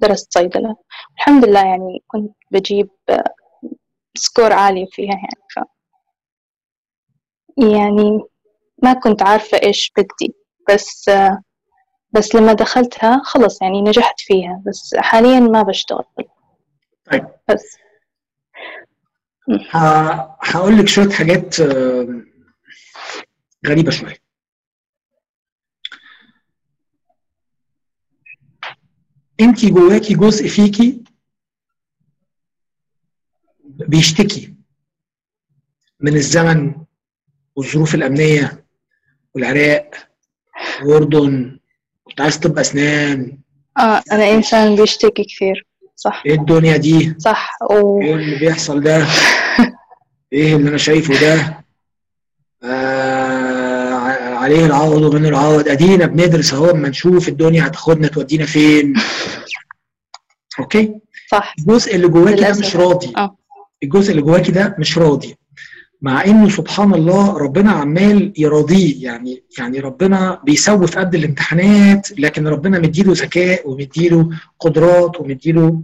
[0.00, 0.76] فدرست صيدلة.
[1.16, 3.24] الحمد لله يعني كنت بجيب آه،
[4.16, 5.58] سكور عالي فيها يعني ف
[7.58, 8.20] يعني
[8.82, 10.34] ما كنت عارفة إيش بدي
[10.70, 11.42] بس آه،
[12.14, 16.04] بس لما دخلتها خلص يعني نجحت فيها بس حاليا ما بشتغل.
[17.10, 17.26] طيب.
[17.50, 17.78] بس.
[20.40, 22.22] هقول لك شوية حاجات آه،
[23.66, 24.16] غريبة شوية.
[29.40, 31.04] انت جواكي جزء فيكي
[33.64, 34.54] بيشتكي
[36.00, 36.74] من الزمن
[37.56, 38.66] والظروف الأمنية
[39.34, 39.90] والعراق
[40.82, 41.58] والأردن
[42.14, 43.38] كنت عايز طب اسنان.
[43.78, 46.22] آه أنا إنسان بيشتكي كثير صح.
[46.26, 48.00] إيه الدنيا دي؟ صح و...
[48.02, 49.06] إيه اللي بيحصل ده؟
[50.32, 51.64] إيه اللي أنا شايفه ده؟
[52.64, 53.94] آه
[54.34, 58.94] عليه العوض ومن العوض ادينا بندرس اهو اما نشوف الدنيا هتاخدنا تودينا فين.
[60.60, 60.94] أوكي؟
[61.30, 61.54] صح.
[61.58, 62.50] الجزء اللي جواكي ده.
[62.58, 63.12] مش راضي.
[63.16, 63.36] آه.
[63.82, 65.36] الجزء اللي جواكي ده مش راضي.
[66.04, 69.04] مع إنه سبحان الله ربنا عمال يراضيه.
[69.04, 74.30] يعني يعني ربنا بيسوي في قد الامتحانات لكن ربنا مديله ذكاء ومديله
[74.60, 75.82] قدرات ومديله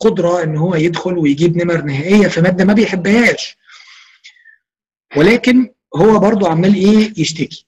[0.00, 3.56] قدرة إن هو يدخل ويجيب نمر نهائية في مادة ما بيحبهاش.
[5.16, 7.66] ولكن هو برضو عمال إيه؟ يشتكي.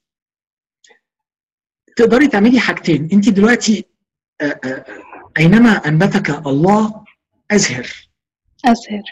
[1.97, 3.09] تقدري تعملي حاجتين.
[3.13, 3.85] أنت دلوقتي
[4.41, 4.85] آه، آه،
[5.39, 7.05] أينما أنبتك الله
[7.51, 7.87] أزهر.
[8.65, 9.03] أزهر.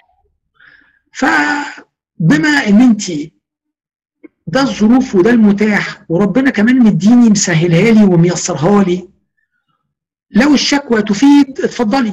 [2.21, 3.03] فبما إن أنت
[4.47, 9.09] ده الظروف وده المتاح وربنا كمان مديني مسهلها لي وميسرها لي.
[10.31, 12.13] لو الشكوى تفيد اتفضلي.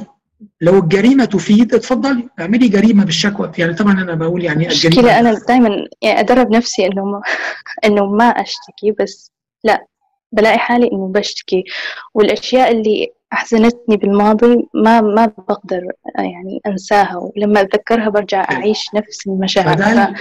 [0.60, 2.28] لو الجريمة تفيد اتفضلي.
[2.40, 3.52] اعملي جريمة بالشكوى.
[3.58, 5.68] يعني طبعا أنا بقول يعني مشكلة أنا دايما
[6.02, 7.22] يعني أدرب نفسي إنه ما
[7.84, 9.32] إنه ما أشتكي بس
[9.64, 9.86] لا
[10.32, 11.64] بلاقي حالي إنه بشتكي.
[12.14, 15.82] والأشياء اللي أحزنتني بالماضي ما ما بقدر
[16.18, 20.14] يعني أنساها ولما أتذكرها برجع أعيش نفس المشاعر ف...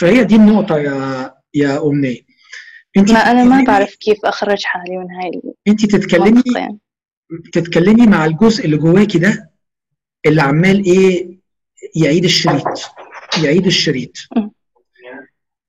[0.00, 2.20] فهي دي النقطة يا يا أمنية
[2.96, 6.78] انت ما أنا ما بعرف كيف أخرج حالي من هاي انت تتكلمي يعني.
[7.52, 9.50] تتكلمي مع الجزء اللي جواكي ده
[10.26, 11.38] اللي عمال إيه
[11.96, 12.90] يعيد الشريط
[13.44, 14.12] يعيد الشريط.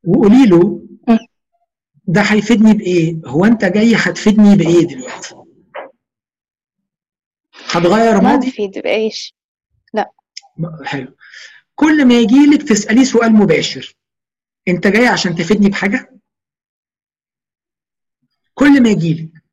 [0.04, 0.82] وقولي له.
[2.08, 5.36] ده هيفيدني بإيه هو أنت جاي هتفيدني بإيه دلوقتي
[7.70, 9.36] هتغير ما ماضي؟ بفيد بأي شيء
[10.84, 11.16] حلو.
[11.76, 13.96] كل ما يجي لك تسأليه سؤال مباشر.
[14.68, 16.20] انت جاي عشان تفيدني بحاجة؟
[18.54, 19.44] كل ما يجي لك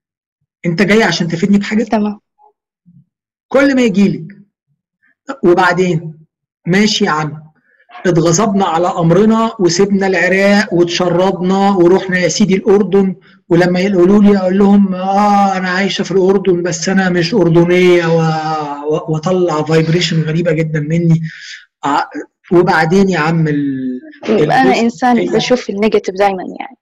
[0.66, 2.20] انت جاي عشان تفيدني بحاجة؟ تمام.
[3.48, 4.36] كل ما يجي لك
[5.44, 6.26] وبعدين
[6.66, 7.45] ماشي يا عم.
[8.10, 13.14] اتغصبنا على أمرنا وسيبنا العراق وتشردنا ورحنا يا سيدي الأردن.
[13.48, 18.06] ولما يقولوا لي أقول لهم آه أنا عايشة في الأردن بس أنا مش أردنية.
[19.08, 21.22] واطلع vibration غريبة جدا مني.
[21.84, 22.04] آه،
[22.52, 24.00] وبعدين يا عم ال...
[24.80, 26.76] إنسان هي- بشوف ال negative دايما يعني.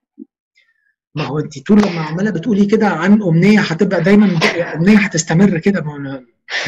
[1.15, 4.39] ما هو أنت طول لما عمالة بتقولي كده عن أمنية هتبقى دايما
[4.75, 5.81] أمنية هتستمر كده.
[5.81, 6.21] ما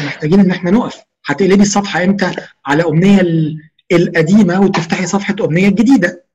[0.05, 0.97] محتاجين إن إحنا نقف.
[1.25, 2.31] هتقلبي الصفحة إمتى؟
[2.65, 3.57] على أمنية ال-
[3.91, 6.25] القديمة وتفتحي صفحة أمنية جديدة.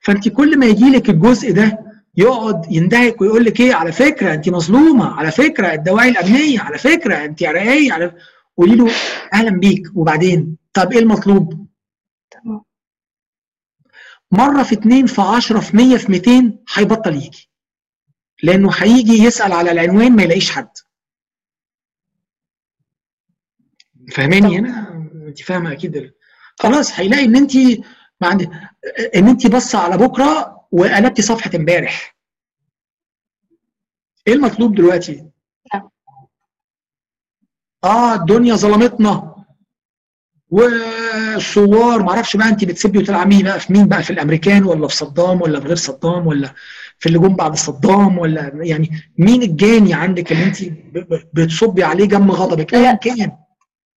[0.00, 1.78] فأنت كل ما يجي لك الجزء ده
[2.16, 7.24] يقعد يندهك ويقول لك إيه؟ على فكرة أنت مظلومة على فكرة الدواعي الأمنية على فكرة
[7.24, 8.14] أنت عراقيه على
[8.56, 8.90] قولي له
[9.34, 9.86] أهلا بيك.
[9.94, 11.66] وبعدين؟ طب إيه المطلوب؟
[14.32, 17.50] مرة في اتنين في 10 في 100 في 200 هيبطل يجي.
[18.42, 20.68] لأنه هيجي يسأل على العنوان ما يلاقيش حد.
[24.14, 24.95] فاهماني؟ هنا
[25.26, 26.12] انت فاهمة أكيد
[26.58, 27.56] خلاص هيلاقي إن انت
[28.20, 28.50] ما عندك
[29.16, 32.16] إن انت باصه على بكرة وقلبتي صفحة امبارح.
[34.28, 35.24] إيه المطلوب دلوقتي.
[37.84, 39.36] آه الدنيا ظلمتنا.
[40.50, 45.42] والثوار معرفش بقى انت بتسبي وتلعبي بقى؟ في مين بقى؟ في الأمريكان ولا في صدام
[45.42, 46.54] ولا في غير صدام ولا
[46.98, 50.56] في اللي جم بعد صدام ولا يعني مين الجاني عندك اللي انت
[51.34, 52.92] بتصبي عليه جم غضبك؟ ايا.
[52.94, 53.32] كان.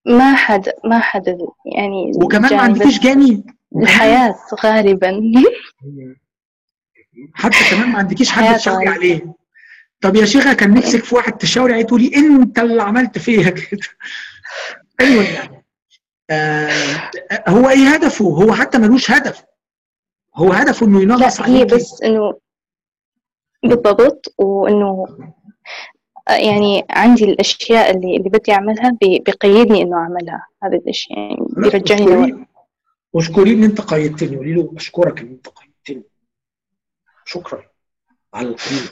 [0.06, 1.38] ما حد ما حد
[1.78, 3.43] يعني وكمان ما جاني عندكيش جاني.
[3.76, 5.22] الحياة غالبا.
[7.34, 8.88] حتى كمان ما عندكيش حد تشاوري.
[8.88, 9.34] عليه.
[10.02, 13.80] طب يا شيخة كان نفسك في واحد تشاوري عليه تقولي انت اللي عملت فيها كده.
[15.02, 15.24] أيوه.
[15.24, 15.66] يعني
[16.30, 17.10] آه
[17.47, 19.43] هو إيه هدفه؟ هو حتى ملوش هدف.
[20.36, 22.39] هو هدفه إنه ينغص هي عليكي بس إنه
[23.64, 25.06] بالضبط وإنه
[26.30, 32.05] يعني عندي الأشياء اللي اللي بدي أعملها بي- بيقيدني إنه أعملها هذا الإشي يعني بيرجعني
[32.05, 32.45] لورا
[33.13, 36.03] واشكريه ان أنت قيدتني قولي له أشكرك ان أنت قيدتني.
[37.25, 37.63] شكرا
[38.34, 38.89] على القيود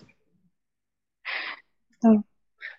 [2.01, 2.23] تمام.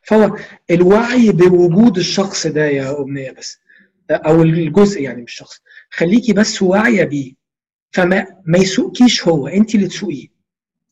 [0.02, 0.36] فهو
[0.70, 3.58] الوعي بوجود الشخص ده يا أمنية بس
[4.10, 7.34] أو الجزء يعني مش الشخص خليكي بس واعية بيه.
[7.92, 10.28] فما ما يسوقكيش هو انت اللي تسوقيه.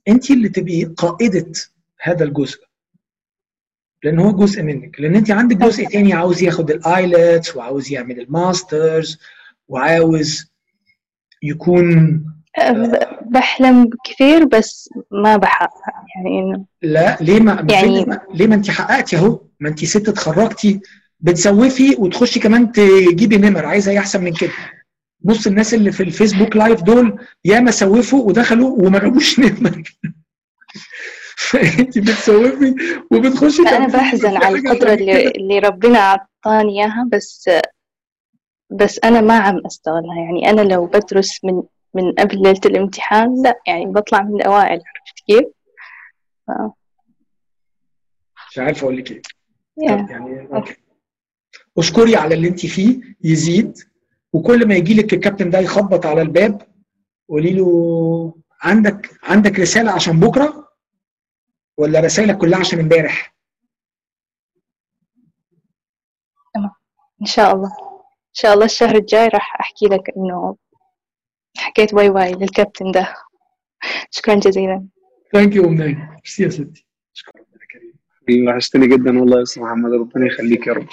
[0.08, 1.52] انت اللي تبقي قائدة
[2.00, 2.65] هذا الجزء.
[4.06, 5.00] لأن هو جزء منك.
[5.00, 9.18] لأن أنت عندك جزء تاني عاوز ياخد ال IELTS وعاوز يعمل ال masters
[9.68, 10.52] وعاوز
[11.42, 12.14] يكون
[12.58, 12.96] ب-
[13.30, 15.70] بحلم كثير بس ما بحقق.
[16.16, 20.08] يعني إنه لا ليه ما يعني- يعني ليه ما أنت حققتي أهو؟ ما أنت ست
[20.08, 20.80] اتخرجتي
[21.20, 24.50] بتسوفي وتخشي كمان تجيبي نمر عايزة إيه أحسن من كده.
[25.24, 29.82] نص الناس اللي في الفيسبوك live دول ياما سوفوا ودخلوا وما جابوش نمر
[31.38, 32.74] فانت بتسوفي
[33.12, 35.28] وبتخشي أنا بحزن على عشان اللي.
[35.30, 37.50] اللي ربنا أعطاني إياها بس
[38.70, 40.16] بس أنا ما عم أستغلها.
[40.24, 41.62] يعني أنا لو بدرس من
[41.94, 45.44] من قبل ليلة الامتحان لا يعني بطلع من الأوائل عرفت كيف؟
[48.50, 49.22] مش عارف أقول لك إيه.
[49.78, 50.76] يعني يعني أوكي.
[51.78, 53.78] أشكري على اللي انت فيه يزيد.
[54.32, 56.62] وكل ما يجي لك الكابتن ده يخبط على الباب
[57.28, 60.65] قولي له عندك عندك رسالة عشان بكرة؟
[61.76, 63.36] ولا رسائلك كلها عشان امبارح؟
[67.20, 67.68] إن شاء الله.
[68.08, 70.56] إن شاء الله الشهر الجاي راح أحكي لك إنه
[71.56, 73.14] حكيت bye bye للكابتن ده.
[74.10, 74.86] شكرا جزيلا.
[75.32, 77.46] thank you أمنية merci يا ستي شكرا يا
[78.26, 78.48] كريم.
[78.48, 79.92] وحشتني جدا والله يا أستاذ محمد.
[79.92, 80.88] ربنا يخليك يا رب.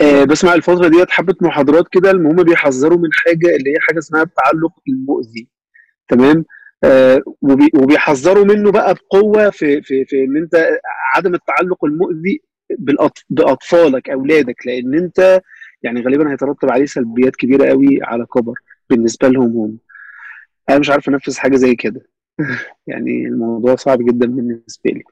[0.00, 2.10] آه بسمع الفترة ديت حبة محاضرات كده.
[2.10, 5.48] المهم بيحذروا من حاجة اللي هي حاجة اسمها التعلق المؤذي.
[6.08, 6.44] تمام؟
[7.74, 10.68] وبيحذروا منه بقى بقوة في في في إن أنت
[11.14, 12.42] عدم التعلق المؤذي
[13.30, 15.40] بأطفالك أولادك لأن أنت
[15.82, 18.54] يعني غالبا هيترتب عليه سلبيات كبيرة قوي على كبر
[18.90, 19.78] بالنسبة لهم هم.
[20.68, 22.00] أنا مش عارف أنفذ حاجة زي كده.
[22.86, 25.02] يعني الموضوع صعب جدا بالنسبة لي.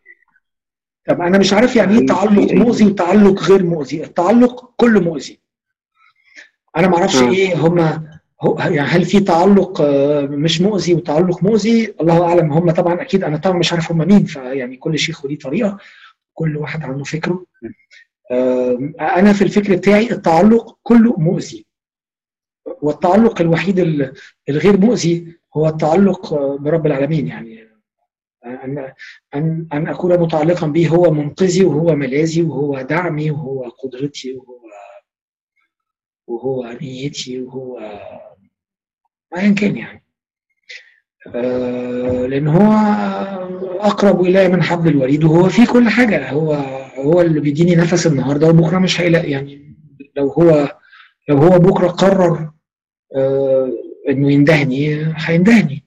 [1.08, 4.04] طب أنا مش عارف يعني إيه تعلق مؤذي وتعلق غير مؤذي.
[4.04, 5.40] التعلق كله مؤذي.
[6.76, 7.30] أنا ما أعرفش آه.
[7.30, 8.11] إيه هما
[8.58, 13.36] يعني هل في تعلق آه، مش مؤذي وتعلق مؤذي؟ الله أعلم هم طبعا أكيد أنا
[13.36, 15.78] طبعا مش عارف هم مين فيعني كل شيخ وليه طريقة
[16.34, 17.46] كل واحد عنده فكره.
[18.30, 21.66] آه، أنا في الفكر بتاعي التعلق كله مؤذي.
[22.82, 24.12] والتعلق الوحيد ال-
[24.48, 27.26] الغير مؤذي هو التعلق آه، برب العالمين.
[27.28, 27.68] يعني
[28.44, 28.92] أن
[29.34, 34.62] أن أن أكون متعلقا به هو منقذي وهو ملاذي وهو دعمي وهو قدرتي وهو
[36.26, 37.78] وهو نيتي وهو
[39.36, 40.02] أيا كان يعني.
[41.34, 42.72] آه، لأن هو
[43.80, 46.30] أقرب إلي من حبل الوريد وهو فيه كل حاجة.
[46.30, 46.52] هو
[46.96, 49.76] هو اللي بيديني نفس النهارده وبكرة مش هيلاقي يعني
[50.16, 50.78] لو هو
[51.28, 52.50] لو هو بكرة قرر
[53.16, 53.72] آه،
[54.08, 55.84] إنه يندهني هيندهني.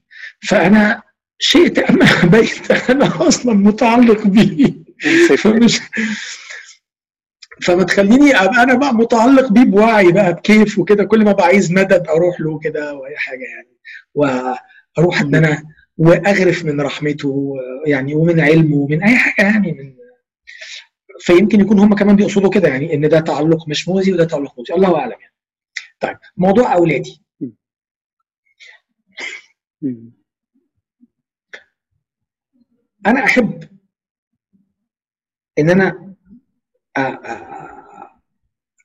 [0.50, 1.02] فأنا
[1.40, 4.74] شئت أم أبيت أنا أصلا متعلق بيه.
[5.38, 5.82] فمش
[7.62, 11.72] فما تخليني ابقى أنا بقى متعلق بيه بوعي بقى بكيف وكده كل ما ابقى عايز
[11.72, 13.70] مدد أروح له كده وأي حاجة يعني.
[14.14, 15.64] وأروح إن أنا
[15.98, 17.54] وأغرف من رحمته
[17.86, 19.96] يعني ومن علمه ومن أي حاجة يعني من
[21.20, 24.74] فيمكن يكون هم كمان بيقصدوا كده يعني إن ده تعلق مش مؤذي وده تعلق مؤذي.
[24.74, 25.34] الله أعلم يعني.
[26.00, 27.22] طيب موضوع أولادي.
[33.06, 33.64] أنا أحب
[35.60, 36.05] إن أنا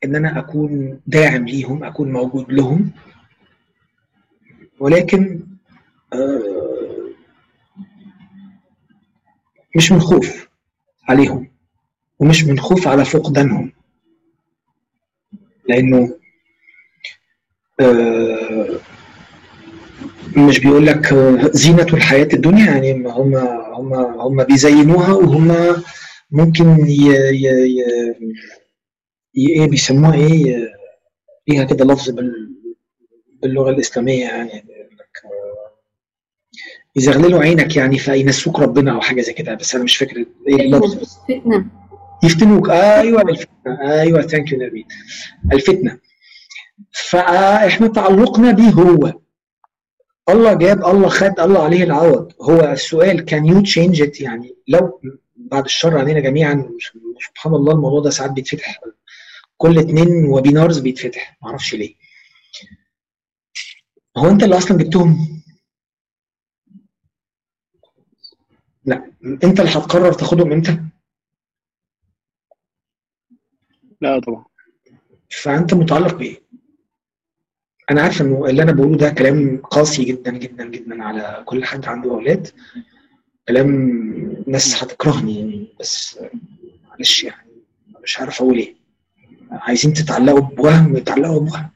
[0.05, 2.91] إن أنا أكون داعم ليهم أكون موجود لهم.
[4.81, 5.41] ولكن
[6.13, 6.41] آه،
[9.77, 10.49] مش من خوف
[11.09, 11.51] عليهم
[12.19, 13.73] ومش من خوف على فقدانهم
[15.69, 16.17] لأنه
[17.81, 18.81] آه،
[20.37, 25.53] مش بيقول لك آه، زينة الحياة الدنيا يعني هم هم هم بيزينوها وهم
[26.33, 26.91] ممكن ي...
[26.91, 27.47] ي...
[27.67, 27.81] ي...
[29.35, 29.61] ي...
[29.61, 30.69] إيه بيسموها إيه؟
[31.49, 32.57] ليها كده لفظ بال...
[33.43, 34.65] باللغة الإسلامية يعني
[36.97, 41.05] يزغللوا عينك يعني فينسوك ربنا أو حاجة زي كده بس أنا مش فاكر إيه بالظبط
[41.05, 41.67] فتنة
[42.25, 42.71] يفتنوك.
[42.71, 43.81] أيوه الفتنة.
[43.83, 44.85] أيوه thank you نبيل
[45.53, 45.99] الفتنة.
[46.93, 49.13] فإحنا تعلقنا بيه هو.
[50.29, 52.33] الله جاب الله خد الله عليه العوض.
[52.43, 55.01] هو السؤال كان you change it يعني؟ لو
[55.49, 56.71] بعد الشر علينا جميعا
[57.29, 58.81] سبحان الله الموضوع ده ساعات بيتفتح.
[59.57, 61.39] كل اتنين ويبينارز بيتفتح.
[61.43, 61.95] معرفش ليه.
[64.17, 65.43] هو أنت اللي أصلا جبتهم؟
[68.85, 69.13] لا.
[69.45, 70.81] أنت اللي هتقرر تاخدهم إمتى؟
[74.01, 74.45] لا طبعا.
[75.43, 76.43] فأنت متعلق بإيه؟
[77.91, 81.85] أنا عارف إنه اللي أنا بقوله ده كلام قاسي جدا جدا جدا على كل حد
[81.85, 82.49] عنده أولاد.
[83.49, 83.71] كلام
[84.47, 86.19] ناس هتكرهني بس
[86.89, 87.51] معلش يعني
[88.03, 88.75] مش عارف أقول إيه.
[89.51, 91.69] عايزين تتعلقوا بوهم تتعلقوا بوهم.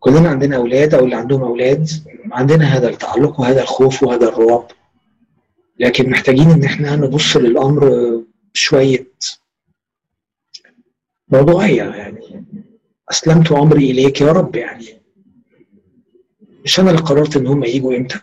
[0.00, 1.88] كلنا عندنا أولاد أو اللي عندهم أولاد
[2.32, 4.66] عندنا هذا التعلق وهذا الخوف وهذا الرعب.
[5.78, 7.90] لكن محتاجين إن إحنا نبص للأمر
[8.54, 9.06] بشوية
[11.28, 12.44] موضوعية يعني.
[13.10, 14.86] أسلمت أمري إليك يا رب يعني.
[16.64, 18.20] مش أنا اللي قررت إن هم يجوا إمتى؟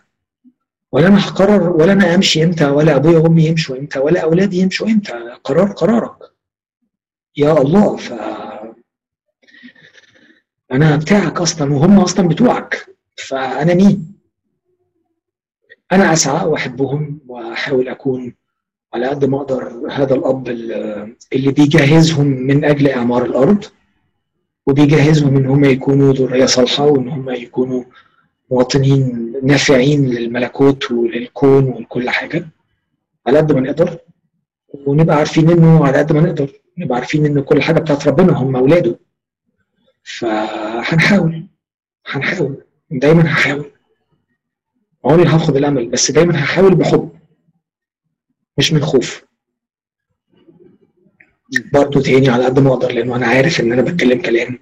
[0.92, 4.86] ولا أنا هقرر ولا أنا أمشي إمتى ولا ابويا وأمي يمشوا إمتى ولا أولادي يمشوا
[4.86, 5.12] إمتى.
[5.44, 6.16] قرار قرارك.
[7.36, 8.12] يا الله ف
[10.72, 12.86] أنا بتاعك أصلا وهم أصلا بتوعك.
[13.16, 14.14] فأنا مين؟
[15.92, 18.34] أنا أسعى وأحبهم وأحاول أكون
[18.94, 20.48] على قد ما أقدر هذا الأب
[21.32, 23.64] اللي بيجهزهم من أجل إعمار الأرض
[24.66, 27.84] وبيجهزهم إن هم يكونوا ذرية صالحة وإن هم يكونوا
[28.50, 32.48] مواطنين نافعين للملكوت وللكون ولكل حاجة
[33.26, 33.98] على قد ما نقدر.
[34.86, 38.56] ونبقى عارفين إنه على قد ما نقدر نبقى عارفين إن كل حاجة بتاعت ربنا هم
[38.56, 38.98] أولاده.
[40.02, 41.46] فهنحاول
[42.06, 43.70] هنحاول دايما هحاول.
[45.04, 47.10] عمري هاخد الأمل بس دايما هحاول بحب
[48.58, 49.24] مش من خوف.
[51.72, 54.58] برضه تاني على قد ما أقدر لأنه أنا عارف إن أنا بتكلم كلام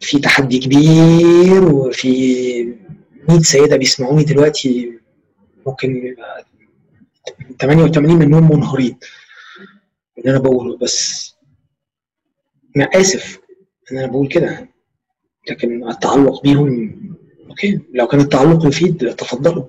[0.00, 2.74] في تحدي كبير وفي
[3.28, 4.92] 100 سيدة بيسمعوني دلوقتي
[5.66, 6.16] ممكن
[7.60, 8.96] 88 منهم منهارين
[10.18, 10.76] ان أنا بقوله.
[10.76, 11.28] بس
[12.76, 13.38] أنا آسف
[13.92, 14.68] إن أنا بقول كده
[15.50, 16.98] لكن التعلق بيهم
[17.48, 17.80] أوكي.
[17.94, 19.64] لو كان التعلق يفيد تفضلوا.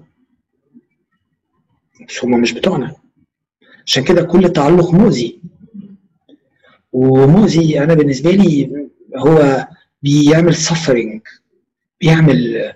[2.07, 2.95] بس هما مش بتوعنا.
[3.85, 5.39] عشان كده كل تعلق مؤذي.
[6.91, 9.67] ومؤذي أنا بالنسبة لي هو
[10.01, 11.19] بيعمل suffering
[12.01, 12.73] بيعمل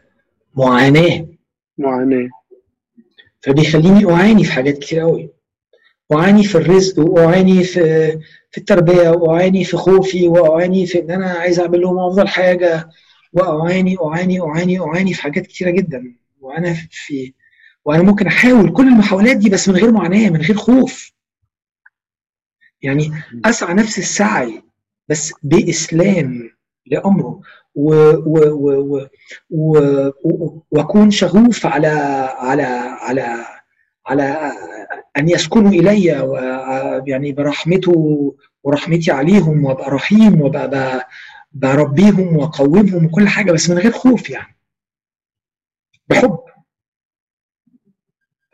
[0.56, 1.28] معاناة.
[1.78, 2.30] معاناة.
[3.42, 5.30] فبيخليني أعاني في حاجات كتير قوي.
[6.14, 8.12] أعاني في الرزق وأعاني في
[8.52, 12.90] في التربية وأعاني في خوفي وأعاني في إن أنا عايز أعمل لهم أفضل حاجة.
[13.34, 16.16] وأعاني أعاني أعاني أعاني في حاجات كتيرة جدا.
[16.40, 17.34] وأنا في
[17.86, 21.12] وأنا ممكن أحاول كل المحاولات دي بس من غير معاناة من غير خوف.
[22.82, 23.12] يعني
[23.46, 24.64] أسعى نفس السعي
[25.10, 26.53] بس بإسلام.
[26.86, 27.42] لأمره.
[27.76, 29.08] و و و و
[29.50, 29.78] و
[30.30, 31.88] و وأكون شغوف على
[32.38, 32.64] على
[33.02, 33.46] على
[34.08, 34.52] على
[35.18, 36.04] أن يسكنوا إلي
[37.08, 41.08] يعني برحمته ورحمتي عليهم وأبقى رحيم وأبقى
[41.54, 44.56] بربيهم وأقومهم وكل حاجة بس من غير خوف يعني.
[46.10, 46.40] بحب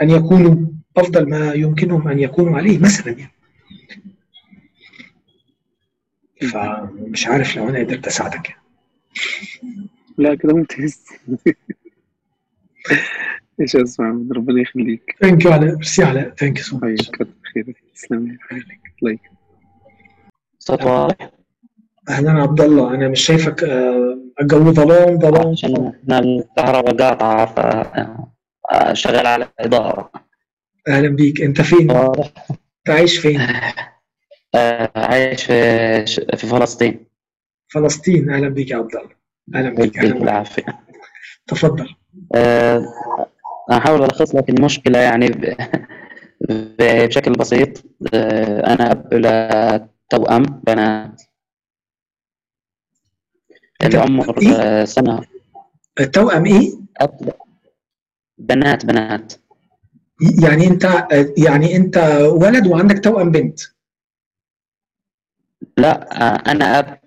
[0.01, 0.55] أن يكونوا
[0.97, 3.38] أفضل ما يمكنهم أن يكونوا عليه مثلا يعني.
[6.47, 8.61] فمش عارف لو أنا قدرت أساعدك يعني.
[10.17, 11.05] لا كده ممتاز.
[13.61, 15.15] إيش اسمع ربنا يخليك.
[15.21, 17.83] thank you علاء ميرسي علاء thank you so طيب كتر خيرك.
[17.95, 18.37] تسلم لي
[22.09, 22.93] أهلا عبد الله.
[22.95, 25.47] أنا مش شايفك آه، الجو ظلام ظلام.
[25.51, 27.59] عشان إحنا الكهرباء قاطعة ف
[28.71, 30.11] آه، شغال على إضاءة
[30.87, 31.41] أهلا بيك.
[31.41, 32.31] أنت فين؟ واضح.
[32.51, 33.41] أنت عايش فين؟
[34.55, 36.05] آه، عايش في
[36.37, 37.05] في فلسطين.
[37.73, 38.29] فلسطين.
[38.29, 39.09] أهلا بيك يا عبد الله.
[39.55, 39.79] أهلا بيك.
[39.79, 40.23] يديك أهلا بيك.
[40.23, 40.79] العافية
[41.47, 41.95] تفضل.
[42.35, 42.85] آه،
[43.71, 45.27] أحاول ألخص لك المشكلة يعني
[46.79, 47.83] بشكل بسيط.
[48.13, 51.21] آه، أنا أب لتوأم بنات.
[53.83, 55.21] العمر؟ آه، سنة.
[55.99, 56.71] التوأم إيه؟
[57.01, 57.33] أب
[58.37, 59.33] بنات بنات.
[60.43, 61.97] يعني أنت يعني أنت
[62.31, 63.59] ولد وعندك توأم بنت.
[65.77, 66.99] لا آه، أنا أب.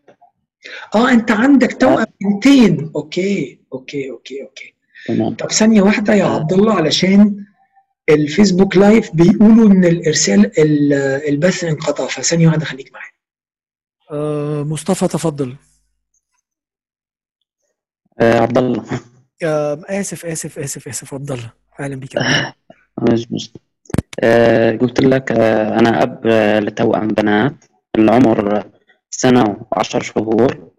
[0.95, 4.75] آه أنت عندك توأم بنتين okay okay okay okay.
[5.07, 5.35] تمام.
[5.35, 7.45] طب ثانية واحدة يا عبد الله علشان
[8.09, 10.93] الفيسبوك live بيقولوا إن الإرسال ال-
[11.29, 13.13] البث انقطع فثانية واحدة خليك معايا.
[14.11, 15.57] آه مصطفى تفضل.
[18.21, 18.85] آه، عبد الله.
[19.45, 21.53] آه آسف آسف آسف آسف عبد الله.
[21.81, 22.17] أهلا بك
[23.13, 23.53] مش مش
[24.21, 27.55] آه قلت لك آه أنا أب آه لتوأم بنات.
[27.99, 28.71] العمر
[29.11, 30.73] سنة وعشر شهور.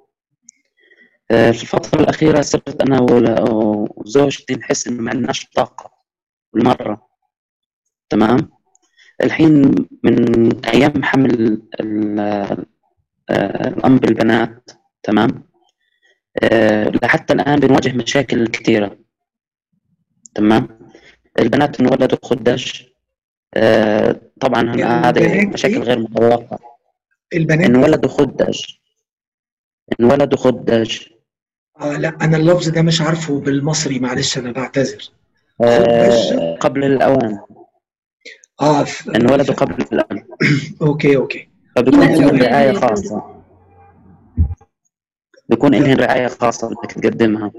[1.32, 3.00] آه في الفترة الأخيرة صرت أنا
[3.98, 5.92] وزوجتي نحس إنه ما عندناش طاقة
[6.54, 7.08] بالمرة.
[8.10, 8.50] تمام؟
[9.24, 11.62] الحين من أيام حمل
[12.20, 12.58] آه،
[13.68, 14.70] الأم بالبنات
[15.04, 15.44] تمام؟
[16.44, 18.98] آه، لحتى الآن بنواجه مشاكل كثيرة.
[20.36, 20.90] تمام؟
[21.40, 22.18] البنات انولدوا
[23.54, 26.73] آه، طبعا يعني هذه مشاكل؟ غير متوقعة.
[27.36, 28.60] البنات؟ انولدوا خدج
[30.00, 31.00] انولدوا خدج
[31.82, 35.10] آه لا أنا اللفظ ده مش عارفه بالمصري معلش أنا بعتذر.
[35.62, 37.40] آه، قبل الأوان.
[38.62, 39.10] آه ف...
[39.10, 40.26] انولدوا قبل الأوان.
[40.82, 41.50] okay okay.
[41.76, 42.42] فبيكون لهم الأوان.
[42.42, 43.44] رعاية خاصة.
[45.50, 47.52] بيكون لهم رعاية خاصة بدك تقدمها.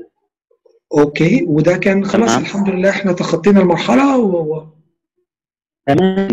[0.98, 2.36] okay وده كان خلاص.
[2.36, 4.66] الحمد لله إحنا تخطينا المرحلة و...
[5.86, 6.28] تمام.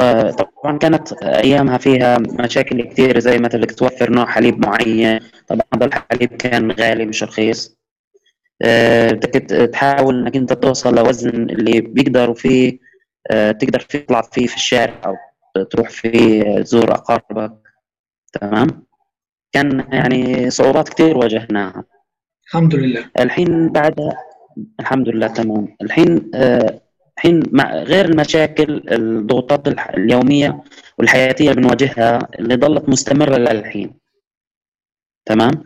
[0.00, 5.20] آه، طبعا كانت أيامها فيها مشاكل كثير زي مثلا توفر نوع حليب معين.
[5.48, 7.76] طبعا هذا الحليب كان غالي مش رخيص.
[8.62, 12.78] آه، بدك ت- تحاول إنك أنت توصل لوزن اللي بيقدروا فيه
[13.30, 15.16] آه، تقدر فيه تطلع فيه في الشارع أو
[15.64, 17.52] تروح فيه تزور أقاربك.
[18.32, 18.66] تمام؟
[19.52, 21.84] كان يعني صعوبات كثير واجهناها.
[22.46, 23.04] الحمد لله.
[23.20, 24.12] الحين بعدها
[24.80, 25.76] الحمد لله تمام.
[25.82, 26.80] الحين آه،
[27.20, 30.62] الحين مع غير المشاكل الضغوطات اليومية
[30.98, 33.90] والحياتية اللي بنواجهها اللي ظلت مستمرة للحين
[35.26, 35.64] تمام؟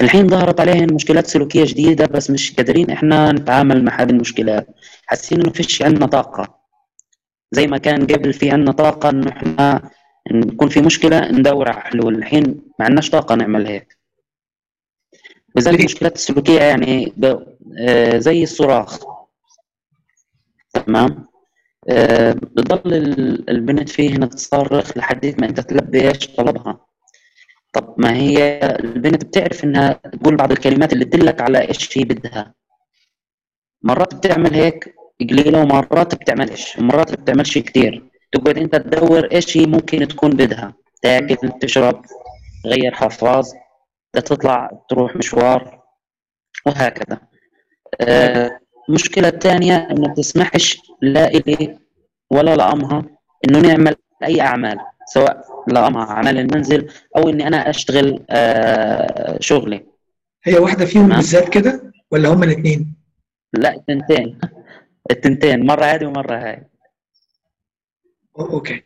[0.00, 4.66] الحين ظهرت عليهم مشكلات سلوكية جديدة بس مش قادرين إحنا نتعامل مع هذه المشكلات
[5.06, 6.58] حاسين إنه فيش عندنا طاقة.
[7.50, 9.90] زي ما كان قبل في عندنا طاقة إنه إحنا
[10.32, 12.42] نكون في مشكلة ندور على حلول الحين
[12.78, 13.96] ما عندناش طاقة نعمل هيك.
[15.56, 17.12] لذلك المشكلات السلوكية يعني
[17.78, 19.11] آه، زي الصراخ.
[20.74, 21.26] تمام؟
[21.88, 26.86] آه، بتضل ال- البنت فيه إنها تصرخ لحد ما أنت تلبي إيش طلبها.
[27.72, 32.54] طب ما هي البنت بتعرف إنها تقول بعض الكلمات اللي تدلك على إيش هي بدها.
[33.82, 38.10] مرات بتعمل هيك قليلة ومرات بتعملش ومرات بتعملش كتير.
[38.32, 40.74] تقعد أنت تدور إيش هي ممكن تكون بدها.
[41.02, 42.02] تاكل تشرب
[42.64, 43.48] تغير حفاظ
[44.12, 45.82] تطلع تروح مشوار
[46.66, 47.18] وهكذا.
[48.00, 51.78] آه، المشكلة الثانية انه ما بتسمحش لا إلي
[52.30, 53.04] ولا لأمها
[53.48, 59.86] إنه نعمل أي أعمال سواء لأمها أعمال المنزل أو إني أنا أشتغل آه، شغلي.
[60.44, 61.08] هي واحدة فيهم.
[61.08, 62.94] بالذات كده ولا هما الاثنين
[63.52, 64.38] لا التنتين.
[65.10, 66.62] التنتين مرة هذه ومرة هاي.
[68.38, 68.82] أوكي.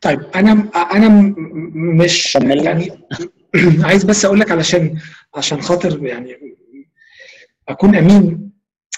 [0.00, 0.52] طيب أنا
[0.92, 1.34] أنا
[1.74, 2.34] مش.
[2.34, 2.92] يعني
[3.88, 4.98] عايز بس أقول لك علشان
[5.34, 6.36] عشان خاطر يعني
[7.68, 8.50] أكون أمين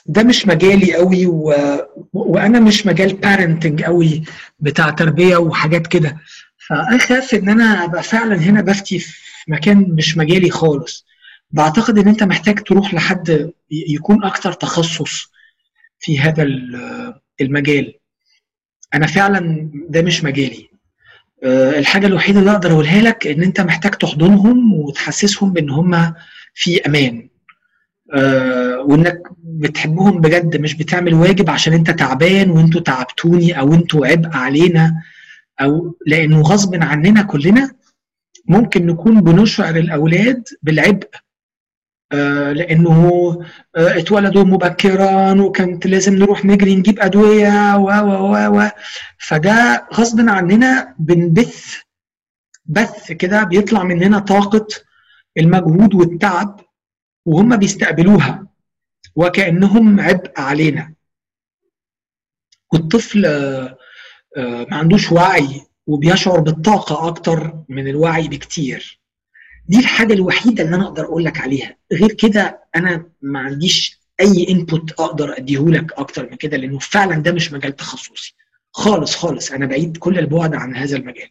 [0.07, 1.55] ده مش مجالي قوي و...
[2.12, 4.22] وأنا مش مجال بارنتنج قوي
[4.61, 6.16] بتاع تربية وحاجات كده.
[6.68, 11.07] فاخاف إن أنا أبقى فعلا هنا بفتي في مكان مش مجالي خالص.
[11.50, 15.32] بعتقد إن أنت محتاج تروح لحد يكون أكتر تخصص
[16.00, 17.94] في هذا ال- المجال.
[18.94, 20.68] أنا فعلا ده مش مجالي.
[21.44, 26.14] آه، الحاجة الوحيدة اللي أقدر أقولها لك إن أنت محتاج تحضنهم وتحسسهم بان هم
[26.55, 27.28] في أمان.
[28.14, 34.37] آه، وإنك بتحبهم بجد مش بتعمل واجب عشان أنت تعبان وأنتوا تعبتوني أو أنتوا عبء
[34.37, 35.03] علينا
[35.61, 37.70] أو لأنه غصب عننا كلنا
[38.47, 41.09] ممكن نكون بنشعر الأولاد بالعبء.
[42.12, 43.09] آه، لأنه
[43.76, 48.68] آه، اتولدوا مبكرا وكانت لازم نروح نجري نجيب أدوية و و و و.
[49.18, 51.76] فده غصب عننا بنبث
[52.66, 54.66] بث كده بيطلع مننا طاقة
[55.39, 56.61] المجهود والتعب
[57.26, 58.47] وهم بيستقبلوها.
[59.16, 60.94] وكأنهم عبء علينا.
[62.72, 63.76] والطفل آه،
[64.36, 69.00] آه، ما عندوش وعي وبيشعر بالطاقة أكتر من الوعي بكتير.
[69.68, 71.76] دي الحاجة الوحيدة اللي أنا أقدر أقول لك عليها.
[71.92, 77.32] غير كده أنا ما عنديش أي انبوت أقدر اديهولك أكتر من كده لأنه فعلا ده
[77.32, 78.34] مش مجال تخصصي.
[78.72, 79.52] خالص خالص.
[79.52, 81.28] أنا بعيد كل البعد عن هذا المجال.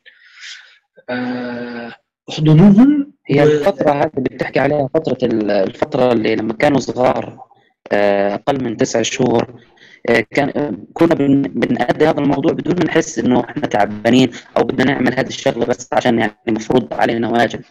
[1.09, 1.95] آه،
[2.29, 7.50] احضنوهم هي و- الفترة هذه اللي بتحكي عليها فترة ال- الفترة اللي لما كانوا صغار.
[7.91, 9.61] آه، أقل من تسع شهور.
[10.09, 14.63] آه، كان آه، كنا بن- بنأدي هذا الموضوع بدون ما نحس إنه إحنا تعبانين أو
[14.63, 17.61] بدنا نعمل هذه الشغلة بس عشان يعني المفروض علينا واجب.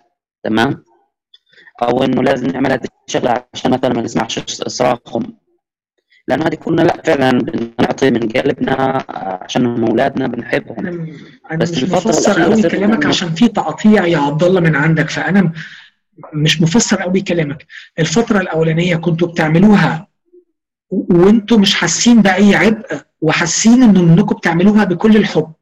[0.45, 0.85] تمام؟
[1.83, 5.37] أو إنه لازم نعمل هذه الشغلة عشان مثلا ما نسمعش صراخهم.
[6.29, 10.87] لأنه هذه كنا لا فعلا بنعطي من قلبنا عشان هم أولادنا بنحبهم.
[11.51, 15.53] أنا بس مش مفسر قوي كلامك عشان في تقطيع يا عبد الله من عندك فأنا
[16.33, 17.67] مش مفسر قوي كلامك.
[17.99, 20.09] الفترة الأولانية كنتوا بتعملوها
[20.91, 25.53] وانتوا مش حاسين بأي عبء وحاسين إن إنكم بتعملوها بكل الحب.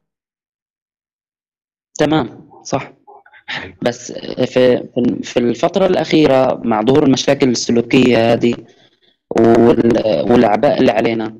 [1.99, 2.93] تمام صح.
[3.81, 4.11] بس
[4.45, 4.83] في
[5.23, 8.53] في- الفترة الأخيرة مع ظهور المشاكل السلوكية هذه
[9.29, 11.39] وال- والأعباء اللي علينا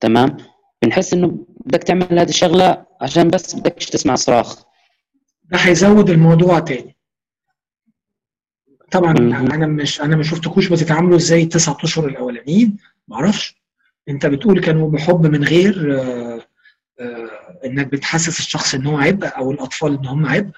[0.00, 0.36] تمام؟
[0.82, 4.62] بنحس إنه بدك تعمل هذه الشغلة عشان بس بدكش تسمع صراخ.
[5.44, 6.93] ده هيزود الموضوع تاني.
[8.94, 9.12] طبعا.
[9.54, 12.76] أنا مش أنا ما شفتكوش بتتعاملوا إزاي التسعة اشهر الأولانيين؟
[13.08, 13.62] ما أعرفش.
[14.08, 16.40] أنت بتقول كانوا بحب من غير آه،
[17.00, 20.52] آه، إنك بتحسس الشخص إن هو عبء أو الأطفال إن هم عبء.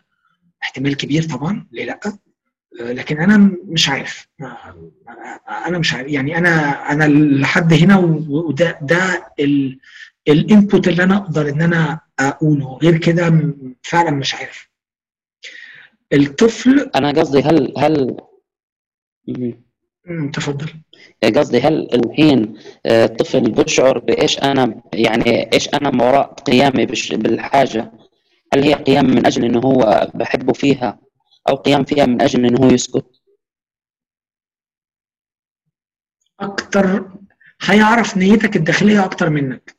[0.62, 2.00] احتمال كبير طبعا ليه لأ؟
[2.80, 4.28] آه، لكن أنا مش عارف.
[5.66, 6.08] أنا مش عارف.
[6.08, 7.04] يعني أنا أنا
[7.40, 7.96] لحد هنا
[8.28, 9.32] وده ده
[10.28, 12.78] الإنبوت اللي أنا أقدر إن أنا أقوله.
[12.82, 14.68] غير كده فعلا مش عارف.
[16.12, 18.16] الطفل أنا قصدي هل هل
[20.32, 20.68] تفضل.
[21.36, 27.12] قصدي هل الحين آه، الطفل بيشعر بإيش أنا يعني إيش أنا ما وراء قيامي بش-
[27.12, 27.92] بالحاجة؟
[28.54, 30.98] هل هي قيام من أجل إنه هو بحبه فيها
[31.48, 33.06] أو قيام فيها من أجل إنه هو يسكت؟
[36.40, 37.10] أكتر
[37.62, 39.76] هيعرف نيتك الداخلية أكتر منك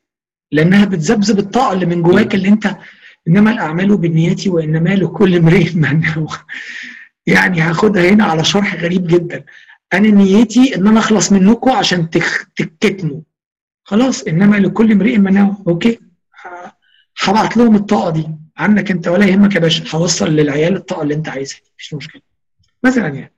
[0.52, 2.66] لأنها بتذبذب الطاقة اللي من جواك اللي أنت
[3.28, 6.28] إنما الأعمال بالنيات وإنما لكل امرئ ما نوى
[7.26, 9.44] يعني هاخدها هنا على شرح غريب جدا.
[9.92, 12.10] أنا نيتي إن أنا أخلص منكم عشان
[12.56, 13.20] تتكتموا
[13.84, 15.98] خلاص إنما لكل امرئ ما نوى أوكي؟
[17.22, 18.28] هبعت لهم الطاقة دي.
[18.56, 19.96] عنك أنت ولا يهمك يا باشا.
[19.96, 21.58] هوصل للعيال الطاقة اللي أنت عايزها.
[21.74, 22.22] مفيش مشكلة.
[22.84, 23.32] مثلا يعني.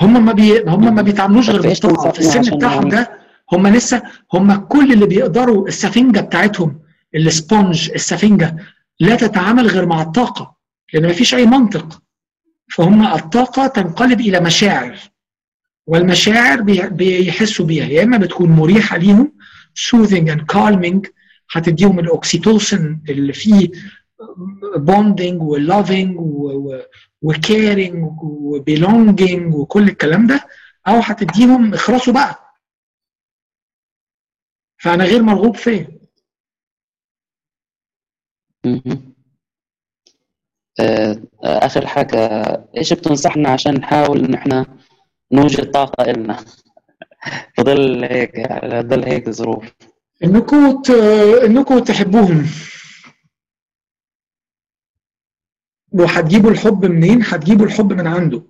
[0.00, 0.62] هم ما بي...
[0.66, 2.10] هم ما بيتعاملوش غير بالطاقة.
[2.10, 3.18] في السن بتاعهم ده
[3.52, 6.83] هم لسه هم كل اللي بيقدروا السفنجة بتاعتهم
[7.14, 8.56] ال sponge السفنجة
[9.00, 10.56] لا تتعامل غير مع الطاقة
[10.92, 12.02] لأن ما فيش أي منطق.
[12.76, 14.98] فهم الطاقة تنقلب إلى مشاعر
[15.86, 17.84] والمشاعر بي- بيحسوا بيها.
[17.86, 19.32] يا إما بتكون مريحة ليهم
[19.78, 21.10] soothing and calming
[21.52, 23.68] هتديهم ال oxytocin اللي فيه
[24.76, 26.16] bonding و loving
[27.22, 30.46] و caring و belonging وكل الكلام ده
[30.88, 32.54] أو هتديهم اخرسوا بقى.
[34.78, 35.93] فأنا غير مرغوب فيه
[38.66, 38.82] آه،
[40.80, 42.18] آه، آخر حاجة
[42.76, 44.66] إيش بتنصحنا عشان نحاول إن إحنا
[45.32, 46.36] نوجد طاقة إلنا؟
[47.56, 49.72] في ظل هيك في ظل هيك ظروف.
[50.24, 50.90] انكم ت...
[51.44, 52.46] انكم تحبوهم
[55.92, 58.42] وهتجيبوا الحب منين؟ هتجيبوا الحب من عنده.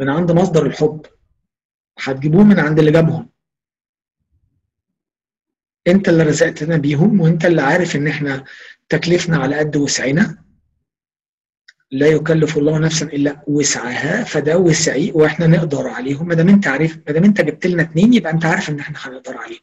[0.00, 1.06] من عند مصدر الحب.
[1.98, 3.28] هتجيبوه من عند اللي جابهم.
[5.86, 8.44] أنت اللي رزقتنا بيهم وأنت اللي عارف إن إحنا
[8.88, 10.44] تكلفنا على قد وسعنا.
[11.90, 16.28] لا يكلف الله نفسا إلا وسعها فده وسعي وإحنا نقدر عليهم.
[16.28, 18.98] ما دام أنت عارف ما دام أنت جبت لنا اتنين يبقى أنت عارف إن إحنا
[19.00, 19.60] هنقدر عليهم.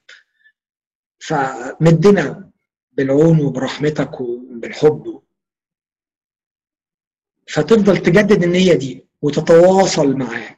[1.19, 2.51] فمدنا
[2.91, 5.21] بالعون وبرحمتك وبالحب.
[7.47, 10.55] فتفضل تجدد النية دي وتتواصل معاه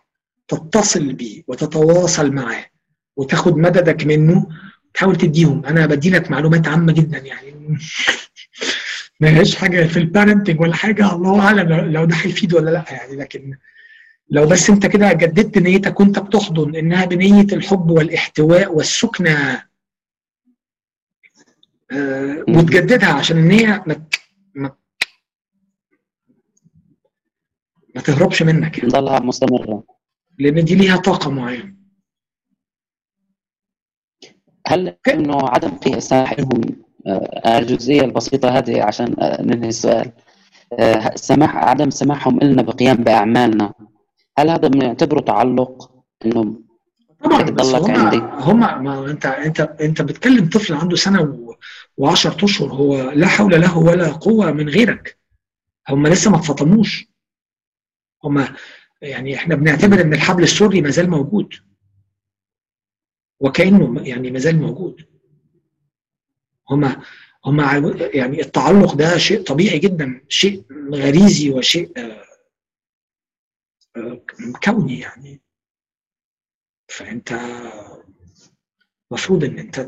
[0.47, 2.65] تتصل بيه وتتواصل معاه
[3.15, 4.47] وتاخد مددك منه.
[4.93, 5.65] تحاول تديهم.
[5.65, 7.77] أنا بدي لك معلومات عامة جدا يعني.
[9.19, 13.15] ما هيش حاجة في البارنتنج ولا حاجة الله أعلم لو- ده هيفيد ولا لأ يعني.
[13.15, 13.57] لكن
[14.29, 19.63] لو بس أنت كده جددت نيتك وأنت بتحضن إنها بنية الحب والاحتواء والسكنة
[21.91, 24.05] آه، وتجددها عشان النيه ما
[24.55, 24.75] ما
[27.95, 28.89] ما تهربش منك يعني.
[28.91, 29.83] تضلها مستمرة
[30.39, 31.75] لأن دي ليها طاقة معينة.
[34.67, 36.86] هل إنه عدم في سماحهم آه،
[37.45, 40.11] الجزئية البسيطة هذه عشان آه، ننهي السؤال.
[40.73, 43.73] آه، سماح عدم سماحهم لنا بقيام بأعمالنا.
[44.37, 45.91] هل هذا بنعتبره تعلق؟
[46.25, 46.59] إنه
[47.23, 48.17] طبعا بس هم عندي.
[48.17, 51.47] هم ما أنت أنت أنت بتكلم طفل عنده سنة
[52.01, 55.17] و10 أشهر هو لا حول له ولا قوة من غيرك.
[55.89, 57.07] هم لسه ما اتفطموش
[58.23, 58.47] هم
[59.01, 61.53] يعني إحنا بنعتبر إن الحبل السري ما زال موجود.
[63.39, 65.06] وكأنه يعني ما زال موجود.
[66.69, 66.95] هم
[67.45, 67.59] هم
[68.13, 70.63] يعني التعلق ده شيء طبيعي جدا شيء
[70.93, 72.23] غريزي وشيء آه،
[73.97, 74.21] آه،
[74.63, 75.41] كوني يعني.
[76.87, 77.39] فأنت
[79.11, 79.79] المفروض إن أنت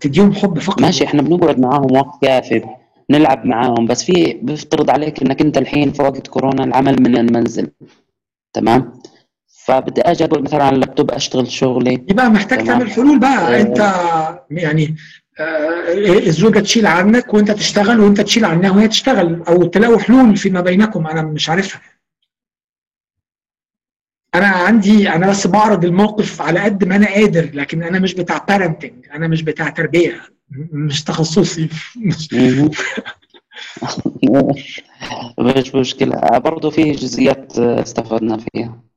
[0.00, 0.80] تديهم حب فقط.
[0.80, 2.64] ماشي إحنا بنقعد معاهم وقت كافي
[3.10, 7.70] نلعب معاهم بس في بيفترض عليك إنك أنت الحين في وقت كورونا العمل من المنزل
[8.52, 9.02] تمام؟
[9.68, 12.78] فبدي أجي اقعد مثلا على اللابتوب أشتغل شغلي يبقى محتاج تمام.
[12.78, 13.60] تعمل حلول بقى آه.
[13.60, 13.78] أنت
[14.50, 14.96] يعني
[15.40, 15.92] آه،
[16.26, 21.06] الزوجة تشيل عنك وأنت تشتغل وأنت تشيل عنها وهي تشتغل أو تلاقوا حلول فيما بينكم
[21.06, 21.80] أنا مش عارفها
[24.34, 28.38] أنا عندي أنا بس بعرض الموقف على قد ما أنا قادر لكن أنا مش بتاع
[28.38, 30.20] بارنتنج أنا مش بتاع تربية
[30.72, 32.70] مش تخصصي مش مهم.
[35.56, 38.87] مش مشكلة برضه في جزئيات استفدنا فيها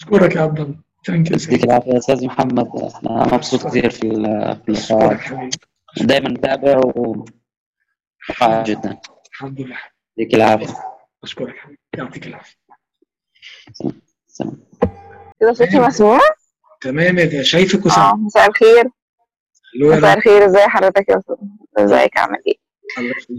[0.00, 0.74] أشكرك يا عبد الله.
[1.06, 2.70] ثانك يو يديك العافية أستاذ محمد.
[3.06, 5.50] أنا مبسوط كثير في ال- في أشكرك اللقاء حبيبي.
[6.00, 7.24] دائما متابع و
[8.66, 9.00] جدا.
[9.32, 9.76] الحمد لله.
[10.16, 10.74] يديك العافية.
[11.24, 11.78] أشكرك حبيبي.
[11.98, 12.56] يعطيك العافية.
[14.26, 14.62] سلام
[15.40, 16.20] كده صوتي مسموع؟
[16.80, 18.84] تمام يا ده شايفك آه وسامعك مساء الخير.
[19.82, 20.46] يا مساء الخير.
[20.46, 21.36] ازي حضرتك يا أستاذ؟
[21.78, 22.60] ازيك؟ عامل إيه؟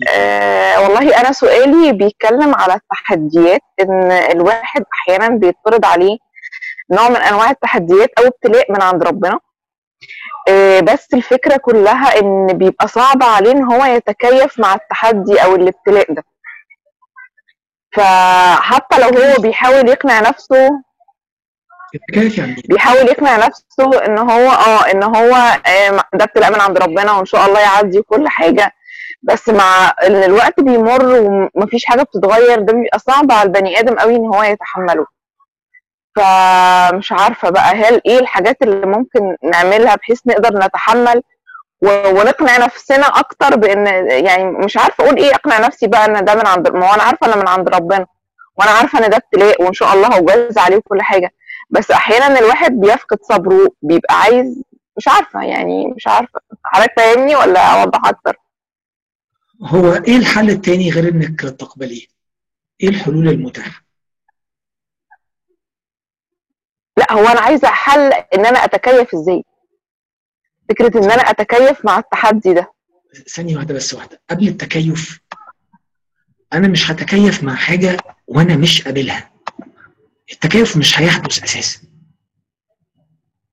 [0.10, 6.18] آه والله أنا سؤالي بيتكلم على التحديات إن الواحد أحيانا بيتفرض عليه
[6.92, 9.40] نوع من أنواع التحديات أو ابتلاء من عند ربنا.
[10.50, 16.14] آه بس الفكرة كلها إن بيبقى صعب عليه إن هو يتكيف مع التحدي أو الابتلاء
[16.14, 16.24] ده.
[17.96, 20.70] فحتى لو هو بيحاول يقنع نفسه
[22.38, 22.56] يعني.
[22.70, 25.36] بيحاول يقنع نفسه إن هو آه إن هو
[25.68, 28.72] آه، ده ابتلاء من عند ربنا وإن شاء الله يعدي كل حاجة.
[29.24, 31.06] بس مع إن الوقت بيمر
[31.56, 35.06] ومفيش حاجة بتتغير ده بيبقى صعب على البني آدم قوي إن هو يتحمله.
[36.16, 41.22] فمش عارفة بقى هل إيه الحاجات اللي ممكن نعملها بحيث نقدر نتحمل
[41.82, 43.88] ونقنع نفسنا أكتر بإن
[44.26, 47.04] يعني مش عارفة أقول إيه أقنع نفسي بقى إن ده من عند ما هو أنا
[47.04, 48.06] عارفة ان من عند ربنا
[48.58, 51.32] وأنا عارفة إن ده ابتلاء وإن شاء الله هجاز عليه وكل حاجة.
[51.70, 54.62] بس أحيانا الواحد بيفقد صبره بيبقى عايز
[54.98, 56.40] مش عارفة يعني مش عارفة.
[56.64, 58.36] حضرتك فاهمني ولا أوضح أكتر؟
[59.66, 62.06] هو إيه الحل التاني غير إنك تقبليه
[62.82, 63.82] إيه الحلول المتاحة؟
[66.98, 69.44] لا هو أنا عايزة حل إن أنا أتكيف إزاي؟
[70.70, 72.74] فكرة إن أنا أتكيف مع التحدي ده.
[73.36, 74.22] ثانية واحدة بس واحدة.
[74.30, 75.20] قبل التكيف
[76.54, 77.98] أنا مش هتكيف مع حاجة
[78.28, 79.32] وأنا مش قابلها.
[80.32, 81.80] التكيف مش هيحدث أساسا.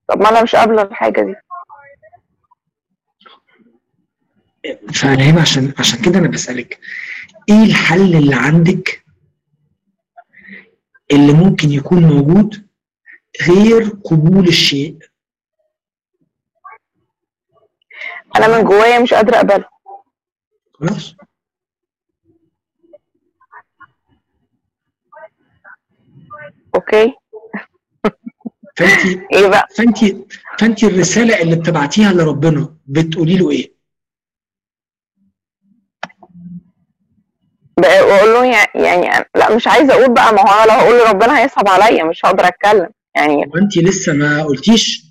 [0.08, 1.34] طب ما أنا مش قابلة الحاجة دي.
[4.94, 6.78] فأنا هنا عشان عشان كده أنا بسألك
[7.48, 9.04] إيه الحل اللي عندك
[11.12, 12.67] اللي ممكن يكون موجود
[13.48, 14.98] غير قبول الشيء.
[18.36, 19.64] أنا من جوايا مش قادرة أقبله.
[20.72, 21.14] خلاص.
[26.74, 27.14] أوكي.
[28.76, 29.98] فانت إيه بقى؟ فانت
[30.58, 33.72] فانت الرسالة اللي بتبعتيها لربنا بتقولي له إيه؟
[37.78, 41.38] بقى واقول له يع- يعني لأ مش عايزة أقول بقى ما هو لو هقول لربنا
[41.42, 42.90] هيصعب عليا مش هقدر أتكلم.
[43.18, 45.02] يعني وانت لسه ما قلتيش؟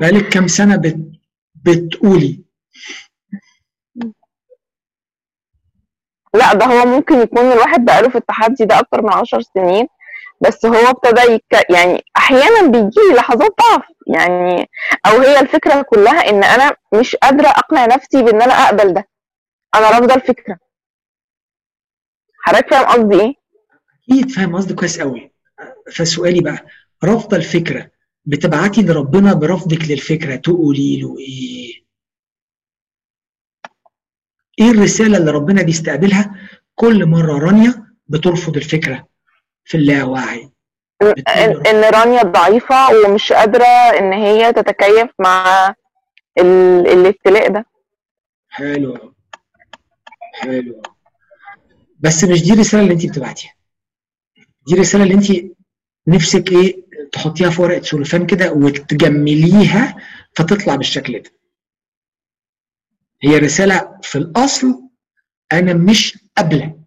[0.00, 0.96] بقالك كام سنة بت...
[1.54, 2.44] بتقولي؟
[6.34, 9.86] لا ده هو ممكن يكون الواحد بقاله في التحدي ده أكتر من عشر سنين
[10.40, 11.70] بس هو ابتدى يك...
[11.70, 13.84] يعني أحيانا بيجي لي لحظات ضعف
[14.16, 14.68] يعني
[15.06, 19.08] أو هي الفكرة كلها إن أنا مش قادرة أقنع نفسي بإن أنا أقبل ده.
[19.74, 20.58] أنا رافضة الفكرة.
[22.42, 23.34] حضرتك فاهم قصدي إيه؟
[24.10, 25.33] أكيد فاهم قصدي كويس قوي
[25.92, 26.66] فسؤالي بقى
[27.04, 27.90] رافضه الفكرة
[28.24, 31.84] بتبعتي لربنا برفضك للفكرة تقولي له إيه؟
[34.60, 36.34] إيه الرسالة اللي ربنا بيستقبلها؟
[36.74, 39.08] كل مرة رانيا بترفض الفكرة
[39.64, 40.50] في اللاوعي.
[41.66, 43.64] إن رانيا ضعيفة ومش قادرة
[43.98, 45.68] إن هي تتكيف مع
[46.38, 46.86] ال...
[46.88, 47.66] الابتلاء ده.
[48.48, 49.14] حلو.
[50.34, 50.82] حلو.
[52.00, 53.54] بس مش دي الرسالة اللي انت بتبعتيها.
[54.66, 55.53] دي الرسالة اللي انت
[56.08, 59.96] نفسك إيه؟ تحطيها في ورقة سلوفان كده وتجمليها
[60.36, 61.30] فتطلع بالشكل ده.
[63.22, 64.82] هي رسالة في الأصل
[65.52, 66.80] أنا مش قابلة.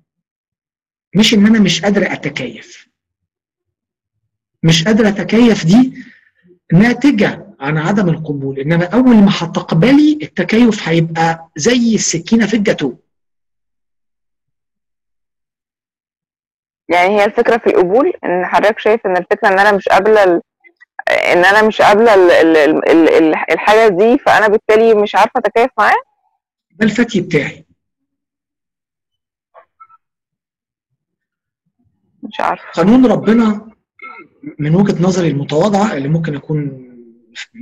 [1.15, 2.87] مش إن أنا مش قادرة أتكيف.
[4.63, 5.93] مش قادرة أتكيف دي
[6.73, 8.59] ناتجة عن عدم القبول.
[8.59, 12.93] إنما أول ما هتقبلي التكيف هيبقى زي السكينة في الجاتو.
[16.89, 20.41] يعني هي الفكرة في القبول إن حضرتك شايف إن الفكرة إن أنا مش قابلة ال...
[21.09, 22.31] إن أنا مش قابلة ال...
[22.31, 22.57] ال...
[22.57, 23.09] ال...
[23.09, 23.35] ال...
[23.51, 25.95] الحاجة دي فأنا بالتالي مش عارفة أتكيف معاه.
[26.71, 27.65] ده الفتي بتاعي.
[32.23, 32.71] مش عارفة.
[32.71, 33.71] قانون ربنا
[34.59, 36.87] من وجهة نظري المتواضعة اللي ممكن اكون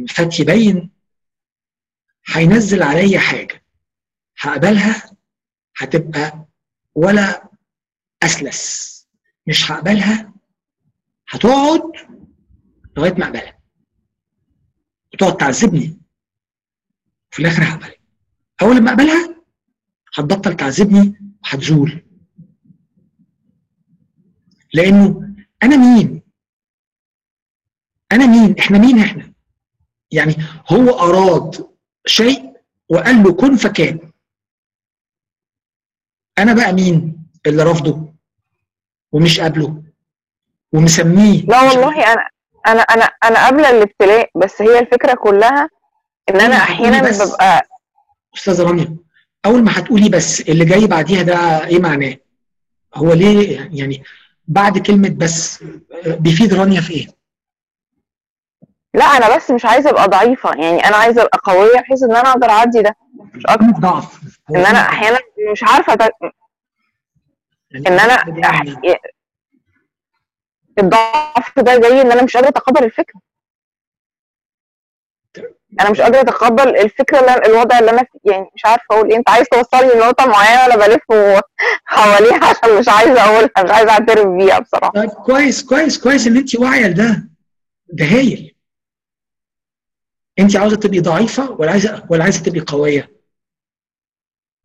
[0.09, 0.91] فتي باين
[2.27, 3.63] هينزل عليا حاجة
[4.39, 5.03] هقبلها
[5.77, 6.45] هتبقى
[6.95, 7.49] ولا
[8.23, 8.94] أسلس.
[9.47, 10.33] مش هقبلها
[11.29, 11.81] هتقعد
[12.97, 13.59] لغاية ما أقبلها.
[15.13, 15.97] وتقعد تعذبني.
[17.31, 17.95] في الآخر هقبلها.
[18.61, 19.35] أول ما أقبلها
[20.17, 22.05] هتبطل تعذبني وهتزول.
[24.73, 26.21] لأنه أنا مين؟
[28.11, 29.33] أنا مين؟ إحنا مين إحنا؟
[30.11, 30.35] يعني
[30.71, 31.69] هو أراد
[32.05, 32.55] شيء
[32.89, 34.11] وقال له كن فكان.
[36.37, 38.14] أنا بقى مين اللي رافضه؟
[39.15, 39.83] ومش قابله.
[40.73, 41.41] ومسميه.
[41.45, 42.27] لا والله أنا
[42.67, 45.69] أنا أنا أنا قابلة الابتلاء بس هي الفكرة كلها
[46.29, 47.01] إن أنا أحيانا.
[47.11, 47.67] ببقى
[48.35, 48.95] أستاذة رانيا
[49.45, 52.15] أول ما هتقولي بس اللي جاي بعديها ده إيه معناه؟
[52.95, 54.03] هو ليه يعني
[54.47, 55.63] بعد كلمة بس
[56.05, 57.07] بيفيد رانيا في إيه؟
[58.93, 62.31] لا أنا بس مش عايزة أبقى ضعيفة يعني أنا عايزة أبقى قوية بحيث إن أنا
[62.31, 62.95] أقدر أعدي ده.
[63.33, 63.65] مش أكتر.
[63.79, 64.19] ضعف.
[64.49, 65.19] إن أنا أحيانا
[65.51, 66.09] مش عارفة
[67.71, 68.63] يعني إن أنا أح...
[70.79, 73.21] الضعف ده جاي إن أنا مش قادرة أتقبل الفكرة.
[75.81, 78.31] أنا مش قادرة أتقبل الفكرة اللي الوضع اللي أنا فيه.
[78.31, 79.17] يعني مش عارفة أقول إيه.
[79.17, 81.01] أنت عايز توصلني لنقطة معينة أنا بلف
[81.85, 83.63] حواليها عشان مش عايزة أقولها.
[83.63, 84.91] مش عايزة أعترف بيها بصراحة.
[84.91, 87.29] طيب كويس كويس كويس ان أنت واعية لده.
[87.87, 88.55] ده هايل
[90.39, 93.11] أنت عاوزة تبقي ضعيفة ولا عايزه ولا عايزة تبقي قوية؟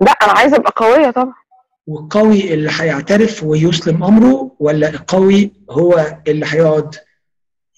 [0.01, 1.39] لا أنا عايزة أبقى قوية طبعا.
[1.86, 6.94] والقوي اللي هيعترف ويسلم أمره ولا القوي هو اللي هيقعد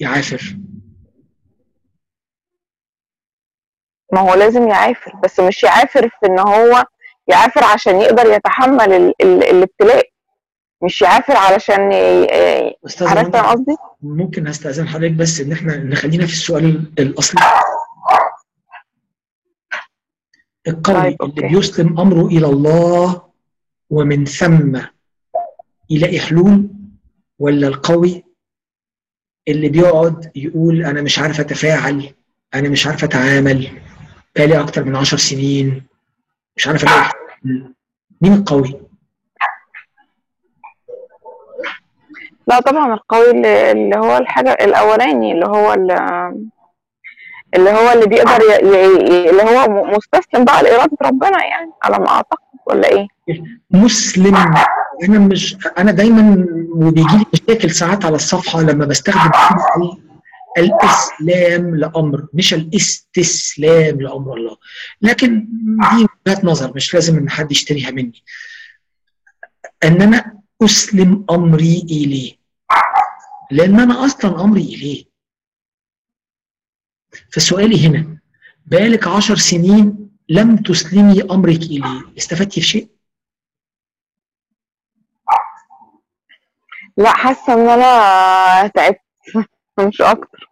[0.01, 0.57] يعافر
[4.12, 6.85] ما هو لازم يعافر بس مش يعافر في إن هو
[7.29, 9.15] يعافر عشان يقدر يتحمل ال...
[9.23, 9.43] ال...
[9.45, 10.09] الابتلاء
[10.83, 11.91] مش يعافر علشان
[12.99, 17.41] فاهم رنا، قصدي؟ ممكن هستأذن حضرتك بس إن إحنا نخلينا في السؤال الأصلي
[20.69, 21.49] القوي طيب، اللي أوكي.
[21.49, 23.31] بيسلم أمره إلى الله
[23.93, 24.81] ومن ثم
[25.90, 26.69] يلاقي حلول
[27.39, 28.24] ولا القوي
[29.48, 32.14] اللي بيقعد يقول أنا مش عارف أتفاعل
[32.55, 33.69] أنا مش عارف أتعامل
[34.36, 35.82] بقالي أكتر من عشر سنين
[36.56, 37.10] مش عارف ألاقي.
[38.20, 38.81] مين القوي؟
[42.47, 45.73] لا طبعا القوي اللي, هو الحاجة الأولاني اللي هو
[47.55, 48.43] اللي, هو اللي بيقدر.
[49.31, 53.09] اللي هو مستسلم بقى لإرادة ربنا يعني على ما أعتقد ولا إيه؟
[53.70, 54.36] مسلم.
[55.05, 59.30] أنا مش أنا دايما وبيجي لي مشاكل ساعات على الصفحة لما بستخدم
[60.59, 64.56] الإسلام لأمر مش الاستسلام لأمر الله.
[65.02, 65.48] لكن
[65.97, 68.22] دي وجهات نظر مش لازم إن حد يشتريها مني.
[69.84, 72.32] إن أنا أسلم أمري إليه.
[73.51, 75.05] لأن أنا أصلا أمري إليه.
[77.32, 78.18] فسؤالي هنا
[78.66, 82.04] بقالك عشر سنين لم تسلمي أمرك إليه.
[82.18, 82.88] استفدتي في شيء؟
[86.96, 88.98] لا حاسة إن أنا تعبت.
[89.88, 90.48] مش أكتر.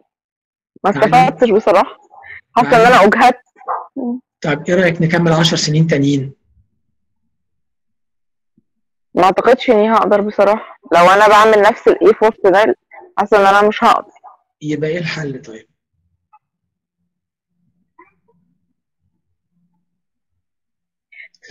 [0.83, 1.97] ما يعني- استفدتش بصراحة.
[2.55, 3.41] حاسة إن يعني- أنا أجهدت.
[4.41, 6.33] طب إيه رأيك نكمل 10 سنين تانيين؟
[9.15, 10.79] ما أعتقدش إني هقدر بصراحة.
[10.93, 12.75] لو أنا بعمل نفس الإيفورت ده
[13.17, 14.11] حاسة إن أنا مش هقدر.
[14.61, 15.67] يبقى إيه الحل طيب؟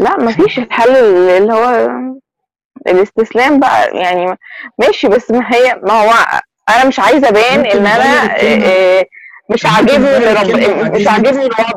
[0.00, 1.90] لا مفيش الحل اللي هو
[2.88, 4.36] الاستسلام بقى يعني
[4.78, 6.12] ماشي بس ما هي ما هو
[6.68, 8.64] أنا مش عايزة أبان إن أنا الكلمة.
[8.66, 9.04] آه،
[9.50, 10.18] مش عاجبني
[11.00, 11.06] مش.
[11.06, 11.70] عاجبني الوضع.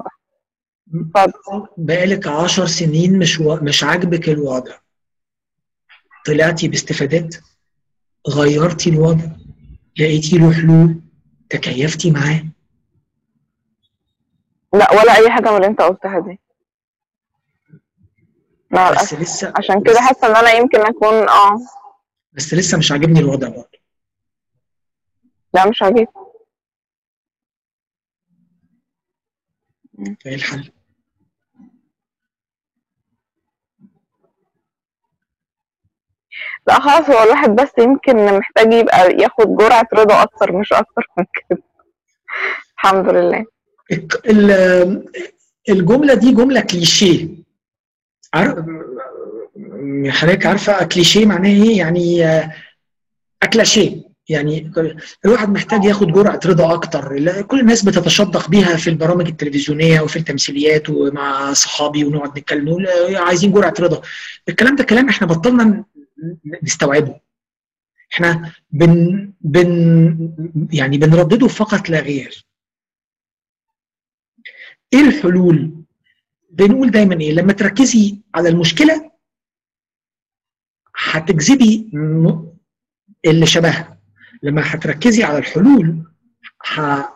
[0.95, 1.67] اتفضل.
[1.77, 3.55] بقالك 10 سنين مش و...
[3.61, 4.73] مش عاجبك الوضع.
[6.25, 7.35] طلعتي باستفادات
[8.29, 9.25] غيرتي الوضع
[9.99, 11.01] لقيتي له حلول
[11.49, 12.43] تكيفتي معاه.
[14.73, 16.39] لا ولا أي حاجة من اللي أنت قلتها دي.
[18.73, 21.57] مع بس الاسف لسه عشان كده بس, حاسة إن أنا يمكن أكون آه.
[22.33, 23.79] بس لسه مش عاجبني الوضع برضه.
[25.53, 26.07] لا مش عاجبني.
[30.23, 30.71] فايه الحل؟
[36.67, 41.25] لا خلاص هو الواحد بس يمكن محتاج يبقى ياخد جرعة رضا أكتر مش أكتر من
[41.49, 41.63] كده.
[42.77, 43.45] الحمد لله.
[43.91, 45.05] الك- ال-
[45.69, 47.42] الجملة دي جملة كليشيه.
[48.33, 48.65] عارف
[50.07, 52.23] حضرتك عارفة كليشيه معناه إيه؟ يعني
[53.43, 54.71] اكلاشيه يعني
[55.25, 57.41] الواحد محتاج ياخد جرعه رضا أكتر.
[57.41, 63.51] كل الناس بتتشدق بيها في البرامج التلفزيونية وفي التمثيليات ومع صحابي ونقعد نتكلم آه، عايزين
[63.51, 64.01] جرعه رضا.
[64.49, 65.83] الكلام ده كلام إحنا بطلنا
[66.63, 67.19] نستوعبه.
[68.13, 72.45] إحنا بن بن يعني بنردده فقط لا غير.
[74.93, 75.82] إيه الحلول
[76.53, 79.11] بنقول دايما إيه؟ لما تركزي على المشكلة
[80.95, 81.91] هتجذبي
[83.25, 83.99] اللي شبهها.
[84.43, 86.03] لما هتركزي على الحلول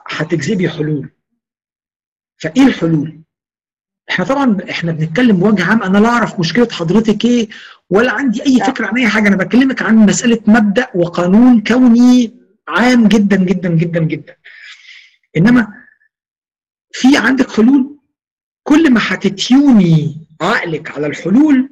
[0.08, 1.10] هتجذبي حلول.
[2.38, 3.22] فإيه الحلول؟
[4.10, 7.50] إحنا طبعا إحنا بنتكلم بوجه عام أنا لا أعرف مشكلة حضرتك إيه
[7.90, 9.28] ولا عندي أي فكرة عن أي حاجة.
[9.28, 12.38] أنا بكلمك عن مسألة مبدأ وقانون كوني
[12.68, 14.36] عام جدا جدا جدا جدا.
[15.38, 15.74] إنما
[16.92, 17.97] في عندك حلول؟
[18.68, 21.70] كل ما هتتيوني عقلك على الحلول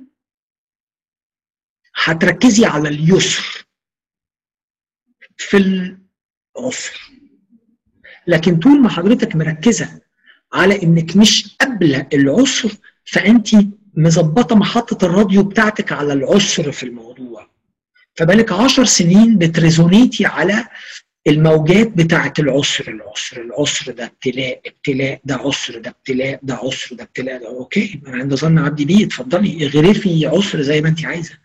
[2.03, 3.65] هتركزي على اليسر
[5.37, 7.11] في العسر.
[8.27, 10.01] لكن طول ما حضرتك مركزة
[10.53, 12.71] على إنك مش قابلة العسر
[13.05, 13.47] فانت
[13.93, 17.49] مظبطة محطة الراديو بتاعتك على العسر في الموضوع.
[18.15, 20.67] فبالك عشر سنين بت resonate ي على
[21.27, 27.03] الموجات بتاعه العسر العسر العسر ده ابتلاء ابتلاء ده عسر ده ابتلاء ده عسر ده
[27.03, 31.37] ابتلاء ده okay أنا عند ظن عبدي بيه اتفضلي اغرفي عسر زي ما انت عايزة.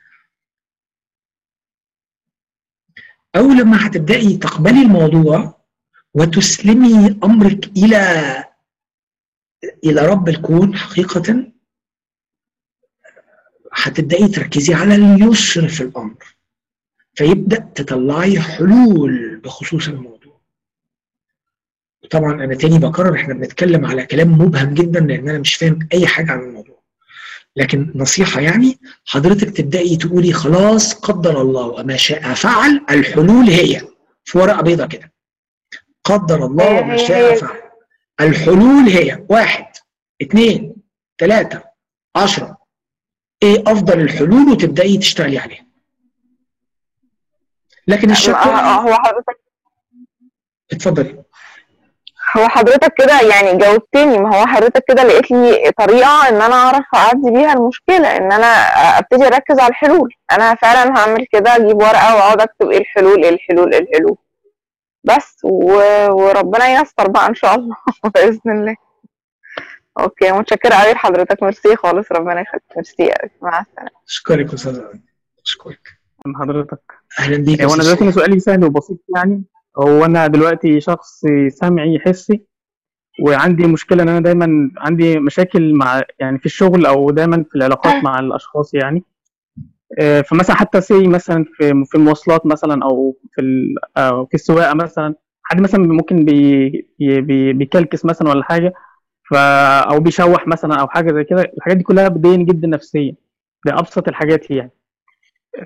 [3.36, 5.61] أول لما هتبدأي تقبلي الموضوع
[6.15, 7.98] وتسلمي أمرك إلى
[9.85, 11.52] إلى رب الكون حقيقة
[13.73, 16.36] هتبدأي تركزي على اليسر في الأمر.
[17.15, 20.41] فيبدأ تطلعي حلول بخصوص الموضوع.
[22.11, 26.07] طبعا أنا تاني بكرر إحنا بنتكلم على كلام مبهم جدا لأن أنا مش فاهم أي
[26.07, 26.81] حاجة عن الموضوع.
[27.57, 33.82] لكن نصيحة يعني حضرتك تبدأي تقولي خلاص قدر الله وما شاء فعل الحلول هي.
[34.24, 35.12] في ورقة بيضاء كده.
[36.05, 37.61] قدر الله وما شاء فعل.
[38.20, 39.24] الحلول هي.
[39.28, 39.66] واحد
[40.23, 40.74] اثنين
[41.19, 41.65] ثلاثة
[42.16, 42.57] عشرة.
[43.43, 45.66] إيه أفضل الحلول وتبدأي تشتغلي عليها؟
[47.91, 49.41] لكن الشكوى هو حضرتك
[50.73, 51.23] اتفضلي
[52.37, 54.19] هو حضرتك كده يعني جاوبتني.
[54.19, 58.47] ما هو حضرتك كده لقيت لي طريقة إن أنا أعرف أعدي بيها المشكلة إن أنا
[58.99, 60.15] أبتدي أركز على الحلول.
[60.33, 64.17] أنا فعلا هعمل كده أجيب ورقة وأقعد أكتب إيه الحلول إيه الحلول إيه الحلول.
[65.05, 65.73] بس و...
[66.11, 67.77] وربنا ييسر بقى إن شاء الله
[68.15, 68.77] بإذن الله.
[70.01, 71.43] okay متشكرة قوي لحضرتك.
[71.43, 72.62] ميرسي خالص ربنا يخليك.
[72.77, 73.91] ميرسي قوي مع السلامة.
[74.09, 74.81] أشكرك أستاذ
[75.47, 75.89] أشكرك.
[76.27, 76.99] من حضرتك.
[77.19, 79.45] أهلا بيك هو أنا أستاذ دلوقتي سؤالي سهل وبسيط يعني.
[79.78, 82.45] هو أنا دلوقتي شخص سمعي حسي
[83.23, 88.05] وعندي مشكلة إن أنا دايما عندي مشاكل مع يعني في الشغل أو دايما في العلاقات
[88.05, 89.05] مع الأشخاص يعني.
[90.01, 94.74] آه، فمثلا حتى سي مثلا في في المواصلات مثلا أو في ال- أو في السواقة
[94.74, 96.69] مثلا حد مثلا ممكن بي
[96.99, 98.73] بي- بي بيكلكس مثلا ولا حاجة
[99.31, 99.35] ف
[99.91, 101.53] أو بيشوح مثلا أو حاجة زي كده.
[101.57, 103.15] الحاجات دي كلها بتضايقني جدا نفسيا
[103.66, 104.70] ده ابسط الحاجات يعني.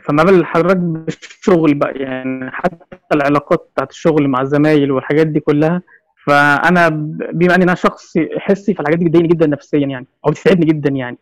[0.02, 5.82] فما بال حضرتك بالشغل بقى يعني حتى العلاقات بتاعت الشغل مع الزمايل والحاجات دي كلها
[6.26, 6.88] فأنا
[7.32, 11.18] بما إن أنا شخص حسي فالحاجات دي بتضايقني جدا نفسيا يعني أو بتتعبني جدا يعني.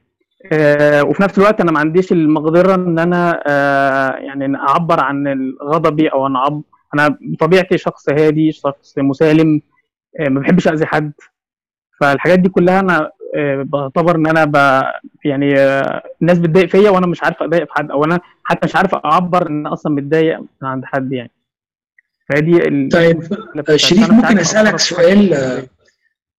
[0.53, 5.25] آه، وفي نفس الوقت أنا ما عنديش المقدرة إن أنا آه، يعني إن أعبر عن
[5.63, 6.63] غضبي أو أنا أعب...
[6.95, 9.61] أنا بطبيعتي شخص هادي شخص مسالم
[10.21, 11.13] آه، ما بحبش أذي حد.
[12.01, 13.11] فالحاجات دي كلها أنا
[13.63, 14.83] بعتبر إن أنا ب...
[15.25, 18.77] يعني آه، الناس بتضايق فيا وأنا مش عارف أضايق في حد أو أنا حتى مش
[18.77, 21.31] عارف أعبر إن أنا أصلا متضايق من عند حد يعني.
[22.29, 22.89] فدي ال...
[22.93, 23.23] طيب
[23.77, 25.63] شريف ممكن أسألك سؤال آه،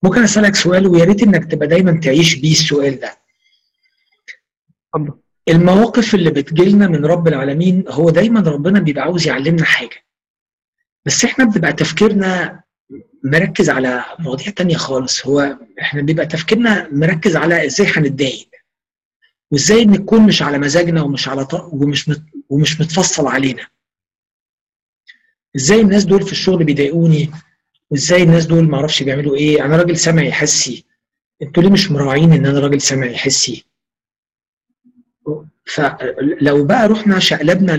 [0.04, 3.12] ممكن أسألك سؤال ويا ريت إنك تبقى دايما تعيش بيه السؤال ده.
[4.96, 5.14] اتفضل.
[5.50, 10.04] المواقف اللي بتجيلنا من رب العالمين هو دايما ربنا بيبقى عاوز يعلمنا حاجة
[11.06, 12.63] بس إحنا بيبقى تفكيرنا
[13.24, 15.26] مركز على مواضيع تانية خالص.
[15.28, 18.50] هو إحنا بيبقى تفكيرنا مركز على إزاي هنتضايق
[19.52, 21.54] وازاي نكون مش على مزاجنا ومش على ط...
[21.54, 22.24] ومش مت...
[22.50, 23.68] ومش متفصل علينا.
[25.56, 27.32] إزاي الناس دول في الشغل بيضايقوني؟
[27.90, 30.86] وازاي الناس دول معرفش بيعملوا إيه؟ أنا راجل سمعي حسي
[31.42, 33.66] أنتوا ليه مش مراعين ان أنا راجل سمعي حسي
[35.66, 37.74] فلو بقى رحنا شقلبنا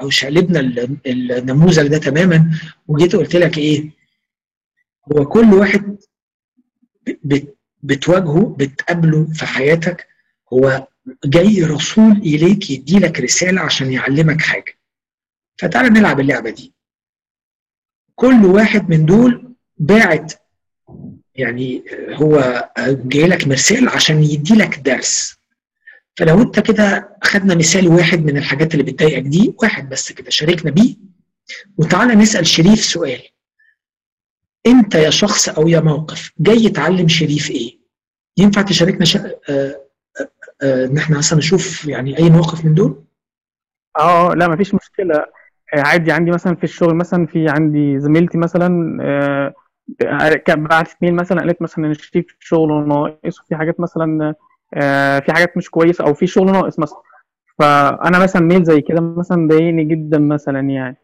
[0.00, 2.50] أو شقلبنا ال- النموذج ده تماما
[2.88, 3.97] وجيت قلت لك إيه؟
[5.12, 5.96] هو كل واحد
[7.24, 10.06] بت- بتواجهه بتقابله في حياتك
[10.52, 10.88] هو
[11.24, 14.78] جاي رسول إليك يدي لك رسالة عشان يعلمك حاجة.
[15.58, 16.74] فتعالى نلعب اللعبة دي.
[18.14, 20.32] كل واحد من دول باعت
[21.34, 25.38] يعني هو جاي لك مرسال عشان يدي لك درس.
[26.16, 30.70] فلو انت كده خدنا مثال واحد من الحاجات اللي بتضايقك دي واحد بس كده شاركنا
[30.70, 30.96] بيه.
[31.78, 33.22] وتعالى نسأل شريف سؤال.
[34.66, 37.78] انت يا شخص أو يا موقف جاي تعلم شريف إيه؟
[38.38, 39.20] ينفع تشاركنا شا...
[39.50, 39.80] آه
[40.20, 40.28] آه
[40.62, 43.04] آه ان إحنا مثلا نشوف يعني أي موقف من دول؟
[43.98, 45.14] آه لا مفيش مشكلة.
[45.74, 49.54] آه، عادي عندي مثلا في الشغل مثلا في عندي زميلتي مثلا آه،
[50.46, 54.34] كان بعت اثنين مثلا قالت مثلا إن شريف شغله ناقص وفي حاجات مثلا
[54.74, 57.02] آه، في حاجات مش كويسة أو في شغل ناقص مثلا.
[57.58, 60.96] فأنا مثلا ميل زي كده مثلا ضايقني جدا مثلا يعني.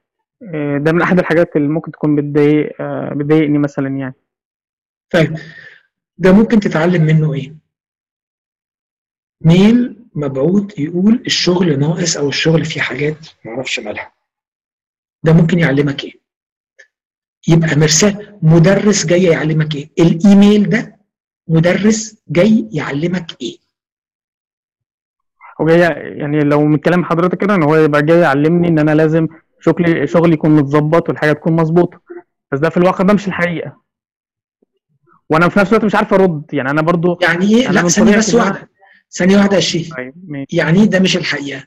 [0.78, 4.14] ده من أحد الحاجات اللي ممكن تكون بتضايق آه، بتضايقني مثلا يعني.
[5.10, 5.36] طيب
[6.18, 7.54] ده ممكن تتعلم منه إيه؟
[9.40, 14.12] ميل مبعوث يقول الشغل ناقص أو الشغل فيه حاجات معرفش مالها.
[15.22, 16.12] ده ممكن يعلمك إيه؟
[17.48, 20.98] يبقى مرسال مدرس جاي يعلمك إيه؟ الإيميل ده
[21.48, 23.56] مدرس جاي يعلمك إيه؟
[25.60, 25.78] هو جاي
[26.18, 29.28] يعني لو من كلام حضرتك كده إن هو يبقى جاي يعلمني إن أنا لازم
[29.64, 32.00] شغلي شغلي يكون متظبط والحاجة تكون مظبوطة.
[32.52, 33.80] بس ده في الواقع ده مش الحقيقة.
[35.30, 36.44] وأنا في نفس الوقت مش عارف أرد.
[36.52, 38.70] يعني أنا برضو يعني إيه؟ لا ثانية بس واحدة.
[39.10, 41.64] ثانية واحدة يا شريف طيب يعني إيه ده مش الحقيقة؟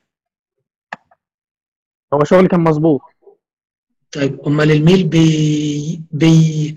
[2.14, 3.02] هو شغلي كان مظبوط.
[4.12, 6.76] طيب أمال ال mail بي بي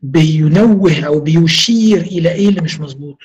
[0.00, 3.18] بينوه أو بيشير إلى إيه اللي مش مظبوط؟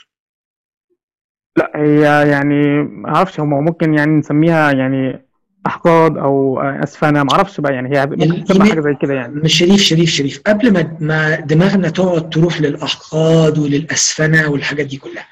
[1.57, 5.28] لا هي يعني ما أعرفش هم ممكن يعني نسميها يعني
[5.69, 9.33] أحقاد أو إسفنة ما أعرفش بقى يعني هي ممكن تبقى حاجة زي كده يعني.
[9.35, 15.27] مش شريف شريف شريف قبل ما ما دماغنا تقعد تروح للأحقاد وللأسفنة والحاجات دي كلها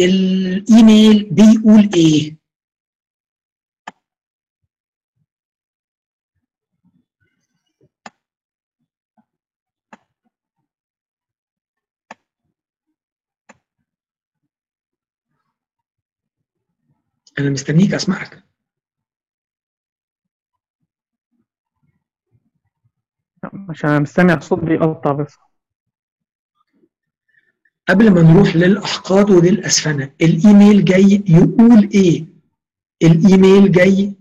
[0.00, 2.36] الإيميل بيقول إيه؟
[17.38, 18.49] أنا مستنيك أسمعك.
[23.44, 25.34] عشان أنا مستمع الصوت بيقطع بس.
[27.88, 32.24] قبل ما نروح للأحقاد وللأسفنة الإيميل جاي يقول إيه؟
[33.02, 34.14] الإيميل جاي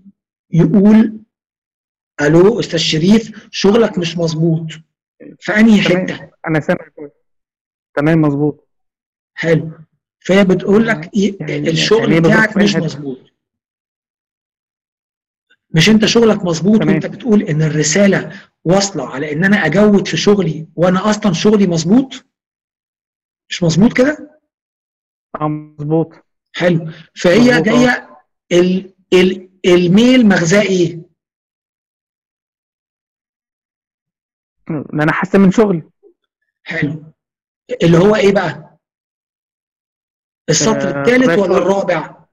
[0.51, 1.19] يقول
[2.21, 4.67] ألو أستاذ شريف شغلك مش مظبوط.
[5.39, 7.11] في أنهي حتة؟ أنا سامع كويس.
[7.95, 8.67] تمام مظبوط.
[9.33, 9.71] حلو.
[10.19, 13.17] فهي بتقول لك إيه؟ يعني الشغل يعني إيه بتاعك مش؟ مظبوط.
[15.75, 16.79] مش انت شغلك مظبوط.
[16.85, 22.25] وانت بتقول إن الرسالة واصلة على إن أنا أجود في شغلي وأنا أصلا شغلي مظبوط؟
[23.49, 24.39] مش مظبوط كده؟
[25.41, 26.11] آه مظبوط.
[26.55, 26.91] حلو.
[27.15, 27.59] فهي مظبوط، آه.
[27.59, 28.09] جاية
[28.51, 31.01] ال ال الميل مغزاه إيه؟
[34.69, 35.83] إن أنا احسن من شغلي.
[36.63, 37.03] حلو.
[37.83, 38.77] اللي هو إيه بقى؟
[40.49, 41.57] السطر آه، الثالث ولا.
[41.57, 42.25] الرابع؟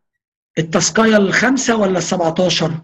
[0.59, 2.83] التاسكاية الخامسة ولا ال 17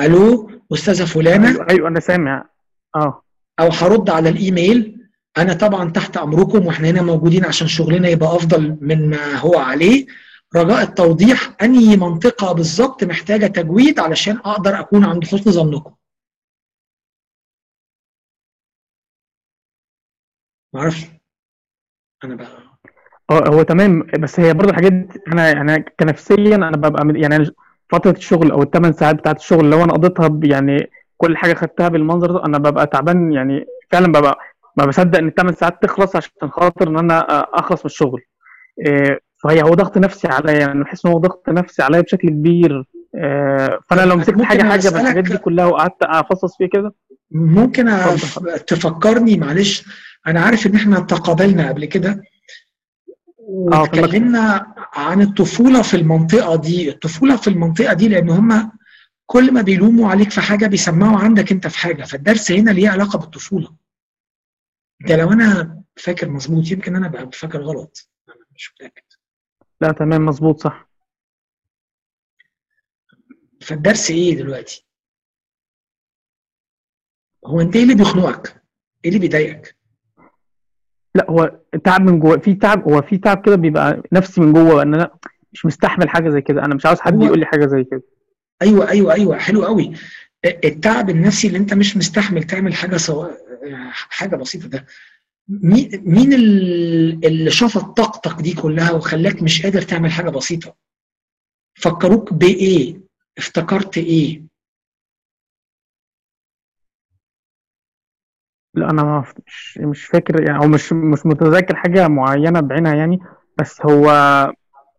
[0.00, 2.48] ألو أستاذة فلانة؟ أيوه أيوه أنا سامع.
[2.96, 3.22] آه.
[3.60, 4.96] أو هرد على الإيميل.
[5.38, 10.06] أنا طبعا تحت أمركم وإحنا هنا موجودين عشان شغلنا يبقى أفضل من ما هو عليه.
[10.56, 15.94] رجاء التوضيح أنهي منطقة بالظبط محتاجة تجويد علشان أقدر أكون عند حسن ظنكم؟
[20.74, 21.06] معرفش.
[22.24, 22.48] أنا بقى.
[23.30, 24.92] هو هو تمام بس هي برضه الحاجات
[25.32, 27.46] أنا يعني كنفسيا أنا ببقى يعني
[27.88, 32.32] فترة الشغل أو الثمان ساعات بتاعت الشغل لو أنا قضيتها يعني كل حاجة خدتها بالمنظر
[32.32, 34.38] ده أنا ببقى تعبان يعني فعلا ببقى
[34.76, 37.20] ما بصدق إن الثمان ساعات تخلص عشان خاطر إن أنا
[37.54, 38.20] أخلص من الشغل.
[38.86, 42.84] إيه، فهي هو ضغط نفسي عليا يعني بحس إن هو ضغط نفسي عليا بشكل كبير.
[43.14, 46.94] إيه، فأنا لو مسكت ممكن حاجة حاجة من الحاجات دي كلها وقعدت أفصص فيها كده؟
[47.30, 47.90] ممكن.
[47.96, 49.84] أف- تفكرني معلش
[50.26, 52.22] أنا عارف إن إحنا تقابلنا قبل كده
[53.48, 56.90] واتكلمنا عن الطفولة في المنطقة دي.
[56.90, 58.72] الطفولة في المنطقة دي لأن هم
[59.26, 62.04] كل ما بيلوموا عليك في حاجة بيسمعوا عندك أنت في حاجة.
[62.04, 63.76] فالدرس هنا ليه علاقة بالطفولة.
[65.00, 68.10] ده لو أنا فاكر مظبوط يمكن أنا بقى فاكر غلط.
[68.28, 69.02] أنا مش متاكد
[69.80, 70.88] لا تمام مظبوط صح.
[73.60, 74.86] فالدرس إيه دلوقتي؟
[77.46, 78.62] هو أنت إيه اللي بيخنقك؟
[79.04, 79.75] إيه اللي بيضايقك؟
[81.16, 81.52] لا هو
[81.84, 85.10] تعب من جوه في تعب هو في تعب كده بيبقى نفسي من جوه إن أنا
[85.52, 88.02] مش مستحمل حاجة زي كده أنا مش عاوز حد يقول لي حاجة زي كده.
[88.62, 89.92] أيوه أيوه أيوه حلو قوي.
[90.64, 93.28] التعب النفسي اللي أنت مش مستحمل تعمل حاجة سو...
[93.90, 94.86] حاجة بسيطة ده.
[95.48, 100.74] مين مين ال- اللي شفط طاقتك دي كلها وخلاك مش قادر تعمل حاجة بسيطة؟
[101.74, 103.00] فكروك بإيه؟
[103.38, 104.42] افتكرت إيه؟
[108.76, 113.18] لا أنا مش مش فاكر يعني أو مش مش متذكر حاجة معينة بعينها يعني
[113.58, 114.10] بس هو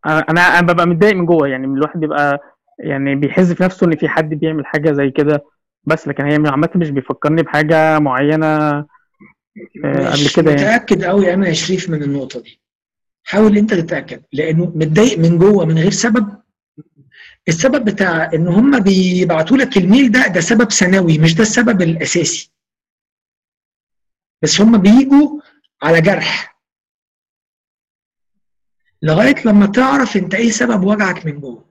[0.06, 2.40] أنا أنا ببقى متضايق من جوه يعني الواحد بيبقى
[2.80, 5.44] يعني بيحس في نفسه إن في حد بيعمل حاجة زي كده
[5.84, 8.86] بس لكن هي عامة مش بيفكرني بحاجة معينة آه،
[9.86, 10.62] قبل كده يعني.
[10.64, 12.62] متأكد قوي أنا يا شريف من النقطة دي.
[13.24, 16.28] حاول أنت تتأكد لأنه متضايق من جوه من غير سبب.
[17.48, 22.52] السبب بتاع إن هم بيبعتوا لك الميل ده ده سبب ثانوي مش ده السبب الأساسي.
[24.43, 25.41] بس هم بيجوا
[25.84, 26.57] على جرح.
[29.01, 31.68] لغاية لما تعرف انت إيه سبب وجعك من جوه.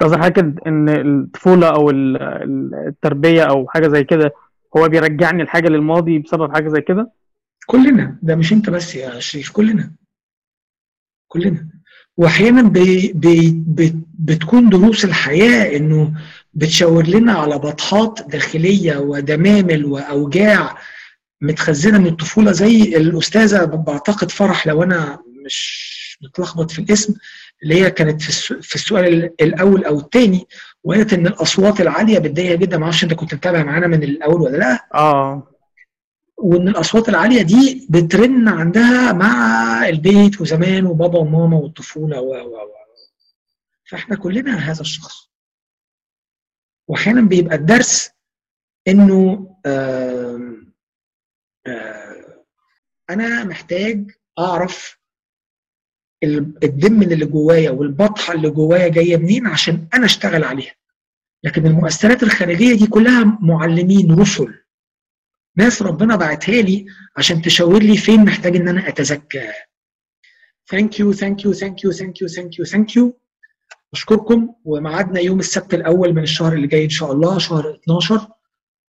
[0.00, 4.34] قصدي حاجة إن الطفولة أو ال- ال- التربية أو حاجة زي كده
[4.76, 7.12] هو بيرجعني الحاجة للماضي بسبب حاجة زي كده؟
[7.66, 8.18] كلنا.
[8.22, 9.94] ده مش انت بس يا شريف كلنا.
[11.28, 11.75] كلنا.
[12.16, 16.12] واحيانا بي بي بي بتكون دروس الحياة انه
[16.54, 20.78] بتشاور لنا على بطحات داخلية ودمامل وأوجاع
[21.40, 27.14] متخزنة من الطفولة زي الأستاذة بعتقد فرح لو أنا مش متلخبط في الاسم
[27.62, 30.46] اللي هي كانت في الس- في السؤال الأول أو الثاني
[30.84, 34.56] وقالت إن الأصوات العالية بتضايق جدا ما أعرفش أنت كنت متابع معانا من الأول ولا
[34.56, 35.48] لأ؟ آه.
[36.38, 42.76] وإن الأصوات العالية دي بترن عندها مع البيت وزمان وبابا وماما والطفولة و و و
[43.90, 45.30] فإحنا كلنا هذا الشخص.
[46.88, 48.10] وأحيانا بيبقى الدرس
[48.88, 49.56] إنه
[53.10, 54.98] أنا محتاج أعرف
[56.22, 60.74] ال- الدم اللي جوايا والبطحة اللي جوايا جاية منين عشان أنا أشتغل عليها.
[61.44, 64.65] لكن المؤثرات الخارجية دي كلها معلمين رسل.
[65.56, 69.52] ناس ربنا بعتها لي عشان تشاور لي فين محتاج إن أنا أتزكى.
[70.70, 73.20] thank you thank you thank you thank you thank you thank you
[73.92, 78.28] أشكركم وميعادنا يوم السبت الأول من الشهر اللي جاي إن شاء الله شهر 12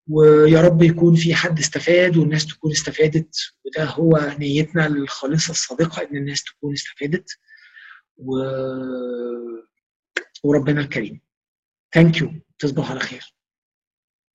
[0.08, 6.16] ويا رب يكون في حد استفاد والناس تكون استفادت وده هو نيتنا الخالصة الصادقة إن
[6.16, 7.30] الناس تكون استفادت.
[8.16, 8.30] و...
[10.44, 11.20] وربنا الكريم.
[11.94, 13.35] ثانك يو تصبحوا على خير.